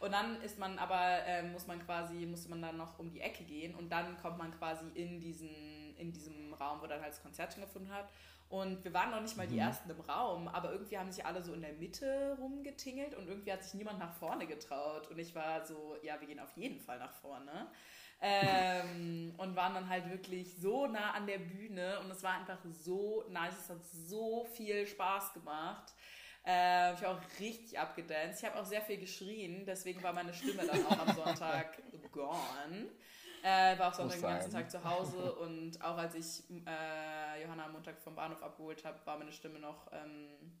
Und 0.00 0.12
dann 0.12 0.40
ist 0.42 0.58
man 0.58 0.78
aber, 0.78 1.24
ähm, 1.26 1.52
muss 1.52 1.68
man 1.68 1.84
quasi, 1.84 2.26
musste 2.26 2.50
man 2.50 2.60
dann 2.60 2.76
noch 2.76 2.98
um 2.98 3.10
die 3.10 3.20
Ecke 3.20 3.44
gehen 3.44 3.72
und 3.74 3.90
dann 3.90 4.16
kommt 4.20 4.36
man 4.36 4.50
quasi 4.58 4.84
in 4.94 5.20
diesen, 5.20 5.96
in 5.96 6.12
diesem 6.12 6.52
Raum, 6.54 6.80
wo 6.80 6.86
dann 6.88 7.00
halt 7.00 7.12
das 7.12 7.22
Konzert 7.22 7.52
stattgefunden 7.52 7.92
hat. 7.92 8.08
Und 8.52 8.84
wir 8.84 8.92
waren 8.92 9.10
noch 9.10 9.22
nicht 9.22 9.34
mal 9.38 9.46
die 9.46 9.58
Ersten 9.58 9.88
im 9.88 10.00
Raum, 10.00 10.46
aber 10.46 10.72
irgendwie 10.72 10.98
haben 10.98 11.10
sich 11.10 11.24
alle 11.24 11.42
so 11.42 11.54
in 11.54 11.62
der 11.62 11.72
Mitte 11.72 12.36
rumgetingelt 12.38 13.14
und 13.14 13.26
irgendwie 13.26 13.50
hat 13.50 13.64
sich 13.64 13.72
niemand 13.72 13.98
nach 13.98 14.12
vorne 14.12 14.46
getraut. 14.46 15.08
Und 15.08 15.18
ich 15.18 15.34
war 15.34 15.64
so, 15.64 15.96
ja, 16.02 16.20
wir 16.20 16.28
gehen 16.28 16.38
auf 16.38 16.54
jeden 16.54 16.78
Fall 16.78 16.98
nach 16.98 17.14
vorne. 17.14 17.68
Ähm, 18.20 19.34
und 19.38 19.56
waren 19.56 19.72
dann 19.72 19.88
halt 19.88 20.10
wirklich 20.10 20.54
so 20.58 20.86
nah 20.86 21.12
an 21.12 21.26
der 21.26 21.38
Bühne 21.38 21.98
und 22.00 22.10
es 22.10 22.22
war 22.22 22.34
einfach 22.34 22.58
so 22.84 23.24
nice, 23.30 23.54
es 23.58 23.70
hat 23.70 23.86
so 23.86 24.44
viel 24.44 24.86
Spaß 24.86 25.32
gemacht. 25.32 25.94
Äh, 26.44 26.94
ich 26.94 27.02
habe 27.02 27.08
auch 27.08 27.20
richtig 27.38 27.78
abgedanced. 27.78 28.42
Ich 28.42 28.48
habe 28.48 28.60
auch 28.60 28.64
sehr 28.64 28.82
viel 28.82 28.98
geschrien, 28.98 29.64
deswegen 29.64 30.02
war 30.02 30.12
meine 30.12 30.34
Stimme 30.34 30.66
dann 30.66 30.84
auch 30.86 31.06
am 31.06 31.14
Sonntag 31.14 31.78
gone. 32.12 32.88
Äh, 33.44 33.78
war 33.78 33.88
auch 33.88 33.94
Sonntag 33.94 34.18
den 34.18 34.22
ganzen 34.22 34.52
Tag 34.52 34.70
zu 34.70 34.82
Hause 34.84 35.34
und 35.36 35.82
auch 35.82 35.96
als 35.96 36.14
ich 36.14 36.44
äh, 36.50 37.42
Johanna 37.42 37.66
am 37.66 37.72
Montag 37.72 38.00
vom 38.00 38.14
Bahnhof 38.14 38.42
abgeholt 38.42 38.84
habe, 38.84 39.04
war 39.04 39.18
meine 39.18 39.32
Stimme 39.32 39.58
noch 39.58 39.90
ähm, 39.92 40.52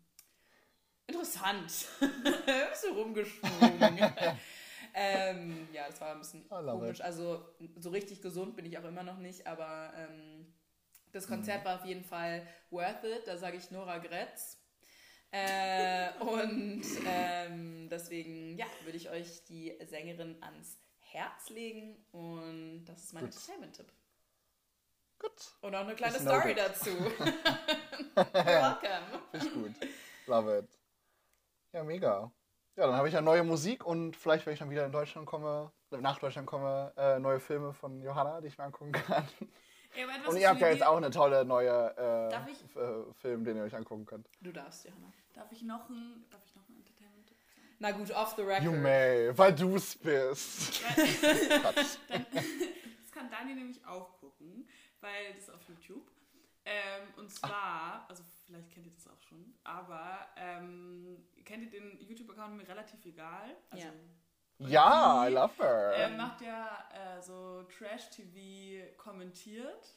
interessant. 1.06 1.86
ein 2.00 2.70
bisschen 2.70 2.94
rumgeschwungen. 2.94 4.12
ähm, 4.94 5.68
ja, 5.72 5.86
das 5.88 6.00
war 6.00 6.12
ein 6.12 6.18
bisschen 6.18 6.48
komisch. 6.48 6.98
It. 6.98 7.04
Also 7.04 7.44
so 7.76 7.90
richtig 7.90 8.20
gesund 8.20 8.56
bin 8.56 8.66
ich 8.66 8.78
auch 8.78 8.84
immer 8.84 9.04
noch 9.04 9.18
nicht, 9.18 9.46
aber 9.46 9.92
ähm, 9.96 10.52
das 11.12 11.28
Konzert 11.28 11.62
mhm. 11.62 11.68
war 11.68 11.74
auf 11.76 11.84
jeden 11.84 12.04
Fall 12.04 12.46
worth 12.70 13.04
it. 13.04 13.26
Da 13.26 13.36
sage 13.36 13.58
ich 13.58 13.70
Nora 13.70 13.98
Gretz. 13.98 14.61
Äh, 15.32 16.10
und 16.20 16.84
ähm, 17.06 17.88
deswegen, 17.90 18.56
ja, 18.58 18.66
würde 18.84 18.98
ich 18.98 19.08
euch 19.08 19.44
die 19.44 19.74
Sängerin 19.82 20.36
ans 20.42 20.78
Herz 21.00 21.48
legen 21.48 21.96
und 22.12 22.84
das 22.84 23.04
ist 23.04 23.14
mein 23.14 23.24
Entertainment-Tipp. 23.24 23.90
Gut. 25.18 25.54
Und 25.62 25.74
auch 25.74 25.80
eine 25.80 25.94
kleine 25.94 26.18
Story 26.18 26.54
dazu. 26.54 26.90
Welcome. 28.14 29.22
Finde 29.30 29.46
ich 29.46 29.54
gut. 29.54 29.72
Love 30.26 30.58
it. 30.58 30.78
Ja, 31.72 31.82
mega. 31.82 32.30
Ja, 32.76 32.86
dann 32.86 32.96
habe 32.96 33.08
ich 33.08 33.14
ja 33.14 33.22
neue 33.22 33.42
Musik 33.42 33.86
und 33.86 34.16
vielleicht, 34.16 34.44
wenn 34.44 34.52
ich 34.52 34.58
dann 34.58 34.70
wieder 34.70 34.84
in 34.84 34.92
Deutschland 34.92 35.26
komme, 35.26 35.72
nach 35.90 36.18
Deutschland 36.18 36.46
komme, 36.46 36.92
äh, 36.96 37.18
neue 37.18 37.40
Filme 37.40 37.72
von 37.72 38.02
Johanna, 38.02 38.40
die 38.40 38.48
ich 38.48 38.58
mir 38.58 38.64
angucken 38.64 38.92
kann. 38.92 39.26
Ja, 39.94 40.06
und 40.28 40.36
ihr 40.38 40.48
habt 40.48 40.60
ja 40.60 40.68
jetzt 40.68 40.84
auch 40.84 40.96
eine 40.96 41.10
tolle 41.10 41.44
neue 41.44 41.94
äh, 41.98 42.34
äh, 42.34 43.12
Film, 43.20 43.44
den 43.44 43.58
ihr 43.58 43.64
euch 43.64 43.74
angucken 43.74 44.06
könnt. 44.06 44.26
Du 44.40 44.50
darfst, 44.50 44.86
Johanna. 44.86 45.12
Darf 45.34 45.50
ich 45.52 45.62
noch 45.62 45.88
ein, 45.88 46.24
darf 46.30 46.40
ich 46.44 46.54
noch 46.54 46.68
ein 46.68 46.76
Entertainment-Tipp 46.76 47.38
sagen? 47.40 47.76
Na 47.78 47.90
gut, 47.92 48.10
off 48.12 48.34
the 48.36 48.42
record. 48.42 48.64
You 48.64 48.72
may, 48.72 49.36
weil 49.36 49.54
du 49.54 49.76
es 49.76 49.96
bist. 49.96 50.82
Dann, 50.96 51.74
das 52.32 53.12
kann 53.12 53.30
Dani 53.30 53.54
nämlich 53.54 53.84
auch 53.86 54.18
gucken, 54.20 54.68
weil 55.00 55.32
das 55.34 55.44
ist 55.44 55.50
auf 55.50 55.60
YouTube. 55.68 56.10
Ähm, 56.64 57.08
und 57.16 57.30
zwar, 57.30 58.04
Ach. 58.04 58.08
also 58.08 58.22
vielleicht 58.46 58.70
kennt 58.70 58.86
ihr 58.86 58.92
das 58.92 59.08
auch 59.08 59.20
schon, 59.20 59.52
aber 59.64 60.28
ähm, 60.36 61.24
kennt 61.44 61.64
ihr 61.64 61.70
den 61.70 61.98
YouTube-Account 62.00 62.56
mir 62.56 62.68
relativ 62.68 63.04
egal? 63.04 63.56
Also, 63.70 63.86
ja. 63.86 63.92
Ja, 64.58 65.26
I 65.26 65.32
love 65.32 65.54
her. 65.58 65.92
Er 65.96 66.10
macht 66.10 66.40
ja 66.40 66.88
äh, 66.92 67.20
so 67.20 67.64
Trash-TV 67.64 68.96
kommentiert. 68.96 69.96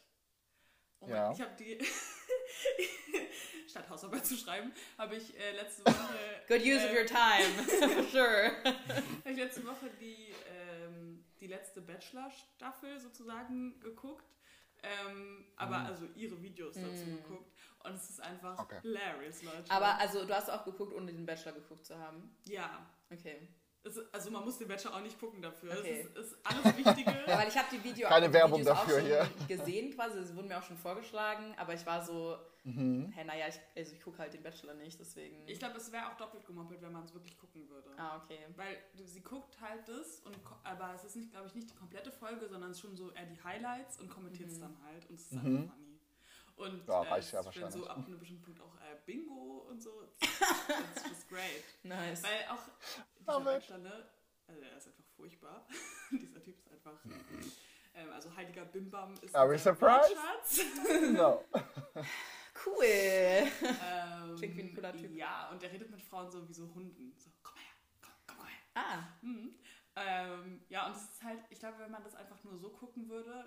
Oh 1.07 1.11
ja. 1.11 1.31
ich 1.31 1.41
habe 1.41 1.51
die, 1.57 1.77
statt 3.67 3.89
Hausarbeit 3.89 4.25
zu 4.25 4.35
schreiben, 4.35 4.71
habe 4.97 5.15
ich 5.15 5.37
äh, 5.37 5.51
letzte 5.51 5.83
Woche. 5.85 6.15
Good 6.47 6.61
use 6.61 6.81
äh, 6.81 6.89
of 6.89 6.97
your 6.97 7.05
time, 7.05 7.93
for 7.93 8.03
sure. 8.03 8.51
habe 8.63 9.31
ich 9.31 9.37
letzte 9.37 9.65
Woche 9.65 9.89
die, 9.99 10.33
ähm, 10.47 11.25
die 11.39 11.47
letzte 11.47 11.81
Bachelor-Staffel 11.81 12.99
sozusagen 12.99 13.79
geguckt. 13.79 14.25
Ähm, 14.83 15.45
aber 15.55 15.79
mm. 15.79 15.85
also 15.87 16.05
ihre 16.15 16.39
Videos 16.43 16.75
dazu 16.75 17.05
mm. 17.05 17.15
geguckt. 17.15 17.51
Und 17.83 17.95
es 17.95 18.09
ist 18.09 18.21
einfach 18.21 18.59
okay. 18.59 18.79
hilarious, 18.81 19.41
Leute. 19.41 19.71
Aber 19.71 19.97
also 19.99 20.25
du 20.25 20.33
hast 20.35 20.49
auch 20.49 20.63
geguckt, 20.63 20.93
ohne 20.93 21.11
den 21.11 21.25
Bachelor 21.25 21.53
geguckt 21.53 21.85
zu 21.85 21.97
haben? 21.97 22.35
Ja. 22.45 22.85
Okay. 23.11 23.47
Es, 23.86 24.02
also 24.12 24.32
man 24.32 24.43
muss 24.43 24.58
den 24.58 24.67
Bachelor 24.67 24.95
auch 24.95 25.02
nicht 25.02 25.19
gucken 25.19 25.43
dafür. 25.43 25.78
Okay. 25.78 26.08
Es 26.15 26.26
ist, 26.26 26.34
ist 26.34 26.38
alles 26.43 26.76
Wichtige. 26.76 27.12
ja, 27.28 27.38
weil 27.38 27.48
ich 27.48 27.56
habe 27.56 27.67
die 27.71 27.84
Video 27.84 28.08
Keine 28.08 28.34
Werbung 28.34 28.60
Videos 28.60 28.76
dafür 28.76 29.00
hier. 29.00 29.30
gesehen 29.48 29.93
quasi, 29.93 30.17
es 30.17 30.36
wurden 30.36 30.48
mir 30.48 30.58
auch 30.58 30.63
schon 30.63 30.78
vorgeschlagen, 30.78 31.54
aber 31.56 31.76
ich 31.76 31.86
war 31.86 32.04
so, 32.04 32.36
mhm. 32.63 33.12
hey, 33.13 33.24
naja, 33.26 33.45
ich, 33.48 33.60
also 33.76 33.93
ich 33.93 34.02
gucke 34.02 34.17
halt 34.17 34.34
den 34.34 34.41
Bachelor 34.41 34.74
nicht, 34.74 35.00
deswegen. 35.00 35.48
Ich 35.48 35.60
glaube, 35.60 35.78
es 35.78 35.91
wäre 35.91 36.08
auch 36.08 36.17
doppelt 36.17 36.48
gemoppelt, 36.48 36.82
wenn 36.82 36.93
man 36.93 37.04
es 37.04 37.13
wirklich 37.13 37.38
gucken 37.38 37.69
würde. 37.69 37.91
Ah, 37.98 38.24
okay. 38.24 38.39
Weil 38.56 38.76
sie 39.06 39.21
guckt 39.21 39.62
halt 39.62 39.88
das, 39.88 40.19
und, 40.26 40.36
aber 40.63 40.95
es 40.95 41.04
ist 41.04 41.15
nicht, 41.15 41.30
glaube 41.30 41.45
ich, 41.45 41.54
nicht 41.54 41.69
die 41.69 41.76
komplette 41.76 42.12
Folge, 42.12 42.50
sondern 42.50 42.71
es 42.71 42.78
ist 42.78 42.82
schon 42.82 42.95
so 42.95 43.12
eher 43.12 43.28
die 43.28 43.43
Highlights 43.43 44.00
und 44.00 44.10
kommentiert 44.10 44.50
es 44.50 44.58
mhm. 44.58 44.62
dann 44.62 44.78
halt 44.84 45.08
und 45.12 45.15
es 45.19 45.32
ist 45.32 45.43
mhm. 45.43 45.58
einfach 45.58 45.76
funny. 45.76 45.86
Und 46.56 46.88
ja, 46.88 47.02
reicht 47.02 47.34
äh, 47.34 47.36
ja 47.36 47.45
wahrscheinlich. 47.45 47.74
so 47.74 47.88
ab 47.88 47.98
einem 47.98 48.17
bestimmten 48.17 48.43
Punkt 48.43 48.62
auch 48.62 48.76
äh, 48.78 48.95
Bingo 49.06 49.67
und 49.69 49.82
so. 49.82 49.91
That's 50.19 51.08
just 51.08 51.30
great. 51.30 51.63
Nice. 51.84 52.24
Weil 52.24 52.48
auch 52.50 52.63
ne, 53.77 54.05
also 54.47 54.61
er 54.61 54.77
ist 54.77 54.88
einfach 54.88 55.03
furchtbar. 55.15 55.67
Dieser 56.11 56.41
Typ 56.43 56.57
ist 56.57 56.71
einfach. 56.71 56.99
Ähm, 57.93 58.11
also 58.11 58.35
Heiliger 58.35 58.65
Bimbam 58.65 59.13
ist. 59.21 59.35
Are 59.35 59.49
we 59.49 59.57
surprised? 59.57 60.15
no. 61.13 61.43
cool. 62.65 62.83
Ähm, 62.83 64.35
Klingt 64.38 64.57
wie 64.57 64.61
ein 64.61 64.75
cooler 64.75 64.93
Typ. 64.95 65.15
Ja, 65.15 65.49
und 65.49 65.63
er 65.63 65.71
redet 65.71 65.89
mit 65.89 66.01
Frauen 66.01 66.29
so 66.29 66.47
wie 66.47 66.53
so 66.53 66.73
Hunden. 66.73 67.13
So, 67.17 67.29
komm 67.41 67.57
her, 67.57 67.73
komm, 68.01 68.13
komm, 68.27 68.38
komm 68.38 68.47
her. 68.47 68.57
Ah. 68.75 69.03
Mhm. 69.21 69.55
Ähm, 69.95 70.61
ja, 70.67 70.88
und 70.88 70.95
es 70.95 71.03
ist 71.03 71.23
halt, 71.23 71.39
ich 71.49 71.59
glaube, 71.59 71.79
wenn 71.79 71.91
man 71.91 72.03
das 72.03 72.15
einfach 72.15 72.43
nur 72.43 72.57
so 72.57 72.69
gucken 72.69 73.07
würde, 73.07 73.45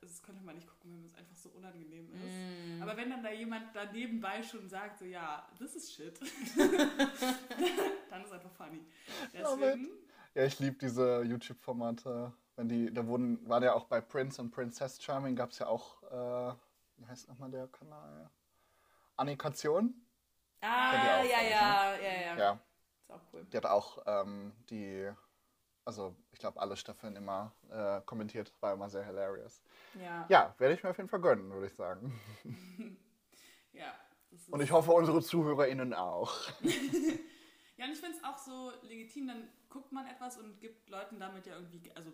das 0.00 0.22
könnte 0.22 0.42
man 0.42 0.54
nicht 0.54 0.68
gucken, 0.68 0.92
wenn 0.92 1.04
es 1.04 1.14
einfach 1.14 1.36
so 1.36 1.48
unangenehm 1.50 2.08
ist. 2.14 2.78
Mm. 2.78 2.82
Aber 2.82 2.96
wenn 2.96 3.10
dann 3.10 3.22
da 3.22 3.30
jemand 3.30 3.74
da 3.74 3.90
nebenbei 3.90 4.42
schon 4.42 4.68
sagt, 4.68 4.98
so 4.98 5.04
ja, 5.04 5.46
this 5.58 5.74
is 5.74 5.92
shit, 5.92 6.18
dann 8.10 8.20
ist 8.22 8.26
es 8.26 8.32
einfach 8.32 8.52
funny. 8.52 8.84
Deswegen, 9.32 9.88
ja, 10.34 10.44
ich 10.44 10.58
liebe 10.58 10.76
diese 10.78 11.22
YouTube-Formate. 11.22 12.32
Wenn 12.56 12.68
die, 12.68 12.92
da 12.92 13.04
wurden, 13.06 13.48
war 13.48 13.62
ja 13.62 13.74
auch 13.74 13.84
bei 13.86 14.00
Prince 14.00 14.40
und 14.40 14.52
Princess 14.52 15.02
Charming, 15.02 15.34
gab 15.34 15.50
es 15.50 15.58
ja 15.58 15.66
auch, 15.66 16.02
äh, 16.04 16.54
wie 16.96 17.06
heißt 17.06 17.28
nochmal 17.28 17.50
der 17.50 17.66
Kanal? 17.66 18.30
Annikation. 19.16 19.94
Ah, 20.60 20.92
ja, 20.94 21.24
ja, 21.24 21.42
ja, 21.42 21.96
ja, 21.96 22.38
ja. 22.38 22.60
Ist 23.02 23.10
auch 23.10 23.20
cool. 23.32 23.44
Die 23.52 23.56
hat 23.56 23.66
auch 23.66 23.98
ähm, 24.06 24.52
die, 24.70 25.10
also 25.84 26.14
ich 26.32 26.38
glaube, 26.38 26.60
alle 26.60 26.76
Staffeln 26.76 27.16
immer 27.16 27.52
äh, 27.70 28.00
kommentiert, 28.06 28.52
war 28.60 28.74
immer 28.74 28.88
sehr 28.88 29.04
hilarious. 29.04 29.62
Ja. 30.00 30.26
Ja, 30.28 30.54
werde 30.58 30.74
ich 30.74 30.82
mir 30.82 30.90
auf 30.90 30.96
jeden 30.96 31.08
Fall 31.08 31.20
gönnen, 31.20 31.50
würde 31.52 31.66
ich 31.66 31.74
sagen. 31.74 32.20
ja. 33.72 33.92
Und 34.50 34.60
ich 34.60 34.72
hoffe, 34.72 34.90
unsere 34.92 35.22
ZuhörerInnen 35.22 35.94
auch. 35.94 36.32
Ja, 37.76 37.86
und 37.86 37.92
ich 37.92 37.98
finde 37.98 38.16
es 38.16 38.24
auch 38.24 38.38
so 38.38 38.72
legitim, 38.82 39.26
dann 39.26 39.48
guckt 39.68 39.90
man 39.90 40.06
etwas 40.06 40.38
und 40.38 40.60
gibt 40.60 40.88
Leuten 40.88 41.18
damit 41.18 41.46
ja 41.46 41.56
irgendwie, 41.56 41.90
also 41.94 42.12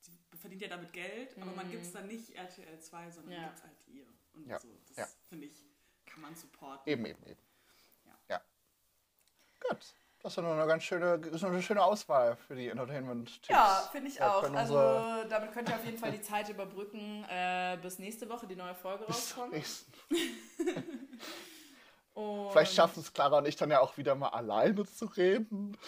sie 0.00 0.18
verdient 0.34 0.62
ja 0.62 0.68
damit 0.68 0.92
Geld, 0.92 1.36
aber 1.40 1.52
man 1.52 1.70
gibt 1.70 1.84
es 1.84 1.90
mhm. 1.90 1.98
dann 1.98 2.06
nicht 2.08 2.30
RTL 2.30 2.80
2, 2.80 3.10
sondern 3.10 3.32
ja. 3.32 3.44
gibt 3.44 3.58
es 3.58 3.64
halt 3.64 3.76
ihr. 3.86 4.06
Und 4.34 4.46
ja. 4.46 4.58
so, 4.58 4.68
das 4.88 4.96
ja. 4.96 5.06
finde 5.28 5.46
ich, 5.46 5.64
kann 6.04 6.22
man 6.22 6.34
supporten. 6.34 6.90
Eben, 6.92 7.06
eben, 7.06 7.22
eben. 7.26 7.40
Ja. 8.06 8.18
ja. 8.28 8.40
Gut. 9.60 9.94
Das 10.22 10.32
ist 10.32 10.38
eine 10.38 10.66
ganz 10.66 10.84
schöne, 10.84 11.14
ist 11.32 11.42
eine 11.44 11.60
schöne 11.62 11.82
Auswahl 11.82 12.36
für 12.36 12.54
die 12.54 12.68
Entertainment-Tipps. 12.68 13.48
Ja, 13.48 13.88
finde 13.90 14.08
ich 14.08 14.22
auch. 14.22 14.44
Also 14.54 14.76
damit 15.28 15.52
könnt 15.52 15.68
ihr 15.68 15.74
auf 15.74 15.84
jeden 15.84 15.98
Fall 15.98 16.12
die 16.12 16.22
Zeit 16.22 16.48
überbrücken, 16.48 17.24
äh, 17.28 17.76
bis 17.82 17.98
nächste 17.98 18.28
Woche 18.28 18.46
die 18.46 18.54
neue 18.54 18.76
Folge 18.76 19.04
rauskommt. 19.04 19.52
Und 22.14 22.50
vielleicht 22.52 22.74
schaffen 22.74 23.00
es 23.00 23.12
Clara 23.12 23.38
und 23.38 23.48
ich 23.48 23.56
dann 23.56 23.70
ja 23.70 23.80
auch 23.80 23.96
wieder 23.96 24.14
mal 24.14 24.28
alleine 24.28 24.84
zu 24.84 25.06
reden. 25.06 25.78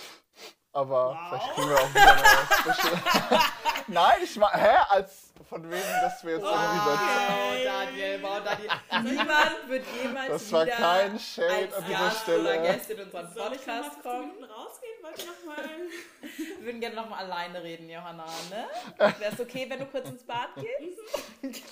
Aber 0.72 1.10
wow. 1.10 1.18
vielleicht 1.28 1.54
kriegen 1.54 1.68
wir 1.68 1.76
auch 1.76 1.94
wieder 1.94 2.12
eine 2.12 3.40
Nein, 3.88 4.18
ich 4.22 4.40
war, 4.40 4.52
hä? 4.52 4.76
Als 4.88 5.32
von 5.48 5.70
wem, 5.70 5.82
dass 6.00 6.24
wir 6.24 6.34
jetzt 6.34 6.44
oh, 6.44 6.48
irgendwie 6.48 6.78
so. 6.78 6.90
Wow, 6.90 7.64
Daniel, 7.64 8.22
wow, 8.22 8.40
Daniel. 8.44 9.12
Niemand 9.12 9.68
wird 9.68 9.84
jemals 10.02 10.28
das 10.28 10.52
war 10.52 10.66
wieder 10.66 10.76
kein 10.76 11.18
Shade 11.18 11.76
an 11.76 11.84
dieser 11.86 11.98
Gast 11.98 12.22
Stelle. 12.22 12.40
oder 12.40 12.58
Gäste 12.58 12.92
in 12.94 13.00
unseren 13.02 13.34
Podcast 13.34 14.02
kommen. 14.02 14.44
rausgehen, 14.44 14.94
warte 15.02 15.26
nochmal. 15.26 15.64
Wir 16.58 16.64
würden 16.66 16.80
gerne 16.80 16.96
nochmal 16.96 17.24
alleine 17.24 17.62
reden, 17.62 17.88
Johanna, 17.88 18.26
ne? 18.50 18.66
Wäre 19.18 19.32
es 19.32 19.40
okay, 19.40 19.66
wenn 19.68 19.80
du 19.80 19.86
kurz 19.86 20.08
ins 20.08 20.24
Bad 20.24 20.48
gehst? 20.56 21.62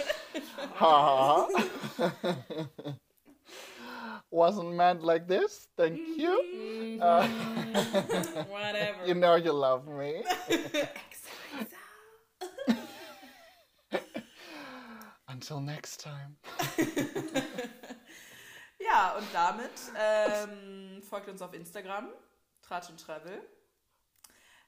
Ha. 0.78 1.48
Wasn't 4.30 4.72
meant 4.72 5.02
like 5.02 5.28
this. 5.28 5.68
Thank 5.76 5.98
you. 6.16 6.98
Uh, 7.02 7.28
Whatever. 8.48 9.06
you 9.06 9.14
know 9.14 9.34
you 9.34 9.52
love 9.52 9.86
me. 9.86 10.24
Until 15.42 15.60
next 15.60 16.00
time. 16.00 16.36
Ja, 18.78 19.16
und 19.16 19.26
damit 19.32 19.70
ähm, 19.96 21.02
folgt 21.02 21.28
uns 21.28 21.40
auf 21.40 21.54
Instagram, 21.54 22.10
Tratsch 22.62 22.90
und 22.90 23.00
Travel. 23.00 23.40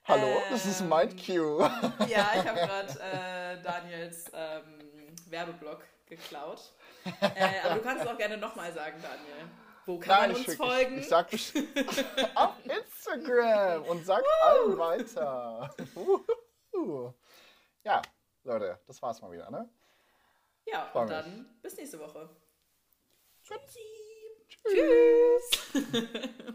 Hallo, 0.04 0.40
das 0.50 0.66
ist 0.66 0.80
Mind 0.80 1.14
Q. 1.16 1.60
Ja, 2.08 2.30
ich 2.34 2.48
habe 2.48 2.60
gerade 2.60 3.00
äh, 3.00 3.62
Daniels 3.62 4.30
ähm, 4.32 5.14
Werbeblock 5.28 5.84
geklaut. 6.06 6.72
Äh, 7.20 7.60
aber 7.64 7.74
du 7.74 7.82
kannst 7.82 8.04
es 8.04 8.10
auch 8.10 8.16
gerne 8.16 8.38
nochmal 8.38 8.72
sagen, 8.72 8.96
Daniel. 9.02 9.48
Wo 9.84 9.98
kann 9.98 10.30
man 10.30 10.36
uns 10.36 10.48
ich, 10.48 10.56
folgen? 10.56 10.98
ich 10.98 11.08
sag 11.08 11.30
bestimmt 11.30 11.68
auf 12.34 12.54
Instagram 12.64 13.82
und 13.82 14.06
sag 14.06 14.24
allen 14.42 14.78
weiter. 14.78 15.74
Ja, 17.82 18.00
Leute, 18.44 18.80
das 18.86 19.02
war's 19.02 19.20
mal 19.20 19.30
wieder, 19.30 19.50
ne? 19.50 19.68
Ja, 20.66 20.86
freu 20.86 21.00
und 21.02 21.08
mich. 21.08 21.16
dann 21.16 21.58
bis 21.62 21.76
nächste 21.76 21.98
Woche. 22.00 22.28
Tschüssi. 23.42 23.80
Tschüss. 24.48 25.84